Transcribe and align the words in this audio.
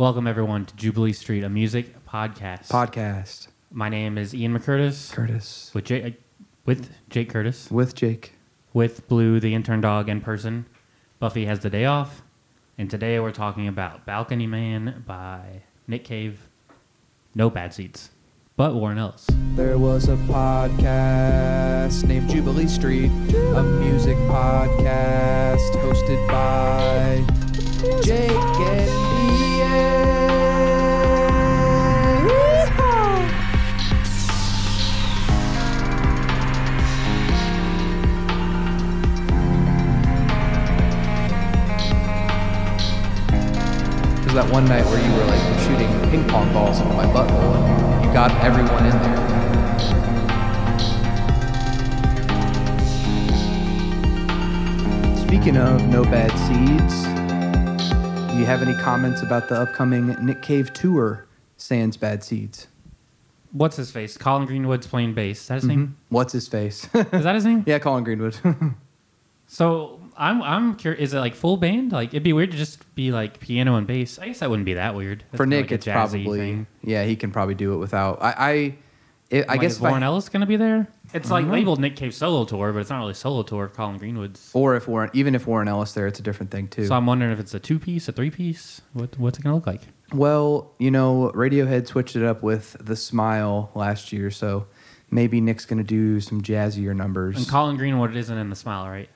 Welcome 0.00 0.26
everyone 0.26 0.64
to 0.64 0.74
Jubilee 0.76 1.12
Street, 1.12 1.44
a 1.44 1.50
music 1.50 2.06
podcast. 2.06 2.68
Podcast. 2.68 3.48
My 3.70 3.90
name 3.90 4.16
is 4.16 4.34
Ian 4.34 4.58
McCurtis 4.58 5.12
Curtis. 5.12 5.70
with 5.74 5.84
Jake, 5.84 6.18
with 6.64 6.90
Jake 7.10 7.28
Curtis, 7.28 7.70
With 7.70 7.94
Jake. 7.94 8.32
with 8.72 9.06
Blue, 9.08 9.40
the 9.40 9.52
intern 9.54 9.82
dog 9.82 10.08
in 10.08 10.22
person. 10.22 10.64
Buffy 11.18 11.44
has 11.44 11.60
the 11.60 11.68
day 11.68 11.84
off, 11.84 12.22
and 12.78 12.88
today 12.88 13.20
we're 13.20 13.30
talking 13.30 13.68
about 13.68 14.06
Balcony 14.06 14.46
Man 14.46 15.04
by 15.06 15.64
Nick 15.86 16.04
Cave. 16.04 16.48
No 17.34 17.50
bad 17.50 17.74
seeds, 17.74 18.08
but 18.56 18.74
Warren 18.74 18.96
Ellis. 18.96 19.26
There 19.54 19.76
was 19.76 20.08
a 20.08 20.16
podcast 20.16 22.04
named 22.04 22.30
Jubilee 22.30 22.68
Street, 22.68 23.10
a 23.34 23.62
music 23.62 24.16
podcast 24.30 25.70
hosted 25.72 26.26
by 26.26 27.22
Jake 28.02 28.30
and 28.30 28.99
that 44.40 44.50
one 44.50 44.64
night 44.64 44.84
where 44.86 44.98
you 45.06 45.12
were 45.12 45.24
like 45.24 45.60
shooting 45.60 45.90
ping 46.10 46.26
pong 46.26 46.50
balls 46.54 46.80
into 46.80 46.94
my 46.94 47.04
butthole 47.04 47.56
and 47.56 48.04
you 48.04 48.10
got 48.10 48.30
everyone 48.42 48.86
in 48.86 48.92
there. 49.02 49.26
Speaking 55.26 55.58
of 55.58 55.86
no 55.88 56.04
bad 56.04 56.30
seeds, 56.48 57.02
do 58.32 58.38
you 58.38 58.46
have 58.46 58.62
any 58.62 58.72
comments 58.80 59.20
about 59.20 59.50
the 59.50 59.56
upcoming 59.56 60.16
Nick 60.24 60.40
Cave 60.40 60.72
tour, 60.72 61.26
Sans 61.58 61.94
Bad 61.98 62.24
Seeds? 62.24 62.68
What's 63.52 63.76
his 63.76 63.90
face? 63.90 64.16
Colin 64.16 64.46
Greenwood's 64.46 64.86
playing 64.86 65.12
bass. 65.12 65.42
Is 65.42 65.48
that 65.48 65.54
his 65.56 65.64
mm-hmm. 65.64 65.70
name? 65.80 65.96
What's 66.08 66.32
his 66.32 66.48
face? 66.48 66.88
Is 66.94 67.24
that 67.24 67.34
his 67.34 67.44
name? 67.44 67.64
yeah, 67.66 67.78
Colin 67.78 68.04
Greenwood. 68.04 68.38
So 69.52 69.99
I'm 70.16 70.42
I'm 70.42 70.74
curious. 70.76 71.00
Is 71.10 71.14
it 71.14 71.18
like 71.20 71.34
full 71.34 71.56
band? 71.56 71.92
Like 71.92 72.10
it'd 72.10 72.22
be 72.22 72.32
weird 72.32 72.50
to 72.52 72.56
just 72.56 72.94
be 72.94 73.10
like 73.12 73.40
piano 73.40 73.76
and 73.76 73.86
bass. 73.86 74.18
I 74.18 74.26
guess 74.26 74.40
that 74.40 74.50
wouldn't 74.50 74.66
be 74.66 74.74
that 74.74 74.94
weird. 74.94 75.24
That's 75.30 75.36
For 75.38 75.46
Nick, 75.46 75.66
like 75.66 75.72
it's 75.72 75.86
probably 75.86 76.24
thing. 76.38 76.66
yeah. 76.82 77.04
He 77.04 77.16
can 77.16 77.30
probably 77.30 77.54
do 77.54 77.74
it 77.74 77.78
without. 77.78 78.22
I 78.22 78.32
I, 78.38 78.50
it, 79.30 79.44
I 79.48 79.52
Like, 79.52 79.60
guess 79.60 79.72
is 79.72 79.78
if 79.78 79.84
I- 79.84 79.88
Warren 79.90 80.02
Ellis 80.02 80.28
gonna 80.28 80.46
be 80.46 80.56
there? 80.56 80.88
It's 81.12 81.30
like 81.30 81.46
labeled 81.46 81.80
Nick 81.80 81.96
Cave 81.96 82.14
solo 82.14 82.44
tour, 82.44 82.72
but 82.72 82.78
it's 82.78 82.90
not 82.90 83.00
really 83.00 83.14
solo 83.14 83.42
tour. 83.42 83.64
of 83.64 83.72
Colin 83.74 83.98
Greenwood's. 83.98 84.50
or 84.54 84.76
if 84.76 84.86
Warren, 84.86 85.10
even 85.12 85.34
if 85.34 85.44
Warren 85.46 85.66
Ellis 85.66 85.92
there, 85.92 86.06
it's 86.06 86.20
a 86.20 86.22
different 86.22 86.52
thing 86.52 86.68
too. 86.68 86.86
So 86.86 86.94
I'm 86.94 87.04
wondering 87.06 87.32
if 87.32 87.40
it's 87.40 87.52
a 87.54 87.58
two 87.58 87.78
piece, 87.80 88.08
a 88.08 88.12
three 88.12 88.30
piece. 88.30 88.80
What 88.92 89.18
what's 89.18 89.38
it 89.38 89.42
gonna 89.42 89.56
look 89.56 89.66
like? 89.66 89.82
Well, 90.12 90.72
you 90.78 90.90
know, 90.90 91.30
Radiohead 91.34 91.86
switched 91.86 92.14
it 92.16 92.24
up 92.24 92.42
with 92.42 92.76
the 92.80 92.94
Smile 92.96 93.70
last 93.74 94.12
year, 94.12 94.30
so 94.30 94.66
maybe 95.10 95.40
Nick's 95.40 95.64
gonna 95.64 95.82
do 95.84 96.20
some 96.20 96.42
jazzier 96.42 96.94
numbers. 96.94 97.36
And 97.36 97.48
Colin 97.48 97.76
Greenwood 97.76 98.14
isn't 98.16 98.36
in 98.38 98.50
the 98.50 98.56
smile, 98.56 98.88
right? 98.88 99.08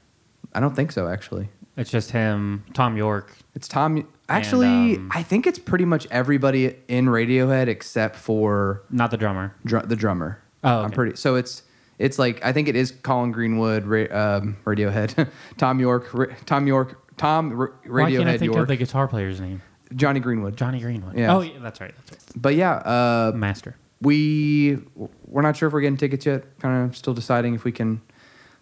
I 0.52 0.60
don't 0.60 0.74
think 0.76 0.92
so, 0.92 1.08
actually. 1.08 1.48
It's 1.76 1.90
just 1.90 2.10
him, 2.12 2.64
Thom 2.74 2.96
Yorke. 2.96 3.36
It's 3.54 3.66
Tom. 3.68 4.06
Actually, 4.28 4.96
um, 4.96 5.10
I 5.12 5.22
think 5.22 5.46
it's 5.46 5.58
pretty 5.58 5.84
much 5.84 6.06
everybody 6.10 6.76
in 6.88 7.06
Radiohead 7.06 7.66
except 7.68 8.16
for 8.16 8.82
Not 8.90 9.10
the 9.10 9.16
drummer. 9.16 9.54
dr- 9.64 9.88
the 9.88 9.96
drummer. 9.96 10.40
Oh, 10.62 10.82
I'm 10.82 10.90
pretty. 10.92 11.16
So 11.16 11.34
it's 11.34 11.62
it's 11.98 12.18
like 12.18 12.44
I 12.44 12.52
think 12.52 12.68
it 12.68 12.76
is 12.76 12.90
Colin 12.92 13.32
Greenwood, 13.32 13.84
Ra- 13.86 14.36
um, 14.38 14.56
Radiohead, 14.64 15.28
Thom 15.58 15.80
Yorke, 15.80 16.14
Ra- 16.14 16.34
Thom 16.46 16.66
Yorke, 16.66 17.16
Tom 17.16 17.52
R- 17.58 17.72
Why 17.86 18.10
can't 18.10 18.28
I 18.28 18.32
Radiohead 18.34 18.38
think 18.38 18.52
York, 18.54 18.62
of 18.62 18.68
the 18.68 18.76
guitar 18.76 19.08
player's 19.08 19.40
name? 19.40 19.60
Jonny 19.94 20.20
Greenwood. 20.20 20.56
Jonny 20.56 20.80
Greenwood. 20.80 21.16
Yeah. 21.18 21.34
Oh, 21.36 21.40
yeah, 21.40 21.58
that's 21.60 21.80
right. 21.80 21.94
That's 21.96 22.12
right. 22.12 22.32
But 22.42 22.54
yeah, 22.54 22.72
uh, 22.76 23.32
Master. 23.34 23.76
we 24.00 24.78
we're 25.26 25.42
not 25.42 25.56
sure 25.56 25.66
if 25.66 25.72
we're 25.72 25.80
getting 25.82 25.96
tickets 25.98 26.24
yet. 26.24 26.58
Kind 26.60 26.88
of 26.88 26.96
still 26.96 27.14
deciding 27.14 27.54
if 27.54 27.64
we 27.64 27.72
can. 27.72 28.00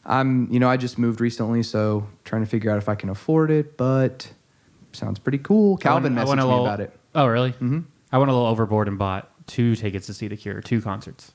I'm 0.04 0.50
you 0.52 0.58
know 0.58 0.68
I 0.68 0.76
just 0.76 0.98
moved 0.98 1.20
recently, 1.20 1.62
so 1.62 2.06
trying 2.24 2.42
to 2.42 2.48
figure 2.48 2.70
out 2.70 2.78
if 2.78 2.88
I 2.88 2.94
can 2.94 3.08
afford 3.08 3.50
it. 3.50 3.76
But 3.76 4.32
sounds 4.92 5.18
pretty 5.18 5.38
cool. 5.38 5.76
Calvin 5.76 6.12
I 6.12 6.16
went- 6.16 6.18
I 6.18 6.22
messaged 6.22 6.28
went 6.28 6.40
me 6.40 6.46
little- 6.46 6.66
about 6.66 6.80
it. 6.80 6.98
Oh, 7.14 7.26
really? 7.26 7.52
Mm-hmm. 7.52 7.80
I 8.10 8.18
went 8.18 8.30
a 8.30 8.34
little 8.34 8.48
overboard 8.48 8.88
and 8.88 8.98
bought 8.98 9.30
two 9.46 9.76
tickets 9.76 10.06
to 10.06 10.14
see 10.14 10.28
The 10.28 10.36
Cure, 10.36 10.60
two 10.60 10.80
concerts. 10.80 11.32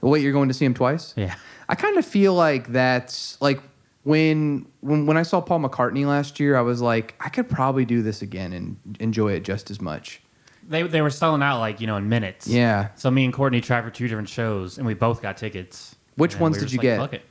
Wait, 0.00 0.22
you're 0.22 0.32
going 0.32 0.48
to 0.48 0.54
see 0.54 0.64
him 0.64 0.74
twice? 0.74 1.12
Yeah. 1.16 1.34
I 1.68 1.74
kind 1.74 1.98
of 1.98 2.06
feel 2.06 2.34
like 2.34 2.68
that's 2.68 3.40
like 3.40 3.60
when 4.04 4.66
when 4.80 5.06
when 5.06 5.16
I 5.16 5.22
saw 5.22 5.40
Paul 5.40 5.60
McCartney 5.60 6.06
last 6.06 6.38
year, 6.40 6.56
I 6.56 6.60
was 6.60 6.80
like, 6.80 7.14
I 7.20 7.28
could 7.28 7.48
probably 7.48 7.84
do 7.84 8.02
this 8.02 8.22
again 8.22 8.52
and 8.52 8.76
enjoy 9.00 9.32
it 9.32 9.40
just 9.44 9.70
as 9.70 9.80
much. 9.80 10.20
They, 10.68 10.82
they 10.82 11.00
were 11.02 11.10
selling 11.10 11.42
out 11.42 11.60
like, 11.60 11.80
you 11.80 11.86
know, 11.86 11.96
in 11.96 12.08
minutes. 12.08 12.46
Yeah. 12.46 12.88
So 12.94 13.10
me 13.10 13.24
and 13.24 13.32
Courtney 13.32 13.60
tried 13.60 13.82
for 13.84 13.90
two 13.90 14.06
different 14.06 14.28
shows, 14.28 14.76
and 14.78 14.86
we 14.86 14.94
both 14.94 15.20
got 15.22 15.36
tickets. 15.36 15.96
Which 16.16 16.38
ones 16.38 16.56
we 16.56 16.60
did 16.64 16.72
you 16.72 16.78
like, 16.98 17.10
get? 17.10 17.22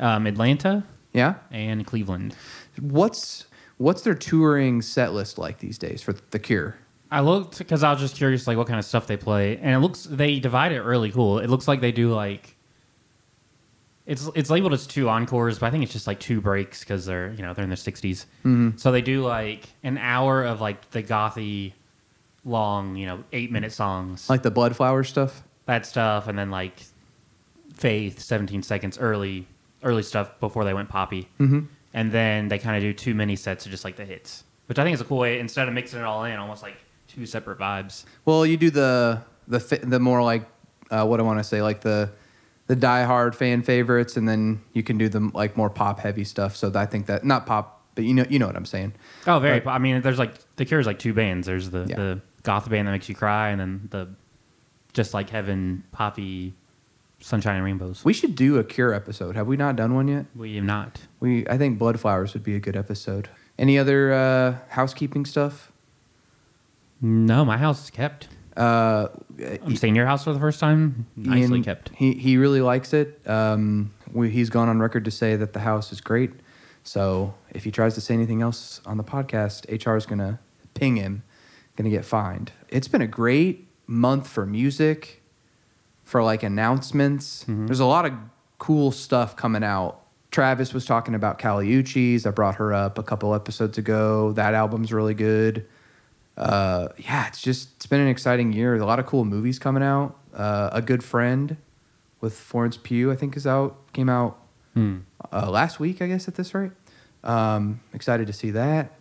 Um, 0.00 0.26
Atlanta 0.26 0.84
Yeah. 1.12 1.34
and 1.52 1.86
Cleveland. 1.86 2.34
What's 2.80 3.46
what's 3.76 4.02
their 4.02 4.14
touring 4.14 4.82
set 4.82 5.12
list 5.12 5.38
like 5.38 5.58
these 5.58 5.78
days 5.78 6.02
for 6.02 6.14
The 6.30 6.38
Cure? 6.38 6.76
I 7.10 7.20
looked 7.20 7.58
because 7.58 7.82
I 7.82 7.90
was 7.92 8.00
just 8.00 8.16
curious, 8.16 8.46
like 8.46 8.56
what 8.56 8.66
kind 8.66 8.78
of 8.78 8.84
stuff 8.84 9.06
they 9.06 9.16
play, 9.16 9.56
and 9.58 9.74
it 9.74 9.78
looks 9.80 10.04
they 10.04 10.38
divide 10.40 10.72
it 10.72 10.82
really 10.82 11.10
cool. 11.10 11.38
It 11.38 11.48
looks 11.50 11.66
like 11.68 11.80
they 11.80 11.92
do 11.92 12.12
like 12.14 12.56
it's 14.06 14.28
it's 14.34 14.50
labeled 14.50 14.72
as 14.72 14.86
two 14.86 15.08
encores, 15.08 15.58
but 15.58 15.66
I 15.66 15.70
think 15.70 15.82
it's 15.84 15.92
just 15.92 16.06
like 16.06 16.18
two 16.20 16.40
breaks 16.40 16.80
because 16.80 17.06
they're 17.06 17.32
you 17.32 17.42
know 17.42 17.52
they're 17.54 17.64
in 17.64 17.70
their 17.70 17.76
60s. 17.76 18.24
Mm-hmm. 18.44 18.70
So 18.76 18.90
they 18.92 19.02
do 19.02 19.22
like 19.22 19.68
an 19.82 19.98
hour 19.98 20.44
of 20.44 20.60
like 20.60 20.90
the 20.90 21.02
gothy, 21.02 21.72
long 22.44 22.96
you 22.96 23.06
know 23.06 23.24
eight 23.32 23.50
minute 23.52 23.72
songs, 23.72 24.28
Like 24.30 24.42
the 24.42 24.50
Bloodflower 24.52 25.06
stuff? 25.06 25.42
that 25.66 25.86
stuff, 25.86 26.26
and 26.28 26.38
then 26.38 26.50
like 26.50 26.80
Faith, 27.74 28.20
seventeen 28.20 28.62
seconds 28.62 28.98
early 28.98 29.46
early 29.82 30.02
stuff 30.02 30.38
before 30.40 30.64
they 30.64 30.74
went 30.74 30.88
poppy, 30.88 31.28
Mm-hmm. 31.38 31.60
and 31.94 32.12
then 32.12 32.48
they 32.48 32.58
kind 32.58 32.76
of 32.76 32.82
do 32.82 32.92
two 32.92 33.14
mini 33.14 33.36
sets 33.36 33.64
of 33.66 33.70
just 33.70 33.84
like 33.84 33.96
the 33.96 34.04
hits, 34.04 34.44
which 34.66 34.78
I 34.78 34.84
think 34.84 34.94
is 34.94 35.00
a 35.00 35.04
cool 35.04 35.18
way 35.18 35.38
instead 35.40 35.68
of 35.68 35.74
mixing 35.74 36.00
it 36.00 36.04
all 36.04 36.24
in, 36.24 36.36
almost 36.38 36.62
like 36.62 36.76
two 37.08 37.26
separate 37.26 37.58
vibes. 37.58 38.04
Well, 38.24 38.44
you 38.46 38.56
do 38.56 38.70
the 38.70 39.22
the 39.48 39.60
fi- 39.60 39.78
the 39.78 39.98
more 40.00 40.22
like 40.22 40.46
uh, 40.90 41.04
what 41.06 41.18
I 41.20 41.22
want 41.22 41.38
to 41.38 41.44
say, 41.44 41.62
like 41.62 41.80
the 41.80 42.10
the 42.66 42.76
diehard 42.76 43.34
fan 43.34 43.62
favorites, 43.62 44.16
and 44.16 44.28
then 44.28 44.60
you 44.74 44.82
can 44.82 44.96
do 44.98 45.08
the 45.08 45.30
like 45.34 45.56
more 45.56 45.70
pop 45.70 45.98
heavy 46.00 46.24
stuff. 46.24 46.54
So 46.56 46.70
I 46.74 46.86
think 46.86 47.06
that 47.06 47.24
not 47.24 47.46
pop, 47.46 47.82
but 47.94 48.04
you 48.04 48.14
know 48.14 48.24
you 48.28 48.38
know 48.38 48.46
what 48.46 48.56
I'm 48.56 48.66
saying. 48.66 48.92
Oh, 49.26 49.38
very. 49.40 49.60
But- 49.60 49.70
I 49.70 49.78
mean, 49.78 50.02
there's 50.02 50.18
like 50.18 50.34
the 50.56 50.64
Cure's 50.64 50.86
like 50.86 50.98
two 50.98 51.12
bands. 51.14 51.46
There's 51.46 51.70
the 51.70 51.86
Yeah. 51.88 51.96
the 51.96 52.20
goth 52.44 52.68
band 52.70 52.86
that 52.86 52.92
makes 52.92 53.08
you 53.08 53.14
cry, 53.14 53.48
and 53.50 53.60
then 53.60 53.88
the 53.90 54.08
just 54.92 55.14
like 55.14 55.30
heaven 55.30 55.84
poppy 55.92 56.54
sunshine 57.20 57.56
and 57.56 57.64
rainbows. 57.64 58.04
We 58.04 58.12
should 58.12 58.34
do 58.34 58.58
a 58.58 58.64
Cure 58.64 58.92
episode. 58.92 59.36
Have 59.36 59.46
we 59.46 59.56
not 59.56 59.76
done 59.76 59.94
one 59.94 60.08
yet? 60.08 60.26
We 60.34 60.56
have 60.56 60.64
not. 60.64 61.00
We 61.20 61.46
I 61.48 61.58
think 61.58 61.78
Bloodflowers 61.78 62.34
would 62.34 62.42
be 62.42 62.56
a 62.56 62.60
good 62.60 62.76
episode. 62.76 63.28
Any 63.58 63.78
other 63.78 64.12
uh, 64.12 64.56
housekeeping 64.68 65.26
stuff? 65.26 65.70
No, 67.00 67.44
my 67.44 67.56
house 67.56 67.84
is 67.84 67.90
kept. 67.90 68.28
Uh, 68.56 69.08
I'm 69.38 69.76
staying 69.76 69.92
in 69.92 69.96
your 69.96 70.06
house 70.06 70.24
for 70.24 70.32
the 70.32 70.40
first 70.40 70.60
time. 70.60 71.06
Nicely 71.16 71.58
Ian, 71.58 71.64
kept. 71.64 71.90
He 71.94 72.14
he 72.14 72.36
really 72.36 72.60
likes 72.60 72.92
it. 72.92 73.20
Um, 73.28 73.92
we, 74.12 74.30
he's 74.30 74.50
gone 74.50 74.68
on 74.68 74.80
record 74.80 75.04
to 75.04 75.10
say 75.10 75.36
that 75.36 75.52
the 75.52 75.60
house 75.60 75.92
is 75.92 76.00
great. 76.00 76.32
So 76.82 77.34
if 77.50 77.64
he 77.64 77.70
tries 77.70 77.94
to 77.94 78.00
say 78.00 78.14
anything 78.14 78.42
else 78.42 78.80
on 78.84 78.96
the 78.96 79.04
podcast, 79.04 79.66
HR 79.70 79.96
is 79.96 80.06
gonna 80.06 80.40
ping 80.74 80.96
him, 80.96 81.22
gonna 81.76 81.90
get 81.90 82.04
fined. 82.04 82.52
It's 82.68 82.88
been 82.88 83.02
a 83.02 83.06
great 83.06 83.68
month 83.86 84.26
for 84.28 84.46
music, 84.46 85.19
for 86.10 86.22
like 86.24 86.42
announcements. 86.42 87.44
Mhm. 87.48 87.66
There's 87.66 87.78
a 87.80 87.84
lot 87.86 88.04
of 88.04 88.12
cool 88.58 88.90
stuff 88.90 89.36
coming 89.36 89.62
out. 89.62 90.00
Travis 90.32 90.74
was 90.74 90.84
talking 90.84 91.14
about 91.14 91.38
Kali 91.38 91.68
Uchis. 91.68 92.26
I 92.26 92.30
brought 92.30 92.56
her 92.56 92.72
up 92.74 92.98
a 92.98 93.02
couple 93.02 93.32
episodes 93.34 93.78
ago. 93.78 94.32
That 94.32 94.54
album's 94.54 94.92
really 94.92 95.14
good. 95.14 95.66
Uh, 96.36 96.88
yeah, 96.98 97.26
it's 97.28 97.40
just 97.40 97.68
it's 97.76 97.86
been 97.86 98.00
an 98.00 98.08
exciting 98.08 98.52
year. 98.52 98.74
A 98.74 98.84
lot 98.84 98.98
of 98.98 99.06
cool 99.06 99.24
movies 99.24 99.58
coming 99.60 99.82
out. 99.82 100.16
Uh, 100.34 100.70
a 100.72 100.82
Good 100.82 101.02
Friend 101.04 101.56
with 102.20 102.34
Florence 102.36 102.76
Pugh, 102.76 103.10
I 103.12 103.16
think, 103.16 103.36
is 103.36 103.46
out. 103.46 103.76
Came 103.92 104.08
out 104.08 104.36
Hmm. 104.74 104.98
uh, 105.32 105.48
last 105.50 105.78
week, 105.80 106.00
I 106.02 106.06
guess, 106.08 106.26
at 106.28 106.34
this 106.34 106.54
rate. 106.54 106.72
Um, 107.24 107.80
excited 107.92 108.26
to 108.28 108.32
see 108.32 108.50
that. 108.52 108.92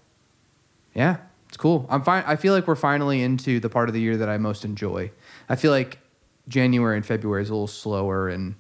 Yeah, 0.94 1.18
it's 1.48 1.58
cool. 1.58 1.86
I'm 1.90 2.02
fine. 2.04 2.24
I 2.28 2.36
feel 2.36 2.54
like 2.54 2.68
we're 2.68 2.76
finally 2.76 3.22
into 3.24 3.60
the 3.60 3.70
part 3.70 3.88
of 3.90 3.94
the 3.94 4.02
year 4.02 4.18
that 4.18 4.30
I 4.30 4.38
most 4.38 4.66
enjoy. 4.66 5.12
I 5.48 5.56
feel 5.56 5.72
like 5.72 6.00
January 6.50 6.98
and 6.98 7.06
February 7.06 7.42
is 7.44 7.50
a 7.50 7.54
little 7.54 7.68
slower, 7.68 8.28
and 8.28 8.56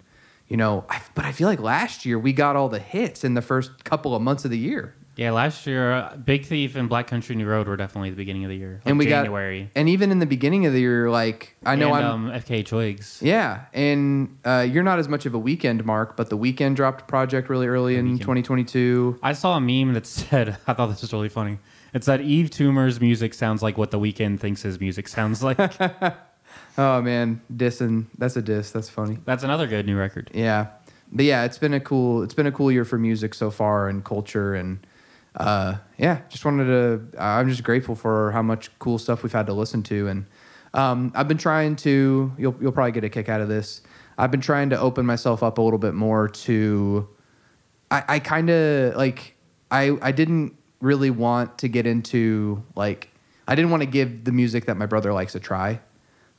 you 0.48 0.56
know, 0.58 0.86
I, 0.90 1.02
but 1.16 1.26
I 1.26 1.32
feel 1.32 1.48
like 1.48 1.60
last 1.60 2.06
year 2.06 2.18
we 2.18 2.32
got 2.34 2.56
all 2.56 2.70
the 2.70 2.80
hits 2.80 3.24
in 3.24 3.34
the 3.34 3.42
first 3.42 3.84
couple 3.84 4.16
of 4.16 4.22
months 4.22 4.46
of 4.46 4.52
the 4.52 4.58
year. 4.58 4.96
Yeah, 5.16 5.32
last 5.32 5.68
year, 5.68 5.92
uh, 5.92 6.16
Big 6.16 6.46
Thief 6.46 6.78
and 6.78 6.88
Black 6.88 7.08
Country 7.08 7.36
New 7.36 7.46
Road 7.46 7.68
were 7.68 7.76
definitely 7.76 8.10
the 8.10 8.16
beginning 8.16 8.46
of 8.46 8.50
the 8.50 8.56
year. 8.56 8.76
Like 8.86 8.90
and 8.90 8.98
we 8.98 9.06
January. 9.06 9.64
got, 9.64 9.72
and 9.76 9.90
even 9.90 10.12
in 10.12 10.20
the 10.20 10.26
beginning 10.26 10.66
of 10.66 10.72
the 10.72 10.80
year, 10.80 11.10
like 11.10 11.58
I 11.66 11.76
know 11.76 11.94
and, 11.94 12.06
I'm, 12.06 12.26
um, 12.30 12.32
FKA 12.32 12.66
Twigs. 12.66 13.20
Yeah, 13.22 13.66
and 13.74 14.38
uh, 14.46 14.66
you're 14.70 14.84
not 14.84 14.98
as 14.98 15.10
much 15.10 15.26
of 15.26 15.36
a 15.36 15.40
Weeknd 15.40 15.84
mark, 15.84 16.16
but 16.16 16.30
the 16.30 16.38
Weeknd 16.38 16.76
dropped 16.76 17.10
project 17.10 17.50
really 17.50 17.68
early 17.68 17.96
The 17.96 18.00
in 18.00 18.18
Weeknd. 18.18 18.22
2022. 18.22 19.20
I 19.22 19.34
saw 19.34 19.58
a 19.58 19.60
meme 19.60 19.94
that 19.94 20.06
said, 20.08 20.56
I 20.66 20.74
thought 20.74 20.88
this 20.88 21.02
was 21.02 21.12
really 21.12 21.28
funny. 21.28 21.60
It's 21.94 22.06
that 22.06 22.22
Yves 22.22 22.52
Tumor's 22.52 23.02
music 23.02 23.34
sounds 23.34 23.62
like 23.62 23.78
what 23.78 23.92
The 23.92 24.00
Weeknd 24.00 24.40
thinks 24.40 24.62
his 24.62 24.80
music 24.80 25.08
sounds 25.10 25.44
like. 25.44 25.58
Oh 26.78 27.02
man, 27.02 27.42
dissing. 27.54 28.06
That's 28.18 28.36
a 28.36 28.42
diss. 28.42 28.72
That's 28.72 28.90
funny. 28.90 29.20
That's 29.26 29.44
another 29.44 29.68
good 29.68 29.86
new 29.86 29.98
record. 29.98 30.32
Yeah, 30.34 30.68
but 31.12 31.26
yeah, 31.26 31.44
it's 31.44 31.58
been 31.58 31.74
a 31.74 31.80
cool. 31.80 32.24
It's 32.24 32.34
been 32.34 32.48
a 32.48 32.52
cool 32.52 32.72
year 32.72 32.86
for 32.86 32.98
music 32.98 33.34
so 33.34 33.52
far 33.52 33.90
and 33.90 34.04
culture 34.04 34.56
and. 34.56 34.86
Uh, 35.36 35.78
yeah, 35.98 36.22
just 36.28 36.44
wanted 36.44 36.66
to. 36.66 37.22
I'm 37.22 37.50
just 37.50 37.64
grateful 37.64 37.96
for 37.96 38.32
how 38.32 38.42
much 38.42 38.78
cool 38.80 38.98
stuff 38.98 39.22
we've 39.22 39.32
had 39.32 39.46
to 39.46 39.54
listen 39.54 39.84
to, 39.84 40.08
and 40.08 40.26
um, 40.74 41.12
I've 41.16 41.28
been 41.28 41.38
trying 41.38 41.76
to. 41.78 42.34
You'll 42.38 42.56
you'll 42.60 42.72
probably 42.72 42.92
get 42.92 43.04
a 43.04 43.10
kick 43.10 43.30
out 43.30 43.40
of 43.40 43.48
this. 43.48 43.82
I've 44.18 44.32
been 44.32 44.42
trying 44.42 44.72
to 44.72 44.80
open 44.80 45.06
myself 45.06 45.44
up 45.44 45.58
a 45.58 45.62
little 45.62 45.80
bit 45.80 45.94
more 45.94 46.28
to. 46.28 47.08
I, 47.92 48.04
I 48.08 48.20
kind 48.20 48.50
of 48.50 48.96
like. 48.96 49.36
I 49.72 49.98
I 50.02 50.12
didn't 50.12 50.58
really 50.82 51.12
want 51.12 51.60
to 51.60 51.68
get 51.68 51.86
into 51.86 52.64
like. 52.76 53.10
I 53.48 53.56
didn't 53.56 53.72
want 53.72 53.82
to 53.82 53.88
give 53.88 54.26
the 54.26 54.32
music 54.32 54.66
that 54.66 54.78
my 54.78 54.88
brother 54.88 55.14
likes 55.14 55.36
a 55.36 55.40
try, 55.40 55.80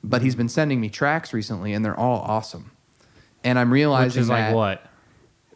but 0.02 0.22
he's 0.22 0.34
been 0.34 0.48
sending 0.48 0.80
me 0.80 0.88
tracks 0.88 1.32
recently, 1.32 1.72
and 1.72 1.84
they're 1.84 1.98
all 1.98 2.20
awesome. 2.20 2.70
And 3.44 3.58
I'm 3.58 3.72
realizing 3.72 4.18
Which 4.20 4.22
is 4.22 4.28
that, 4.28 4.48
like 4.48 4.54
what? 4.54 4.86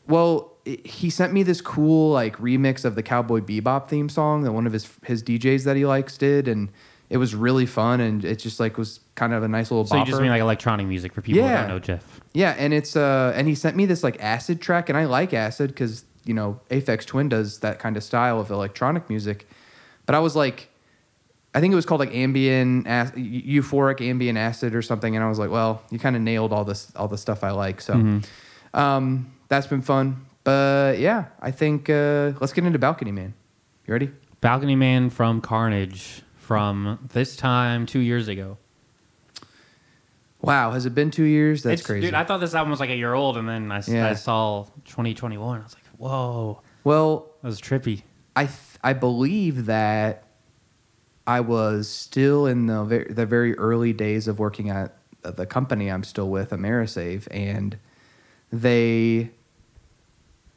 well, 0.09 0.53
it, 0.65 0.87
he 0.87 1.11
sent 1.11 1.33
me 1.33 1.43
this 1.43 1.61
cool 1.61 2.13
like 2.13 2.37
remix 2.39 2.85
of 2.85 2.95
the 2.95 3.03
Cowboy 3.03 3.41
Bebop 3.41 3.89
theme 3.89 4.09
song 4.09 4.43
that 4.43 4.53
one 4.53 4.67
of 4.67 4.73
his 4.73 4.89
his 5.05 5.23
DJs 5.23 5.65
that 5.65 5.77
he 5.77 5.85
likes 5.87 6.17
did, 6.17 6.49
and 6.49 6.71
it 7.11 7.19
was 7.19 7.35
really 7.35 7.67
fun, 7.67 8.01
and 8.01 8.25
it 8.25 8.37
just 8.37 8.59
like 8.61 8.79
was 8.79 9.01
kind 9.15 9.33
of 9.33 9.43
a 9.43 9.49
nice 9.49 9.71
little. 9.71 9.85
So 9.87 9.97
you 9.99 10.05
just 10.05 10.21
mean 10.21 10.31
like 10.31 10.41
electronic 10.41 10.87
music 10.87 11.13
for 11.13 11.21
people 11.23 11.43
who 11.43 11.49
Yeah. 11.49 11.61
don't 11.61 11.69
know 11.69 11.79
Jeff. 11.79 12.21
Yeah, 12.33 12.55
and 12.59 12.73
it's 12.75 12.97
uh, 12.97 13.33
and 13.37 13.47
he 13.47 13.55
sent 13.55 13.77
me 13.77 13.87
this 13.87 14.03
like 14.03 14.23
acid 14.23 14.61
track, 14.61 14.89
and 14.89 14.97
I 14.99 15.05
like 15.05 15.35
acid 15.35 15.69
because 15.71 16.05
you 16.25 16.35
know 16.35 16.61
Aphex 16.71 17.05
Twin 17.07 17.29
does 17.29 17.59
that 17.61 17.79
kind 17.79 17.97
of 17.97 18.03
style 18.03 18.41
of 18.41 18.51
electronic 18.51 19.09
music, 19.11 19.47
but 20.07 20.15
I 20.15 20.19
was 20.21 20.35
like, 20.35 20.71
I 21.55 21.61
think 21.61 21.73
it 21.73 21.77
was 21.77 21.87
called 21.87 22.01
like 22.01 22.13
ambient, 22.15 22.87
ac- 22.89 23.13
euphoric 23.17 24.01
ambient 24.01 24.37
acid 24.37 24.75
or 24.75 24.83
something, 24.83 25.15
and 25.15 25.25
I 25.25 25.29
was 25.29 25.39
like, 25.39 25.51
well, 25.51 25.83
you 25.91 25.99
kind 26.01 26.17
of 26.17 26.23
nailed 26.23 26.53
all 26.53 26.65
this 26.65 26.93
all 26.97 27.07
the 27.09 27.19
stuff 27.19 27.45
I 27.45 27.51
like, 27.53 27.81
so 27.81 27.95
Mm-hmm. 27.95 28.77
um, 28.79 29.33
that's 29.49 29.67
been 29.69 29.83
fun. 29.83 30.27
But 30.43 30.99
yeah, 30.99 31.27
I 31.41 31.51
think 31.53 31.89
uh, 31.89 32.33
let's 32.41 32.53
get 32.53 32.65
into 32.65 32.79
Balcony 32.79 33.13
Man. 33.13 33.35
You 33.87 33.93
ready? 33.93 34.11
Balcony 34.41 34.77
Man 34.77 35.11
from 35.11 35.41
Carnage 35.41 36.23
from 36.37 37.09
this 37.13 37.37
time 37.37 37.87
two 37.87 38.01
years 38.01 38.29
ago. 38.29 38.59
Wow, 40.41 40.73
has 40.73 40.85
it 40.85 40.95
been 40.95 41.11
two 41.11 41.25
years? 41.25 41.63
That's 41.63 41.81
It's- 41.81 41.87
crazy. 41.87 42.07
Dude, 42.07 42.15
I 42.15 42.25
thought 42.25 42.39
this 42.39 42.55
album 42.55 42.71
was 42.71 42.81
like 42.81 42.91
a 42.91 42.97
year 42.97 43.15
old, 43.15 43.37
and 43.39 43.49
then 43.49 43.73
I, 43.73 43.81
Yeah. 43.87 44.09
I 44.09 44.15
saw 44.15 44.65
2021. 44.85 45.61
I 45.61 45.63
was 45.63 45.75
like, 45.75 45.85
whoa, 45.97 46.61
well, 46.83 47.31
that 47.43 47.49
was 47.49 47.61
trippy. 47.61 48.03
I 48.37 48.45
th- 48.47 48.59
I 48.83 48.93
believe 48.93 49.67
that 49.67 50.25
I 51.27 51.41
was 51.41 51.89
still 51.89 52.47
in 52.47 52.67
the 52.67 52.85
very, 52.85 53.13
the 53.13 53.27
very 53.27 53.57
early 53.59 53.93
days 53.93 54.29
of 54.29 54.39
working 54.39 54.71
at 54.71 54.97
the 55.23 55.47
company 55.47 55.91
I'm 55.91 56.05
still 56.05 56.29
with, 56.29 56.51
Amerisave, 56.51 57.27
and 57.31 57.79
they. 58.53 59.31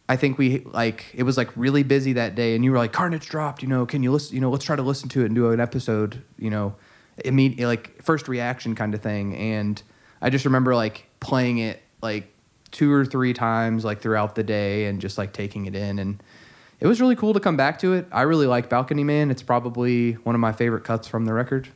I 0.10 0.16
think 0.16 0.38
we 0.38 0.60
like 0.60 1.06
it 1.14 1.24
was 1.24 1.36
like 1.36 1.50
really 1.56 1.84
busy 1.84 2.14
that 2.14 2.36
day, 2.36 2.56
and 2.56 2.64
you 2.64 2.72
were 2.72 2.78
like, 2.78 2.94
"Carnage 2.94 3.28
dropped." 3.28 3.62
You 3.62 3.70
know, 3.70 3.86
can 3.86 4.04
you 4.04 4.12
listen? 4.12 4.36
You 4.36 4.42
know, 4.42 4.50
let's 4.50 4.66
try 4.66 4.76
to 4.76 4.82
listen 4.82 5.10
to 5.10 5.22
it 5.22 5.26
and 5.28 5.36
do 5.36 5.52
an 5.52 5.60
episode. 5.60 6.22
You 6.38 6.50
know, 6.50 6.76
immediate 7.24 7.68
like 7.68 8.02
first 8.04 8.28
reaction 8.28 8.76
kind 8.76 8.94
of 8.94 9.02
thing. 9.02 9.36
And 9.36 9.82
I 10.22 10.30
just 10.30 10.46
remember 10.46 10.76
like 10.76 11.08
playing 11.20 11.58
it 11.60 11.82
like 12.02 12.34
two 12.72 12.92
or 12.92 13.06
three 13.06 13.34
times 13.34 13.86
like 13.86 14.02
throughout 14.02 14.36
the 14.36 14.44
day 14.44 14.86
and 14.86 15.00
just 15.00 15.18
like 15.18 15.34
taking 15.34 15.66
it 15.66 15.76
in 15.76 16.00
and 16.00 16.22
it 16.80 16.88
was 16.88 17.02
really 17.02 17.16
cool 17.16 17.34
to 17.34 17.40
come 17.40 17.58
back 17.58 17.80
to 17.80 17.94
it. 17.94 18.08
I 18.12 18.22
really 18.24 18.48
like 18.48 18.70
Balcony 18.70 19.04
Man. 19.04 19.32
It's 19.32 19.42
probably 19.44 20.14
one 20.14 20.36
of 20.36 20.42
my 20.42 20.52
favorite 20.52 20.84
cuts 20.84 21.08
from 21.08 21.26
the 21.26 21.34
record. 21.34 21.68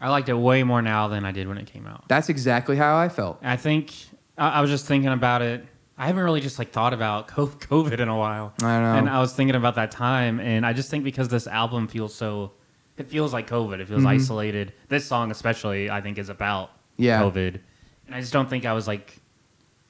I 0.00 0.10
liked 0.10 0.28
it 0.28 0.34
way 0.34 0.62
more 0.62 0.80
now 0.80 1.08
than 1.08 1.24
I 1.24 1.32
did 1.32 1.48
when 1.48 1.58
it 1.58 1.66
came 1.66 1.86
out. 1.86 2.04
That's 2.08 2.28
exactly 2.28 2.76
how 2.76 2.96
I 2.96 3.08
felt. 3.08 3.38
I 3.42 3.56
think 3.56 3.92
I, 4.36 4.48
I 4.50 4.60
was 4.60 4.70
just 4.70 4.86
thinking 4.86 5.10
about 5.10 5.42
it. 5.42 5.64
I 6.00 6.06
haven't 6.06 6.22
really 6.22 6.40
just 6.40 6.58
like 6.60 6.70
thought 6.70 6.94
about 6.94 7.26
COVID 7.28 7.98
in 7.98 8.08
a 8.08 8.16
while. 8.16 8.52
I 8.62 8.80
know. 8.80 8.94
And 8.94 9.10
I 9.10 9.18
was 9.20 9.32
thinking 9.32 9.56
about 9.56 9.74
that 9.74 9.90
time, 9.90 10.38
and 10.38 10.64
I 10.64 10.72
just 10.72 10.88
think 10.90 11.02
because 11.02 11.28
this 11.28 11.48
album 11.48 11.88
feels 11.88 12.14
so, 12.14 12.52
it 12.96 13.08
feels 13.08 13.32
like 13.32 13.48
COVID. 13.50 13.80
It 13.80 13.88
feels 13.88 14.04
Mhm. 14.04 14.08
isolated. 14.10 14.72
This 14.88 15.04
song 15.04 15.32
especially, 15.32 15.90
I 15.90 16.00
think, 16.00 16.18
is 16.18 16.28
about 16.28 16.70
Yeah. 16.96 17.20
COVID, 17.22 17.58
and 18.06 18.14
I 18.14 18.20
just 18.20 18.32
don't 18.32 18.48
think 18.48 18.64
I 18.64 18.74
was 18.74 18.86
like 18.86 19.16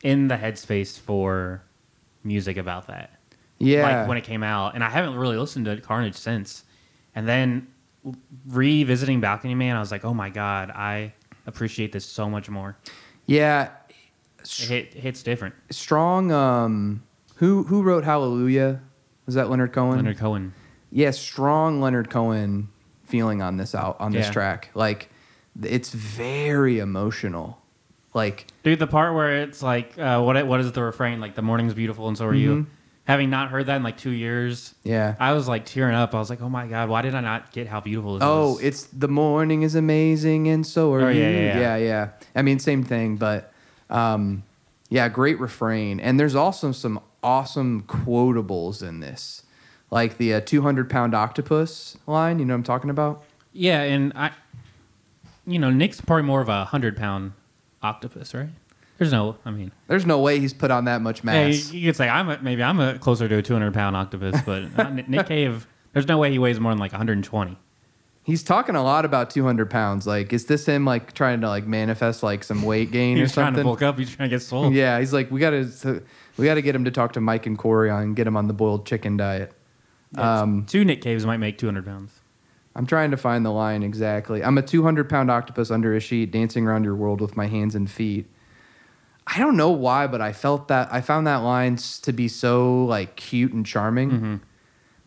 in 0.02 0.28
the 0.28 0.36
headspace 0.38 0.98
for 0.98 1.62
music 2.24 2.56
about 2.56 2.86
that. 2.86 3.10
Yeah. 3.58 3.82
Like 4.00 4.08
when 4.08 4.16
it 4.18 4.24
came 4.24 4.42
out, 4.42 4.74
and 4.74 4.84
I 4.84 4.88
haven't 4.90 5.16
really 5.16 5.36
listened 5.36 5.66
to 5.66 5.80
Carnage 5.80 6.14
since. 6.14 6.64
And 7.14 7.26
then 7.26 7.66
revisiting 8.46 9.20
Balcony 9.20 9.54
Man, 9.54 9.76
I 9.76 9.80
was 9.80 9.90
like, 9.90 10.04
oh 10.04 10.14
my 10.14 10.30
god, 10.30 10.70
I 10.70 11.12
appreciate 11.46 11.92
this 11.92 12.04
so 12.04 12.28
much 12.28 12.48
more. 12.48 12.76
yeah. 13.26 13.70
It, 14.40 14.48
hit, 14.68 14.94
it 14.94 15.00
hits 15.00 15.22
different. 15.24 15.54
Strong 15.70 16.30
um 16.32 17.02
who 17.36 17.64
who 17.64 17.82
wrote 17.82 18.04
Hallelujah? 18.04 18.80
Was 19.26 19.34
that 19.34 19.50
Leonard 19.50 19.72
Cohen? 19.72 19.96
Leonard 19.96 20.16
Cohen. 20.18 20.54
Yeah, 20.90 21.10
strong 21.10 21.80
Leonard 21.80 22.08
Cohen 22.08 22.68
feeling 23.04 23.42
on 23.42 23.56
this 23.56 23.74
out 23.74 23.96
on 24.00 24.12
this 24.12 24.26
Yeah. 24.26 24.32
track. 24.32 24.70
Like 24.74 25.10
it's 25.62 25.90
very 25.90 26.78
emotional. 26.78 27.60
Like 28.14 28.46
Dude, 28.62 28.78
the 28.78 28.86
part 28.86 29.12
where 29.14 29.42
it's 29.42 29.60
like, 29.62 29.98
uh, 29.98 30.22
what 30.22 30.46
what 30.46 30.60
is 30.60 30.70
the 30.72 30.82
refrain? 30.82 31.20
Like, 31.20 31.34
the 31.34 31.42
morning's 31.42 31.74
beautiful 31.74 32.08
and 32.08 32.16
so 32.16 32.26
are 32.26 32.34
you. 32.34 32.66
Having 33.08 33.30
not 33.30 33.48
heard 33.48 33.64
that 33.66 33.76
in 33.76 33.82
like 33.82 33.96
two 33.96 34.10
years, 34.10 34.74
yeah. 34.84 35.14
I 35.18 35.32
was 35.32 35.48
like 35.48 35.64
tearing 35.64 35.94
up. 35.94 36.14
I 36.14 36.18
was 36.18 36.28
like, 36.28 36.42
oh 36.42 36.48
my 36.50 36.66
God, 36.66 36.90
why 36.90 37.00
did 37.00 37.14
I 37.14 37.20
not 37.22 37.50
get 37.52 37.66
how 37.66 37.80
beautiful 37.80 38.14
this 38.18 38.22
Oh, 38.22 38.58
is? 38.58 38.64
it's 38.64 38.82
the 38.84 39.08
morning 39.08 39.62
is 39.62 39.74
amazing, 39.74 40.46
and 40.46 40.66
so 40.66 40.92
are 40.92 41.00
Oh, 41.00 41.08
you. 41.08 41.22
yeah, 41.22 41.30
yeah, 41.30 41.40
yeah. 41.40 41.58
yeah, 41.58 41.76
yeah. 41.76 42.08
I 42.36 42.42
mean, 42.42 42.58
same 42.58 42.84
thing, 42.84 43.16
but 43.16 43.50
um, 43.88 44.42
yeah, 44.90 45.08
great 45.08 45.40
refrain. 45.40 46.00
And 46.00 46.20
there's 46.20 46.34
also 46.34 46.70
some 46.72 47.00
awesome 47.22 47.82
quotables 47.84 48.86
in 48.86 49.00
this, 49.00 49.42
like 49.90 50.18
the 50.18 50.34
uh, 50.34 50.40
200 50.42 50.90
pound 50.90 51.14
octopus 51.14 51.96
line. 52.06 52.38
You 52.38 52.44
know 52.44 52.52
what 52.52 52.58
I'm 52.58 52.62
talking 52.64 52.90
about? 52.90 53.24
Yeah, 53.54 53.80
and 53.84 54.12
I, 54.16 54.32
you 55.46 55.58
know, 55.58 55.70
Nick's 55.70 56.02
probably 56.02 56.24
more 56.24 56.42
of 56.42 56.50
a 56.50 56.58
100 56.58 56.94
pound 56.94 57.32
octopus, 57.82 58.34
right? 58.34 58.50
There's 58.98 59.12
no, 59.12 59.36
I 59.44 59.52
mean, 59.52 59.70
There's 59.86 60.04
no 60.04 60.18
way 60.20 60.40
he's 60.40 60.52
put 60.52 60.70
on 60.72 60.86
that 60.86 61.00
much 61.02 61.24
yeah, 61.24 61.42
you, 61.46 61.48
mass. 61.48 61.72
you 61.72 61.88
could 61.88 61.96
say 61.96 62.08
I'm 62.08 62.28
a, 62.28 62.38
maybe 62.42 62.62
I'm 62.62 62.80
a 62.80 62.98
closer 62.98 63.28
to 63.28 63.36
a 63.38 63.42
200 63.42 63.72
pound 63.72 63.96
octopus, 63.96 64.40
but 64.44 64.64
uh, 64.76 64.90
Nick 65.06 65.26
Cave, 65.26 65.66
there's 65.92 66.08
no 66.08 66.18
way 66.18 66.32
he 66.32 66.38
weighs 66.38 66.58
more 66.58 66.72
than 66.72 66.78
like 66.80 66.92
120. 66.92 67.56
He's 68.24 68.42
talking 68.42 68.74
a 68.74 68.82
lot 68.82 69.04
about 69.04 69.30
200 69.30 69.70
pounds. 69.70 70.06
Like, 70.06 70.32
is 70.32 70.46
this 70.46 70.66
him 70.66 70.84
like 70.84 71.14
trying 71.14 71.40
to 71.40 71.48
like 71.48 71.66
manifest 71.66 72.22
like 72.22 72.44
some 72.44 72.62
weight 72.62 72.90
gain 72.90 73.18
or 73.18 73.26
something? 73.26 73.26
He's 73.26 73.34
trying 73.34 73.54
to 73.54 73.62
bulk 73.62 73.82
up. 73.82 73.98
He's 73.98 74.14
trying 74.14 74.28
to 74.28 74.36
get 74.36 74.42
swole. 74.42 74.70
Yeah, 74.72 74.98
he's 74.98 75.12
like, 75.12 75.30
we 75.30 75.40
gotta, 75.40 76.02
we 76.36 76.44
gotta 76.44 76.60
get 76.60 76.74
him 76.74 76.84
to 76.84 76.90
talk 76.90 77.12
to 77.14 77.20
Mike 77.20 77.46
and 77.46 77.56
Corey 77.56 77.88
on 77.88 78.14
get 78.14 78.26
him 78.26 78.36
on 78.36 78.48
the 78.48 78.52
boiled 78.52 78.84
chicken 78.84 79.16
diet. 79.16 79.52
Yeah, 80.12 80.40
Um, 80.40 80.66
two 80.66 80.84
Nick 80.84 81.00
Caves 81.02 81.24
might 81.24 81.38
make 81.38 81.56
200 81.56 81.86
pounds. 81.86 82.12
I'm 82.74 82.86
trying 82.86 83.10
to 83.12 83.16
find 83.16 83.46
the 83.46 83.50
line 83.50 83.82
exactly. 83.82 84.42
I'm 84.44 84.58
a 84.58 84.62
200 84.62 85.08
pound 85.08 85.30
octopus 85.30 85.70
under 85.70 85.94
a 85.94 86.00
sheet, 86.00 86.30
dancing 86.30 86.66
around 86.66 86.84
your 86.84 86.96
world 86.96 87.20
with 87.20 87.36
my 87.36 87.46
hands 87.46 87.74
and 87.74 87.90
feet. 87.90 88.28
I 89.30 89.38
don't 89.38 89.56
know 89.56 89.70
why, 89.70 90.06
but 90.06 90.20
I 90.22 90.32
felt 90.32 90.68
that 90.68 90.88
I 90.90 91.00
found 91.02 91.26
that 91.26 91.38
line 91.38 91.76
to 92.02 92.12
be 92.12 92.28
so 92.28 92.84
like 92.86 93.14
cute 93.16 93.52
and 93.52 93.64
charming. 93.66 94.10
Mhm. 94.10 94.40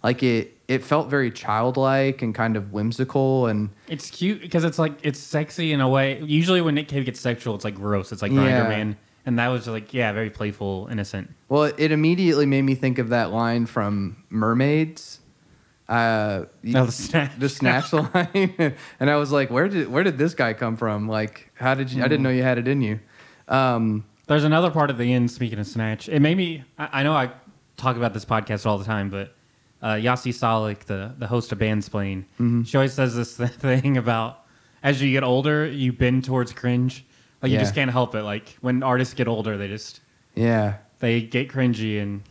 Like 0.04 0.22
it, 0.24 0.58
it 0.68 0.84
felt 0.84 1.10
very 1.10 1.32
childlike 1.32 2.22
and 2.22 2.34
kind 2.34 2.56
of 2.56 2.72
whimsical. 2.72 3.48
And 3.48 3.70
It's 3.88 4.10
cute 4.12 4.42
because 4.42 4.64
it's 4.64 4.78
like 4.80 4.94
it's 5.04 5.20
sexy 5.20 5.74
in 5.74 5.82
a 5.82 5.90
way. 5.90 6.22
Usually 6.22 6.62
when 6.62 6.76
Nick 6.76 6.88
Cave 6.88 7.06
gets 7.06 7.20
sexual, 7.20 7.56
it's 7.56 7.64
like 7.66 7.76
gross. 7.76 8.12
It's 8.12 8.22
like 8.22 8.32
Grinder 8.32 8.50
Yeah. 8.64 8.68
Man, 8.70 8.98
and 9.26 9.40
that 9.40 9.48
was 9.50 9.68
like 9.68 9.94
yeah, 9.94 10.12
very 10.12 10.30
playful, 10.30 10.88
innocent. 10.92 11.32
well, 11.50 11.64
it 11.78 11.92
immediately 11.92 12.46
made 12.46 12.62
me 12.64 12.76
think 12.76 13.00
of 13.00 13.10
that 13.10 13.32
line 13.32 13.66
from 13.66 14.24
Mermaids. 14.30 15.20
Uh, 15.90 16.46
No, 16.64 16.86
the 16.86 16.92
snatch. 16.92 17.32
the 17.38 17.50
snatch 17.50 17.92
line, 17.94 18.54
and 19.00 19.10
I 19.10 19.16
was 19.18 19.32
like, 19.32 19.50
"Where 19.52 19.68
did 19.68 19.90
where 19.92 20.04
did 20.04 20.18
this 20.18 20.34
guy 20.34 20.54
come 20.54 20.78
from? 20.78 21.08
Like, 21.10 21.52
how 21.56 21.74
did 21.74 21.92
you? 21.92 22.04
I 22.04 22.08
didn't 22.08 22.24
know 22.24 22.30
you 22.30 22.44
had 22.44 22.58
it 22.58 22.68
in 22.68 22.82
you." 22.82 23.00
Um, 23.50 24.06
There's 24.32 24.44
another 24.46 24.72
part 24.72 24.90
at 24.90 24.98
the 24.98 25.14
end. 25.14 25.30
Speaking 25.30 25.60
of 25.60 25.68
snatch, 25.68 26.08
it 26.10 26.20
made 26.22 26.38
me. 26.38 26.64
I, 26.78 27.00
I 27.00 27.04
know 27.04 27.14
I 27.14 27.32
talk 27.78 27.98
about 27.98 28.14
this 28.14 28.24
podcast 28.26 28.66
all 28.66 28.78
the 28.78 28.86
time, 28.86 29.10
but 29.10 29.36
uh, 29.84 29.96
Yasi 29.96 30.32
Salek, 30.32 30.86
the 30.86 31.14
the 31.18 31.28
host 31.28 31.52
of 31.52 31.60
Bandsplain, 31.60 32.24
Mhm. 32.40 32.66
she 32.66 32.78
always 32.78 32.94
says 32.94 33.16
this 33.16 33.36
thing 33.38 33.98
about 33.98 34.44
as 34.84 35.02
you 35.02 35.12
get 35.12 35.24
older, 35.24 35.66
you 35.68 35.92
bend 35.94 36.24
towards 36.24 36.54
cringe. 36.54 37.06
Like 37.42 37.52
you 37.52 37.58
just 37.58 37.76
can't 37.76 37.92
help 37.92 38.16
it. 38.16 38.24
Like 38.24 38.58
when 38.62 38.84
artists 38.84 39.14
get 39.14 39.28
older, 39.28 39.58
they 39.58 39.68
just 39.68 40.00
yeah, 40.36 40.76
they 41.00 41.22
get 41.22 41.50
cringy, 41.50 42.02
and 42.02 42.22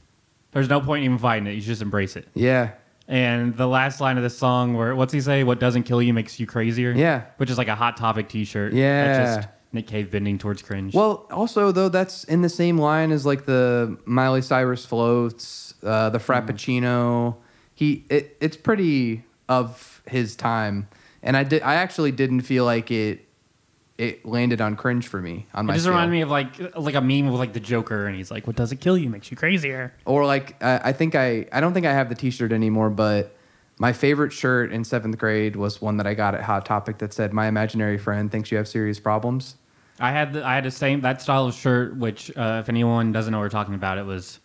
there's 0.53 0.69
no 0.69 0.81
point 0.81 1.01
in 1.01 1.05
even 1.07 1.19
fighting 1.19 1.47
it. 1.49 1.53
You 1.53 1.61
just 1.61 1.83
embrace 1.83 2.17
it. 2.17 2.29
yeah, 2.35 2.71
And 3.09 3.57
the 3.57 3.67
last 3.67 4.01
line 4.01 4.17
of 4.17 4.23
the 4.23 4.31
song, 4.31 4.75
where 4.75 4.95
what's 4.97 5.13
he 5.13 5.21
say? 5.21 5.45
What 5.45 5.61
doesn't 5.61 5.83
kill 5.83 6.01
you 6.01 6.15
makes 6.15 6.41
you 6.41 6.47
crazier. 6.47 6.93
Yeah. 6.93 7.25
which 7.37 7.51
is 7.51 7.59
like 7.59 7.69
a 7.69 7.75
hot 7.75 7.97
topic 7.99 8.29
T-shirt. 8.29 8.73
Yeah. 8.73 9.05
that's 9.19 9.37
just 9.37 9.49
Nick 9.73 9.87
Cave 9.87 10.11
bending 10.11 10.37
towards 10.39 10.63
cringe. 10.63 10.95
Well, 10.95 11.27
also 11.31 11.71
though, 11.73 11.89
that's 11.89 12.25
in 12.25 12.43
the 12.43 12.49
same 12.49 12.77
line 12.79 13.13
as 13.13 13.25
like 13.25 13.45
the 13.47 13.97
Miley 14.05 14.43
Cyrus 14.43 14.85
floats, 14.85 15.75
uh, 15.83 16.11
the 16.11 16.19
Frappuccino. 16.19 17.37
He, 17.75 18.05
it, 18.11 18.37
it's 18.41 18.57
pretty 18.57 19.25
of 19.49 20.03
his 20.07 20.37
time, 20.37 20.89
and 21.23 21.37
I 21.37 21.45
did. 21.45 21.63
I 21.63 21.75
actually 21.77 22.13
didn't 22.13 22.43
feel 22.43 22.65
like 22.65 22.91
it. 22.91 23.27
It 23.97 24.25
landed 24.25 24.63
on 24.63 24.77
cringe 24.77 25.07
for 25.09 25.21
me 25.21 25.47
on 25.53 25.67
It 25.67 25.69
my. 25.69 25.73
just 25.75 25.85
scale. 25.85 25.93
reminded 25.93 26.13
me 26.13 26.21
of 26.23 26.31
like 26.31 26.77
like 26.77 26.95
a 26.95 27.01
meme 27.03 27.27
with 27.31 27.39
like 27.39 27.53
the 27.53 27.61
Joker, 27.61 28.07
and 28.07 28.17
he's 28.17 28.31
like, 28.31 28.47
"What 28.47 28.57
does 28.57 28.73
it 28.73 28.77
kill 28.81 28.97
you 28.97 29.11
makes 29.11 29.31
you 29.31 29.37
crazier." 29.37 29.93
Or 30.07 30.25
like 30.25 30.61
I 30.63 30.81
I 30.85 30.93
think 30.93 31.15
I 31.15 31.47
I 31.53 31.61
don't 31.61 31.75
think 31.75 31.85
I 31.87 31.93
have 31.93 32.09
the 32.09 32.15
T-shirt 32.15 32.51
anymore, 32.51 32.89
but 32.91 33.37
my 33.79 33.93
favorite 33.93 34.33
shirt 34.33 34.73
in 34.73 34.85
seventh 34.85 35.19
grade 35.19 35.55
was 35.55 35.83
one 35.83 35.99
that 35.99 36.07
I 36.07 36.15
got 36.15 36.35
at 36.35 36.43
Hot 36.43 36.65
Topic 36.65 36.97
that 36.99 37.13
said, 37.13 37.33
"My 37.35 37.47
imaginary 37.47 37.99
friend 37.99 38.33
thinks 38.33 38.51
you 38.51 38.57
have 38.57 38.69
serious 38.69 38.99
problems." 38.99 39.57
I 40.01 40.11
had 40.11 40.33
the, 40.33 40.45
I 40.45 40.55
had 40.55 40.65
the 40.65 40.71
same 40.71 41.03
that 41.03 41.21
style 41.23 41.47
of 41.47 41.55
shirt, 41.55 41.97
which 41.97 42.37
uh, 42.37 42.59
if 42.63 42.69
anyone 42.69 43.13
doesn't 43.13 43.31
know 43.31 43.39
what 43.39 43.45
we're 43.45 43.51
talking 43.51 43.75
about, 43.75 43.99
it 43.99 44.07
was 44.07 44.41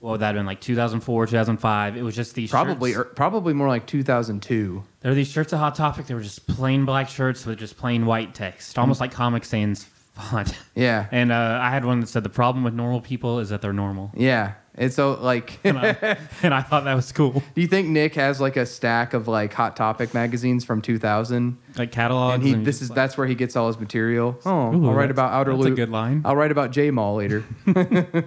what 0.00 0.10
would 0.12 0.20
that 0.20 0.26
have 0.26 0.34
been 0.36 0.46
like 0.46 0.60
2004, 0.60 1.26
2005. 1.26 1.96
It 1.96 2.02
was 2.02 2.14
just 2.14 2.34
these 2.34 2.50
Probably 2.50 2.92
shirts. 2.92 3.10
er, 3.10 3.14
probably 3.14 3.54
more 3.54 3.68
like 3.68 3.86
2002. 3.86 4.84
There 5.00 5.10
were 5.10 5.14
these 5.14 5.30
shirts 5.30 5.52
at 5.52 5.58
Hot 5.58 5.74
Topic. 5.74 6.06
They 6.06 6.14
were 6.14 6.20
just 6.20 6.46
plain 6.46 6.84
black 6.84 7.08
shirts 7.08 7.46
with 7.46 7.58
just 7.58 7.76
plain 7.78 8.04
white 8.06 8.34
text, 8.34 8.78
almost 8.78 9.00
like 9.00 9.10
Comic 9.12 9.44
Sans 9.44 9.84
font. 10.14 10.54
Yeah, 10.74 11.06
And 11.12 11.32
uh, 11.32 11.58
I 11.60 11.70
had 11.70 11.84
one 11.84 12.00
that 12.00 12.08
said 12.08 12.22
the 12.24 12.28
problem 12.28 12.62
with 12.62 12.74
normal 12.74 13.00
people 13.00 13.38
is 13.40 13.48
that 13.48 13.62
they're 13.62 13.72
normal, 13.72 14.10
yeah. 14.14 14.52
And 14.76 14.92
so 14.92 15.18
like, 15.20 15.58
and 15.64 15.78
I, 15.78 16.18
and 16.42 16.52
I 16.52 16.62
thought 16.62 16.84
that 16.84 16.94
was 16.94 17.12
cool. 17.12 17.42
do 17.54 17.60
you 17.60 17.66
think 17.66 17.88
Nick 17.88 18.14
has 18.14 18.40
like 18.40 18.56
a 18.56 18.66
stack 18.66 19.14
of 19.14 19.28
like 19.28 19.52
Hot 19.54 19.76
Topic 19.76 20.12
magazines 20.14 20.64
from 20.64 20.82
2000? 20.82 21.58
Like 21.76 21.92
catalogs. 21.92 22.34
And 22.36 22.44
he 22.44 22.52
and 22.52 22.66
this 22.66 22.82
is 22.82 22.90
like, 22.90 22.96
that's 22.96 23.18
where 23.18 23.26
he 23.26 23.34
gets 23.34 23.56
all 23.56 23.66
his 23.66 23.78
material. 23.78 24.38
Oh, 24.44 24.74
Ooh, 24.74 24.88
I'll 24.88 24.94
write 24.94 25.10
about 25.10 25.32
outer 25.32 25.54
that's 25.54 25.66
a 25.66 25.70
good 25.70 25.90
line. 25.90 26.22
I'll 26.24 26.36
write 26.36 26.52
about 26.52 26.70
J 26.70 26.90
Mall 26.90 27.16
later. 27.16 27.44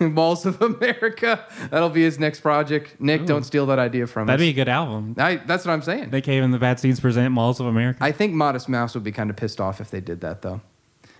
Malls 0.00 0.46
of 0.46 0.62
America. 0.62 1.44
That'll 1.70 1.90
be 1.90 2.02
his 2.02 2.20
next 2.20 2.40
project. 2.40 3.00
Nick, 3.00 3.22
Ooh. 3.22 3.26
don't 3.26 3.44
steal 3.44 3.66
that 3.66 3.80
idea 3.80 4.06
from 4.06 4.24
us. 4.24 4.26
That'd 4.28 4.44
be 4.44 4.50
a 4.50 4.52
good 4.52 4.68
album. 4.68 5.16
I, 5.18 5.36
that's 5.36 5.64
what 5.64 5.72
I'm 5.72 5.82
saying. 5.82 6.10
They 6.10 6.20
came 6.20 6.44
in 6.44 6.52
the 6.52 6.58
Bad 6.58 6.78
Scenes 6.78 7.00
present 7.00 7.32
Malls 7.32 7.58
of 7.58 7.66
America. 7.66 7.98
I 8.00 8.12
think 8.12 8.32
Modest 8.32 8.68
Mouse 8.68 8.94
would 8.94 9.02
be 9.02 9.10
kind 9.10 9.28
of 9.28 9.36
pissed 9.36 9.60
off 9.60 9.80
if 9.80 9.90
they 9.90 10.00
did 10.00 10.20
that, 10.20 10.42
though. 10.42 10.60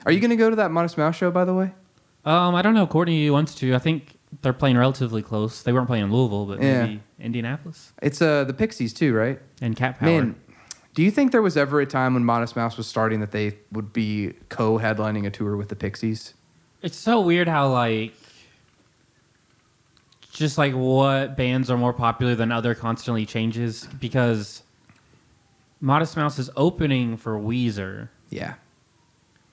Are 0.06 0.12
you 0.12 0.20
going 0.20 0.30
to 0.30 0.36
go 0.36 0.48
to 0.48 0.56
that 0.56 0.70
Modest 0.70 0.96
Mouse 0.96 1.16
show, 1.16 1.30
by 1.30 1.44
the 1.44 1.54
way? 1.54 1.72
Um, 2.24 2.54
I 2.54 2.62
don't 2.62 2.74
know. 2.74 2.86
Courtney 2.86 3.28
wants 3.30 3.54
to. 3.56 3.74
I 3.74 3.78
think 3.78 4.17
they're 4.42 4.52
playing 4.52 4.76
relatively 4.76 5.22
close. 5.22 5.62
They 5.62 5.72
weren't 5.72 5.86
playing 5.86 6.04
in 6.04 6.12
Louisville, 6.12 6.46
but 6.46 6.60
Yeah. 6.62 6.82
maybe 6.86 7.02
Indianapolis 7.18 7.92
It's 8.02 8.20
uh, 8.22 8.44
the 8.44 8.52
Pixies, 8.54 8.92
too, 8.92 9.14
right? 9.14 9.40
and 9.60 9.74
Cat 9.76 9.98
Power. 9.98 10.08
Man, 10.08 10.36
do 10.94 11.02
you 11.02 11.10
think 11.10 11.32
there 11.32 11.42
was 11.42 11.56
ever 11.56 11.80
a 11.80 11.86
time 11.86 12.14
when 12.14 12.24
Modest 12.24 12.56
Mouse 12.56 12.76
was 12.76 12.86
starting 12.86 13.20
that 13.20 13.30
they 13.32 13.56
would 13.72 13.92
be 13.92 14.34
co 14.48 14.78
headlining 14.78 15.26
a 15.26 15.30
tour 15.30 15.56
with 15.56 15.68
the 15.68 15.76
Pixies? 15.76 16.34
It's 16.82 16.96
so 16.96 17.20
weird 17.20 17.48
how 17.48 17.68
like 17.72 18.14
just 20.32 20.58
like 20.58 20.74
what 20.74 21.36
bands 21.36 21.70
are 21.70 21.76
more 21.78 21.92
popular 21.92 22.34
than 22.34 22.52
other 22.52 22.74
constantly 22.74 23.26
changes 23.26 23.86
because 23.98 24.62
Modest 25.80 26.16
Mouse 26.16 26.38
is 26.38 26.50
opening 26.56 27.16
for 27.16 27.38
Weezer, 27.38 28.08
Yeah. 28.30 28.54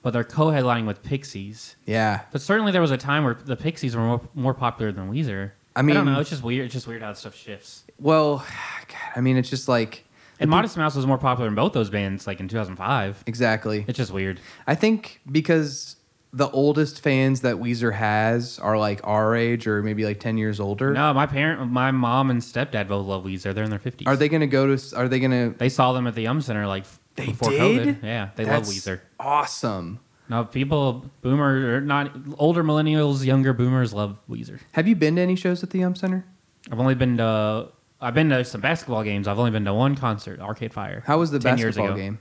But 0.06 0.12
they're 0.12 0.22
co-headlining 0.22 0.86
with 0.86 1.02
Pixies. 1.02 1.74
Yeah. 1.84 2.20
But 2.30 2.40
certainly 2.40 2.70
there 2.70 2.80
was 2.80 2.92
a 2.92 2.96
time 2.96 3.24
where 3.24 3.34
the 3.34 3.56
Pixies 3.56 3.96
were 3.96 4.02
more, 4.02 4.20
more 4.36 4.54
popular 4.54 4.92
than 4.92 5.10
Weezer. 5.10 5.50
I 5.74 5.82
mean, 5.82 5.96
I 5.96 5.98
don't 5.98 6.06
know. 6.06 6.20
It's 6.20 6.30
just 6.30 6.44
weird. 6.44 6.66
It's 6.66 6.74
just 6.74 6.86
weird 6.86 7.02
how 7.02 7.12
stuff 7.14 7.34
shifts. 7.34 7.82
Well, 7.98 8.36
God, 8.36 8.98
I 9.16 9.20
mean, 9.20 9.36
it's 9.36 9.50
just 9.50 9.66
like. 9.66 10.04
And 10.38 10.48
Modest 10.48 10.76
Mouse 10.76 10.94
was 10.94 11.08
more 11.08 11.18
popular 11.18 11.48
in 11.48 11.56
both 11.56 11.72
those 11.72 11.90
bands, 11.90 12.24
like 12.24 12.38
in 12.38 12.46
2005. 12.46 13.24
Exactly. 13.26 13.84
It's 13.88 13.96
just 13.96 14.12
weird. 14.12 14.38
I 14.64 14.76
think 14.76 15.20
because 15.28 15.96
the 16.32 16.50
oldest 16.50 17.00
fans 17.00 17.40
that 17.40 17.56
Weezer 17.56 17.92
has 17.92 18.60
are 18.60 18.78
like 18.78 19.00
our 19.02 19.34
age 19.34 19.66
or 19.66 19.82
maybe 19.82 20.04
like 20.04 20.20
10 20.20 20.38
years 20.38 20.60
older. 20.60 20.92
No, 20.92 21.12
my 21.14 21.26
parent, 21.26 21.68
my 21.72 21.90
mom 21.90 22.30
and 22.30 22.40
stepdad 22.40 22.86
both 22.86 23.06
love 23.06 23.24
Weezer. 23.24 23.52
They're 23.52 23.64
in 23.64 23.70
their 23.70 23.80
50s. 23.80 24.06
Are 24.06 24.16
they 24.16 24.28
going 24.28 24.42
to 24.42 24.46
go 24.46 24.76
to, 24.76 24.96
are 24.96 25.08
they 25.08 25.18
going 25.18 25.32
to, 25.32 25.58
They 25.58 25.68
saw 25.68 25.92
them 25.92 26.06
at 26.06 26.14
the 26.14 26.22
Yum 26.22 26.40
Center 26.42 26.68
like 26.68 26.84
They 27.16 27.26
before 27.26 27.50
did? 27.50 27.60
COVID. 27.60 28.02
Yeah, 28.02 28.30
they 28.36 28.44
That's 28.44 28.68
love 28.68 28.76
Weezer. 28.76 29.00
awesome. 29.18 30.00
Now 30.28 30.42
people, 30.42 31.06
boomer, 31.22 31.76
or 31.76 31.80
not 31.80 32.12
older 32.38 32.64
millennials, 32.64 33.24
younger 33.24 33.52
boomers 33.52 33.94
love 33.94 34.18
Weezer. 34.28 34.60
Have 34.72 34.88
you 34.88 34.96
been 34.96 35.16
to 35.16 35.22
any 35.22 35.36
shows 35.36 35.62
at 35.62 35.70
the 35.70 35.78
Yum 35.78 35.94
Center? 35.94 36.24
I've 36.70 36.80
only 36.80 36.96
been 36.96 37.16
to, 37.18 37.68
I've 38.00 38.14
been 38.14 38.30
to 38.30 38.44
some 38.44 38.60
basketball 38.60 39.04
games. 39.04 39.28
I've 39.28 39.38
only 39.38 39.52
been 39.52 39.64
to 39.64 39.74
one 39.74 39.94
concert, 39.94 40.40
Arcade 40.40 40.72
Fire. 40.72 41.02
How 41.06 41.18
was 41.18 41.30
the 41.30 41.38
10 41.38 41.58
years 41.58 41.76
basketball 41.76 41.94
ago. 41.94 42.02
game? 42.02 42.18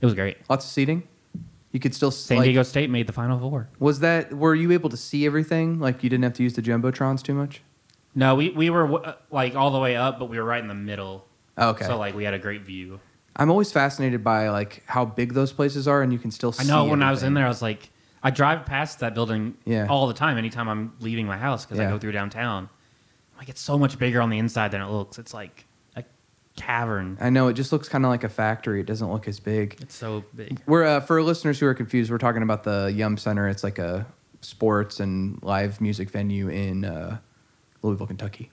It 0.00 0.06
was 0.06 0.14
great. 0.14 0.38
Lots 0.48 0.64
of 0.64 0.70
seating? 0.70 1.02
You 1.72 1.80
could 1.80 1.94
still 1.94 2.10
San 2.10 2.38
like, 2.38 2.44
Diego 2.44 2.62
State 2.62 2.90
made 2.90 3.06
the 3.06 3.12
Final 3.12 3.38
Four. 3.38 3.68
Was 3.78 4.00
that, 4.00 4.32
were 4.32 4.54
you 4.54 4.72
able 4.72 4.90
to 4.90 4.96
see 4.96 5.26
everything? 5.26 5.80
Like 5.80 6.04
you 6.04 6.10
didn't 6.10 6.24
have 6.24 6.34
to 6.34 6.42
use 6.42 6.54
the 6.54 6.62
Jumbotrons 6.62 7.22
too 7.22 7.34
much? 7.34 7.62
No, 8.14 8.34
we, 8.34 8.50
we 8.50 8.68
were 8.70 9.04
uh, 9.04 9.14
like 9.30 9.56
all 9.56 9.70
the 9.70 9.78
way 9.80 9.96
up, 9.96 10.18
but 10.18 10.26
we 10.28 10.38
were 10.38 10.44
right 10.44 10.60
in 10.60 10.68
the 10.68 10.74
middle. 10.74 11.26
Oh, 11.56 11.70
okay. 11.70 11.86
So 11.86 11.98
like 11.98 12.14
we 12.14 12.24
had 12.24 12.34
a 12.34 12.38
great 12.38 12.62
view. 12.62 13.00
I'm 13.36 13.50
always 13.50 13.72
fascinated 13.72 14.22
by 14.22 14.50
like 14.50 14.82
how 14.86 15.04
big 15.04 15.32
those 15.34 15.52
places 15.52 15.88
are 15.88 16.02
and 16.02 16.12
you 16.12 16.18
can 16.18 16.30
still 16.30 16.52
see 16.52 16.64
I 16.64 16.66
know 16.66 16.84
when 16.84 17.02
I 17.02 17.10
was 17.10 17.20
everything. 17.20 17.26
in 17.28 17.34
there, 17.34 17.44
I 17.46 17.48
was 17.48 17.62
like, 17.62 17.90
I 18.22 18.30
drive 18.30 18.66
past 18.66 19.00
that 19.00 19.14
building 19.14 19.56
Yeah. 19.64 19.86
all 19.88 20.06
the 20.06 20.14
time. 20.14 20.36
Anytime 20.38 20.68
I'm 20.68 20.92
leaving 21.00 21.26
my 21.26 21.38
house 21.38 21.64
because 21.64 21.78
Yeah. 21.78 21.88
I 21.88 21.90
go 21.90 21.98
through 21.98 22.12
downtown, 22.12 22.68
like 23.38 23.48
it's 23.48 23.60
so 23.60 23.78
much 23.78 23.98
bigger 23.98 24.20
on 24.20 24.30
the 24.30 24.38
inside 24.38 24.70
than 24.70 24.80
it 24.82 24.88
looks. 24.88 25.18
It's 25.18 25.32
like 25.34 25.64
a 25.96 26.04
cavern. 26.56 27.16
I 27.20 27.30
know 27.30 27.48
it 27.48 27.54
just 27.54 27.72
looks 27.72 27.88
kind 27.88 28.04
of 28.04 28.10
like 28.10 28.22
a 28.22 28.28
factory. 28.28 28.80
It 28.80 28.86
doesn't 28.86 29.10
look 29.10 29.26
as 29.26 29.40
big. 29.40 29.78
It's 29.80 29.94
so 29.96 30.24
big. 30.36 30.60
We're 30.66 30.84
uh, 30.84 31.00
for 31.00 31.22
listeners 31.22 31.58
who 31.58 31.66
are 31.66 31.74
confused. 31.74 32.10
We're 32.10 32.18
talking 32.18 32.42
about 32.42 32.62
the 32.64 32.92
Yum 32.94 33.16
Center. 33.16 33.48
It's 33.48 33.64
like 33.64 33.78
a 33.78 34.06
sports 34.42 35.00
and 35.00 35.38
live 35.42 35.80
music 35.80 36.10
venue 36.10 36.48
in 36.48 36.84
uh, 36.84 37.18
Louisville, 37.82 38.06
Kentucky. 38.06 38.50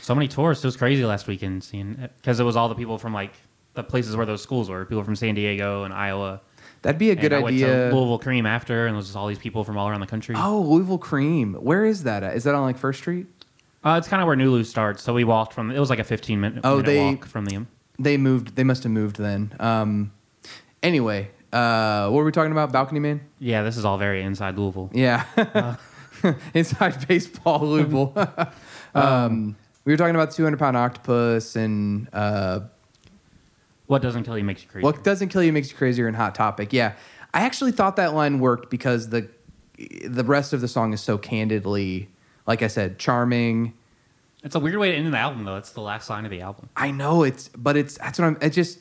So 0.00 0.14
many 0.14 0.28
tourists. 0.28 0.64
It 0.64 0.68
was 0.68 0.76
crazy 0.76 1.04
last 1.04 1.26
weekend 1.26 1.64
seeing 1.64 2.08
because 2.18 2.38
it 2.40 2.44
was 2.44 2.56
all 2.56 2.68
the 2.68 2.74
people 2.76 2.96
from 2.96 3.12
like 3.12 3.32
the 3.74 3.82
places 3.82 4.16
where 4.16 4.26
those 4.26 4.42
schools 4.42 4.68
were. 4.70 4.84
People 4.84 5.04
from 5.04 5.16
San 5.16 5.34
Diego 5.34 5.84
and 5.84 5.92
Iowa. 5.94 6.40
That'd 6.82 6.98
be 6.98 7.08
a 7.10 7.12
And 7.12 7.20
good 7.20 7.32
I 7.32 7.40
Went 7.40 7.58
to 7.58 7.64
idea. 7.64 7.94
Louisville 7.94 8.18
Cream 8.18 8.46
after, 8.46 8.86
and 8.86 8.94
there 8.94 8.96
was 8.96 9.06
just 9.06 9.16
all 9.16 9.26
these 9.28 9.38
people 9.38 9.64
from 9.64 9.76
all 9.76 9.88
around 9.88 10.00
the 10.00 10.06
country. 10.06 10.34
Oh, 10.38 10.60
Louisville 10.62 10.98
Cream. 10.98 11.54
Where 11.54 11.84
is 11.84 12.04
that 12.04 12.22
at? 12.22 12.36
Is 12.36 12.44
that 12.44 12.54
on 12.54 12.62
like 12.62 12.78
First 12.78 13.00
Street? 13.00 13.26
Uh, 13.84 13.96
it's 13.98 14.08
kind 14.08 14.22
of 14.22 14.26
where 14.26 14.36
Nulu 14.36 14.64
starts. 14.64 15.02
So 15.02 15.12
we 15.14 15.24
walked 15.24 15.52
from. 15.52 15.70
It 15.70 15.78
was 15.78 15.90
like 15.90 15.98
a 15.98 16.04
15 16.04 16.40
minute, 16.40 16.60
Oh, 16.64 16.76
minute 16.76 16.86
they- 16.86 16.98
walk 17.04 17.26
from 17.26 17.44
the. 17.46 17.66
They 17.98 18.16
moved. 18.16 18.56
They 18.56 18.64
must 18.64 18.82
have 18.84 18.92
moved 18.92 19.16
then. 19.16 19.52
Um, 19.60 20.12
anyway, 20.82 21.30
uh, 21.52 22.04
what 22.08 22.18
were 22.18 22.24
we 22.24 22.32
talking 22.32 22.52
about? 22.52 22.72
Balcony 22.72 22.98
Man. 23.00 23.20
Yeah, 23.38 23.62
this 23.62 23.76
is 23.76 23.84
all 23.84 23.98
very 23.98 24.22
inside 24.22 24.56
Louisville. 24.58 24.90
Yeah. 24.94 25.24
Inside 26.54 27.06
baseball, 27.08 27.60
Louisville. 27.60 28.12
um, 28.94 29.56
we 29.84 29.92
were 29.92 29.96
talking 29.96 30.14
about 30.14 30.32
200 30.32 30.58
pound 30.58 30.76
octopus 30.76 31.56
and 31.56 32.08
uh, 32.12 32.60
What 33.90 34.02
doesn't 34.02 34.22
kill 34.22 34.38
you 34.38 34.44
makes 34.44 34.62
you 34.62 34.68
crazy. 34.68 34.84
what 34.84 35.02
doesn't 35.02 35.30
kill 35.30 35.42
you 35.42 35.52
makes 35.52 35.72
you 35.72 35.76
crazier 35.76 36.06
in 36.06 36.14
Hot 36.14 36.32
Topic. 36.32 36.72
Yeah. 36.72 36.92
I 37.34 37.40
actually 37.40 37.72
thought 37.72 37.96
that 37.96 38.14
line 38.14 38.38
worked 38.38 38.70
because 38.70 39.08
the 39.08 39.28
the 40.06 40.22
rest 40.22 40.52
of 40.52 40.60
the 40.60 40.68
song 40.68 40.92
is 40.92 41.00
so 41.00 41.18
candidly, 41.18 42.08
like 42.46 42.62
I 42.62 42.68
said, 42.68 43.00
charming. 43.00 43.74
It's 44.44 44.54
a 44.54 44.60
weird 44.60 44.76
way 44.76 44.92
to 44.92 44.96
end 44.96 45.12
the 45.12 45.18
album, 45.18 45.42
though. 45.42 45.56
It's 45.56 45.72
the 45.72 45.80
last 45.80 46.08
line 46.08 46.24
of 46.24 46.30
the 46.30 46.40
album. 46.40 46.68
I 46.76 46.92
know 46.92 47.24
it's, 47.24 47.48
but 47.48 47.76
it's 47.76 47.98
that's 47.98 48.20
what 48.20 48.26
I'm. 48.26 48.38
It 48.40 48.50
just 48.50 48.78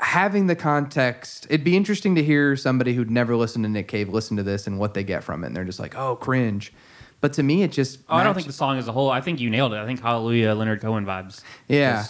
having 0.00 0.48
the 0.48 0.56
context. 0.56 1.46
It'd 1.48 1.62
be 1.62 1.76
interesting 1.76 2.16
to 2.16 2.24
hear 2.24 2.56
somebody 2.56 2.92
who'd 2.92 3.08
never 3.08 3.36
listened 3.36 3.64
to 3.66 3.68
Nick 3.68 3.86
Cave 3.86 4.08
listen 4.08 4.36
to 4.36 4.42
this 4.42 4.66
and 4.66 4.80
what 4.80 4.94
they 4.94 5.04
get 5.04 5.22
from 5.22 5.44
it. 5.44 5.46
And 5.46 5.56
they're 5.56 5.64
just 5.64 5.78
like, 5.78 5.96
oh, 5.96 6.16
cringe. 6.16 6.72
But 7.20 7.34
to 7.34 7.44
me, 7.44 7.62
it 7.62 7.70
just. 7.70 8.00
Oh, 8.08 8.16
I 8.16 8.24
don't 8.24 8.34
think 8.34 8.48
the 8.48 8.52
song 8.52 8.78
as 8.78 8.88
a 8.88 8.92
whole. 8.92 9.10
I 9.10 9.20
think 9.20 9.38
you 9.38 9.48
nailed 9.48 9.74
it. 9.74 9.76
I 9.76 9.86
think 9.86 10.02
Hallelujah, 10.02 10.54
Leonard 10.54 10.80
Cohen 10.80 11.06
vibes. 11.06 11.42
Yeah. 11.68 12.06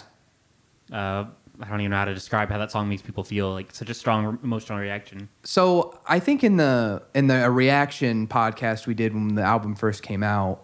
Uh, 0.91 1.25
I 1.61 1.69
don't 1.69 1.81
even 1.81 1.91
know 1.91 1.97
how 1.97 2.05
to 2.05 2.13
describe 2.13 2.49
how 2.49 2.57
that 2.59 2.71
song 2.71 2.87
makes 2.87 3.01
people 3.01 3.23
feel. 3.23 3.51
Like 3.51 3.73
such 3.73 3.89
a 3.89 3.93
strong 3.93 4.39
emotional 4.43 4.77
reaction. 4.77 5.29
So 5.43 5.99
I 6.07 6.19
think 6.19 6.43
in 6.43 6.57
the 6.57 7.01
in 7.15 7.27
the 7.27 7.49
reaction 7.49 8.27
podcast 8.27 8.85
we 8.85 8.93
did 8.93 9.13
when 9.13 9.35
the 9.35 9.41
album 9.41 9.75
first 9.75 10.03
came 10.03 10.23
out, 10.23 10.63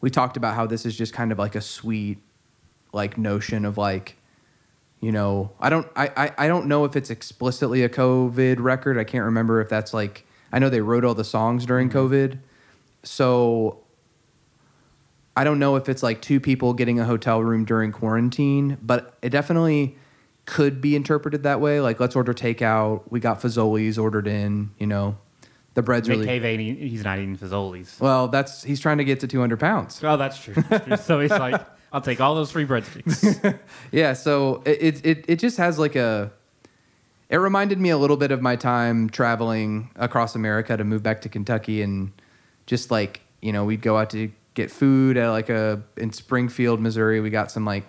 we 0.00 0.10
talked 0.10 0.36
about 0.36 0.54
how 0.54 0.66
this 0.66 0.84
is 0.84 0.96
just 0.96 1.12
kind 1.12 1.30
of 1.30 1.38
like 1.38 1.54
a 1.54 1.60
sweet, 1.60 2.18
like 2.92 3.16
notion 3.16 3.64
of 3.64 3.78
like, 3.78 4.16
you 5.00 5.12
know, 5.12 5.52
I 5.60 5.70
don't 5.70 5.86
I, 5.94 6.10
I, 6.16 6.32
I 6.38 6.48
don't 6.48 6.66
know 6.66 6.84
if 6.84 6.96
it's 6.96 7.10
explicitly 7.10 7.82
a 7.82 7.88
COVID 7.88 8.56
record. 8.58 8.98
I 8.98 9.04
can't 9.04 9.24
remember 9.24 9.60
if 9.60 9.68
that's 9.68 9.94
like 9.94 10.26
I 10.52 10.58
know 10.58 10.68
they 10.68 10.80
wrote 10.80 11.04
all 11.04 11.14
the 11.14 11.24
songs 11.24 11.66
during 11.66 11.88
mm-hmm. 11.88 11.98
COVID, 11.98 12.38
so 13.04 13.78
I 15.36 15.44
don't 15.44 15.58
know 15.58 15.76
if 15.76 15.88
it's 15.88 16.02
like 16.02 16.20
two 16.20 16.40
people 16.40 16.74
getting 16.74 16.98
a 16.98 17.04
hotel 17.04 17.42
room 17.42 17.64
during 17.64 17.92
quarantine, 17.92 18.76
but 18.82 19.14
it 19.22 19.30
definitely 19.30 19.96
could 20.46 20.80
be 20.80 20.96
interpreted 20.96 21.44
that 21.44 21.60
way. 21.60 21.80
Like, 21.80 22.00
let's 22.00 22.16
order 22.16 22.34
takeout. 22.34 23.02
We 23.10 23.20
got 23.20 23.40
Fazoli's 23.40 23.98
ordered 23.98 24.26
in. 24.26 24.70
You 24.78 24.86
know, 24.86 25.16
the 25.74 25.82
bread's 25.82 26.08
Nick 26.08 26.16
really 26.16 26.26
Cave 26.26 26.44
ain't 26.44 26.60
eat- 26.60 26.78
he's 26.90 27.04
not 27.04 27.18
eating 27.18 27.36
Fazoli's. 27.36 27.98
well. 28.00 28.28
That's 28.28 28.62
he's 28.62 28.80
trying 28.80 28.98
to 28.98 29.04
get 29.04 29.20
to 29.20 29.26
200 29.28 29.58
pounds. 29.60 30.00
Oh, 30.02 30.16
that's 30.16 30.42
true. 30.42 30.54
That's 30.68 30.84
true. 30.86 30.96
so 30.96 31.20
he's 31.20 31.30
like, 31.30 31.60
I'll 31.92 32.00
take 32.00 32.20
all 32.20 32.34
those 32.34 32.50
free 32.50 32.66
breadsticks. 32.66 33.58
Yeah, 33.92 34.14
so 34.14 34.62
it 34.64 35.04
it 35.04 35.24
it 35.28 35.38
just 35.38 35.58
has 35.58 35.78
like 35.78 35.94
a. 35.96 36.32
It 37.28 37.36
reminded 37.36 37.80
me 37.80 37.88
a 37.88 37.96
little 37.96 38.18
bit 38.18 38.30
of 38.30 38.42
my 38.42 38.56
time 38.56 39.08
traveling 39.08 39.88
across 39.96 40.34
America 40.34 40.76
to 40.76 40.84
move 40.84 41.02
back 41.02 41.22
to 41.22 41.28
Kentucky 41.30 41.80
and 41.80 42.12
just 42.66 42.90
like 42.90 43.20
you 43.40 43.52
know 43.52 43.64
we'd 43.64 43.80
go 43.82 43.96
out 43.96 44.10
to 44.10 44.30
get 44.54 44.70
food 44.70 45.16
at 45.16 45.30
like 45.30 45.48
a 45.48 45.82
in 45.96 46.12
Springfield, 46.12 46.80
Missouri. 46.80 47.20
We 47.20 47.30
got 47.30 47.50
some 47.50 47.64
like 47.64 47.84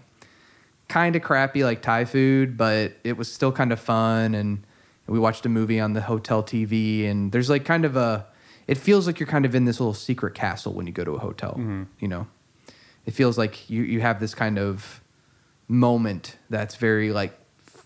kind 0.93 1.15
of 1.15 1.23
crappy 1.23 1.63
like 1.63 1.81
Thai 1.81 2.05
food, 2.05 2.55
but 2.55 2.93
it 3.03 3.17
was 3.17 3.31
still 3.31 3.51
kind 3.51 3.73
of 3.73 3.79
fun. 3.79 4.35
And 4.35 4.63
we 5.07 5.17
watched 5.17 5.43
a 5.43 5.49
movie 5.49 5.79
on 5.79 5.93
the 5.93 6.01
hotel 6.01 6.43
TV, 6.43 7.09
and 7.09 7.31
there's 7.31 7.49
like 7.49 7.65
kind 7.65 7.83
of 7.83 7.95
a. 7.95 8.27
It 8.67 8.77
feels 8.77 9.07
like 9.07 9.19
you're 9.19 9.27
kind 9.27 9.43
of 9.45 9.55
in 9.55 9.65
this 9.65 9.79
little 9.79 9.95
secret 9.95 10.35
castle 10.35 10.73
when 10.73 10.85
you 10.85 10.93
go 10.93 11.03
to 11.03 11.13
a 11.13 11.19
hotel. 11.19 11.55
You 11.99 12.07
know, 12.07 12.27
it 13.07 13.11
feels 13.11 13.37
like 13.39 13.69
you 13.71 13.81
you 13.81 14.01
have 14.01 14.19
this 14.19 14.35
kind 14.35 14.59
of 14.59 15.01
moment 15.67 16.37
that's 16.49 16.75
very 16.75 17.11
like. 17.11 17.33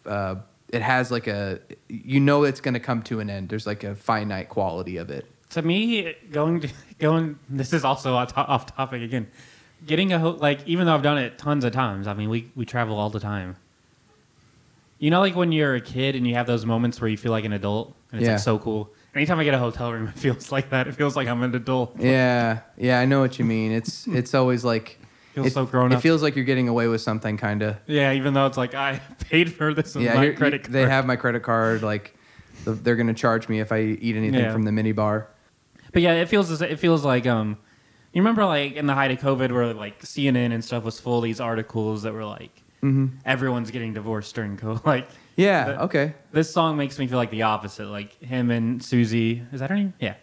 Uh, 0.06 0.36
it 0.70 0.82
has 0.82 1.10
like 1.12 1.28
a 1.28 1.60
you 1.88 2.20
know 2.20 2.44
it's 2.44 2.60
going 2.60 2.74
to 2.74 2.80
come 2.82 3.02
to 3.04 3.22
an 3.22 3.30
end. 3.30 3.48
There's 3.48 3.66
like 3.66 3.86
a 3.86 3.96
finite 3.96 4.50
quality 4.50 4.98
of 4.98 5.10
it. 5.10 5.26
To 5.52 5.62
me, 5.62 6.14
going 6.30 6.60
to, 6.60 6.70
going. 7.00 7.40
This 7.48 7.72
is 7.72 7.86
also 7.86 8.16
off 8.16 8.38
off 8.38 8.76
topic 8.76 9.02
again. 9.02 9.28
Getting 9.86 10.12
a 10.12 10.19
ho- 10.19 10.38
like, 10.39 10.67
even 10.67 10.86
though 10.86 10.96
I've 10.96 11.03
done 11.03 11.17
it 11.17 11.38
tons 11.38 11.63
of 11.63 11.72
times. 11.72 12.07
I 12.07 12.13
mean, 12.13 12.29
we 12.29 12.51
we 12.55 12.65
travel 12.65 12.98
all 12.98 13.10
the 13.10 13.19
time. 13.19 13.55
You 15.00 15.12
know, 15.12 15.19
like 15.19 15.36
when 15.36 15.51
you're 15.51 15.75
a 15.75 15.81
kid 15.81 16.15
and 16.15 16.27
you 16.27 16.34
have 16.36 16.48
those 16.48 16.65
moments 16.65 17.00
where 17.00 17.10
you 17.10 17.17
feel 17.17 17.31
like 17.31 17.46
an 17.46 17.53
adult, 17.53 17.93
and 18.12 18.19
it's 18.19 18.25
Yeah. 18.25 18.34
like 18.34 18.41
so 18.41 18.57
cool. 18.57 18.89
Anytime 19.15 19.39
I 19.39 19.43
get 19.43 19.53
a 19.53 19.60
hotel 19.60 19.93
room, 19.93 20.07
it 20.15 20.15
feels 20.15 20.51
like 20.51 20.72
that. 20.72 20.88
It 20.88 20.96
feels 20.96 21.15
like 21.15 21.27
I'm 21.27 21.43
an 21.43 21.53
adult. 21.55 22.00
Yeah, 22.00 22.60
yeah, 22.77 23.00
I 23.00 23.05
know 23.05 23.19
what 23.19 23.38
you 23.38 23.46
mean. 23.46 23.72
It's 23.72 24.07
it's 24.19 24.34
always 24.34 24.65
like 24.65 25.00
Feels 25.36 25.48
it, 25.48 25.53
so 25.53 25.65
grown 25.65 25.91
up. 25.93 26.00
it 26.00 26.01
feels 26.01 26.24
like 26.24 26.36
you're 26.36 26.46
getting 26.46 26.67
away 26.67 26.88
with 26.88 27.01
something, 27.01 27.38
kind 27.38 27.62
of. 27.62 27.77
Yeah, 27.86 28.13
even 28.13 28.34
though 28.34 28.48
it's 28.48 28.57
like 28.57 28.74
I 28.74 29.00
paid 29.29 29.53
for 29.53 29.74
this 29.74 29.93
with 29.93 30.03
Yeah, 30.03 30.15
my 30.15 30.24
here- 30.24 30.34
credit 30.34 30.63
card. 30.63 30.74
they 30.74 30.88
have 30.89 31.05
my 31.05 31.15
credit 31.15 31.43
card. 31.43 31.84
Like 31.84 32.15
the, 32.65 32.72
they're 32.74 32.96
gonna 32.96 33.13
charge 33.13 33.48
me 33.48 33.60
if 33.60 33.72
I 33.72 33.81
eat 33.81 34.15
anything 34.15 34.39
Yeah. 34.41 34.51
from 34.51 34.63
the 34.63 34.72
mini 34.72 34.91
bar. 34.91 35.27
But 35.93 36.01
yeah, 36.01 36.13
it 36.13 36.27
feels 36.27 36.50
as- 36.50 36.62
it 36.63 36.79
feels 36.79 37.05
like 37.05 37.27
um, 37.27 37.57
you 38.17 38.24
remember 38.24 38.45
like 38.45 38.74
in 38.74 38.88
the 38.88 38.95
height 38.95 39.12
of 39.12 39.19
COVID 39.19 39.51
where 39.51 39.75
like 39.75 40.01
CNN 40.01 40.51
and 40.51 40.65
stuff 40.65 40.83
was 40.83 41.00
full 41.00 41.19
of 41.19 41.24
these 41.24 41.39
articles 41.39 42.01
that 42.01 42.13
were 42.13 42.25
like 42.25 42.63
mm-hmm. 42.81 43.15
everyone's 43.25 43.69
getting 43.69 43.93
divorced 43.93 44.33
during 44.33 44.57
COVID. 44.57 44.83
Like 44.88 45.07
Yeah. 45.36 45.65
The- 45.65 45.81
okay. 45.83 46.13
this 46.31 46.51
song 46.51 46.77
makes 46.77 46.97
me 46.97 47.05
feel 47.05 47.19
like 47.19 47.29
the 47.29 47.43
opposite. 47.43 47.86
Like 47.86 48.19
him 48.19 48.50
and 48.50 48.83
Susie, 48.83 49.43
is 49.51 49.59
that 49.59 49.69
her 49.69 49.75
name? 49.75 49.93
Yeah. 50.00 50.15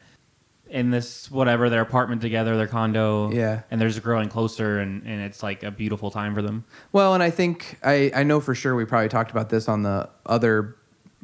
In 0.69 0.91
this 0.91 1.31
whatever 1.31 1.71
their 1.71 1.83
apartment 1.83 2.21
together, 2.21 2.57
their 2.57 2.67
condo. 2.67 3.31
Yeah. 3.31 3.63
And 3.71 3.81
they're 3.81 3.89
just 3.89 4.03
growing 4.03 4.29
closer, 4.29 4.81
and 4.81 5.07
and 5.07 5.21
it's 5.21 5.41
like 5.41 5.63
a 5.63 5.71
beautiful 5.71 6.11
time 6.11 6.35
for 6.35 6.43
them. 6.43 6.65
Well, 6.91 7.15
and 7.15 7.23
I 7.23 7.31
think 7.31 7.79
I 7.85 8.11
I 8.13 8.25
know 8.25 8.41
for 8.41 8.57
sure 8.57 8.75
we 8.75 8.85
probably 8.85 9.09
talked 9.09 9.31
about 9.31 9.51
this 9.51 9.69
on 9.69 9.85
the 9.85 10.11
other 10.27 10.75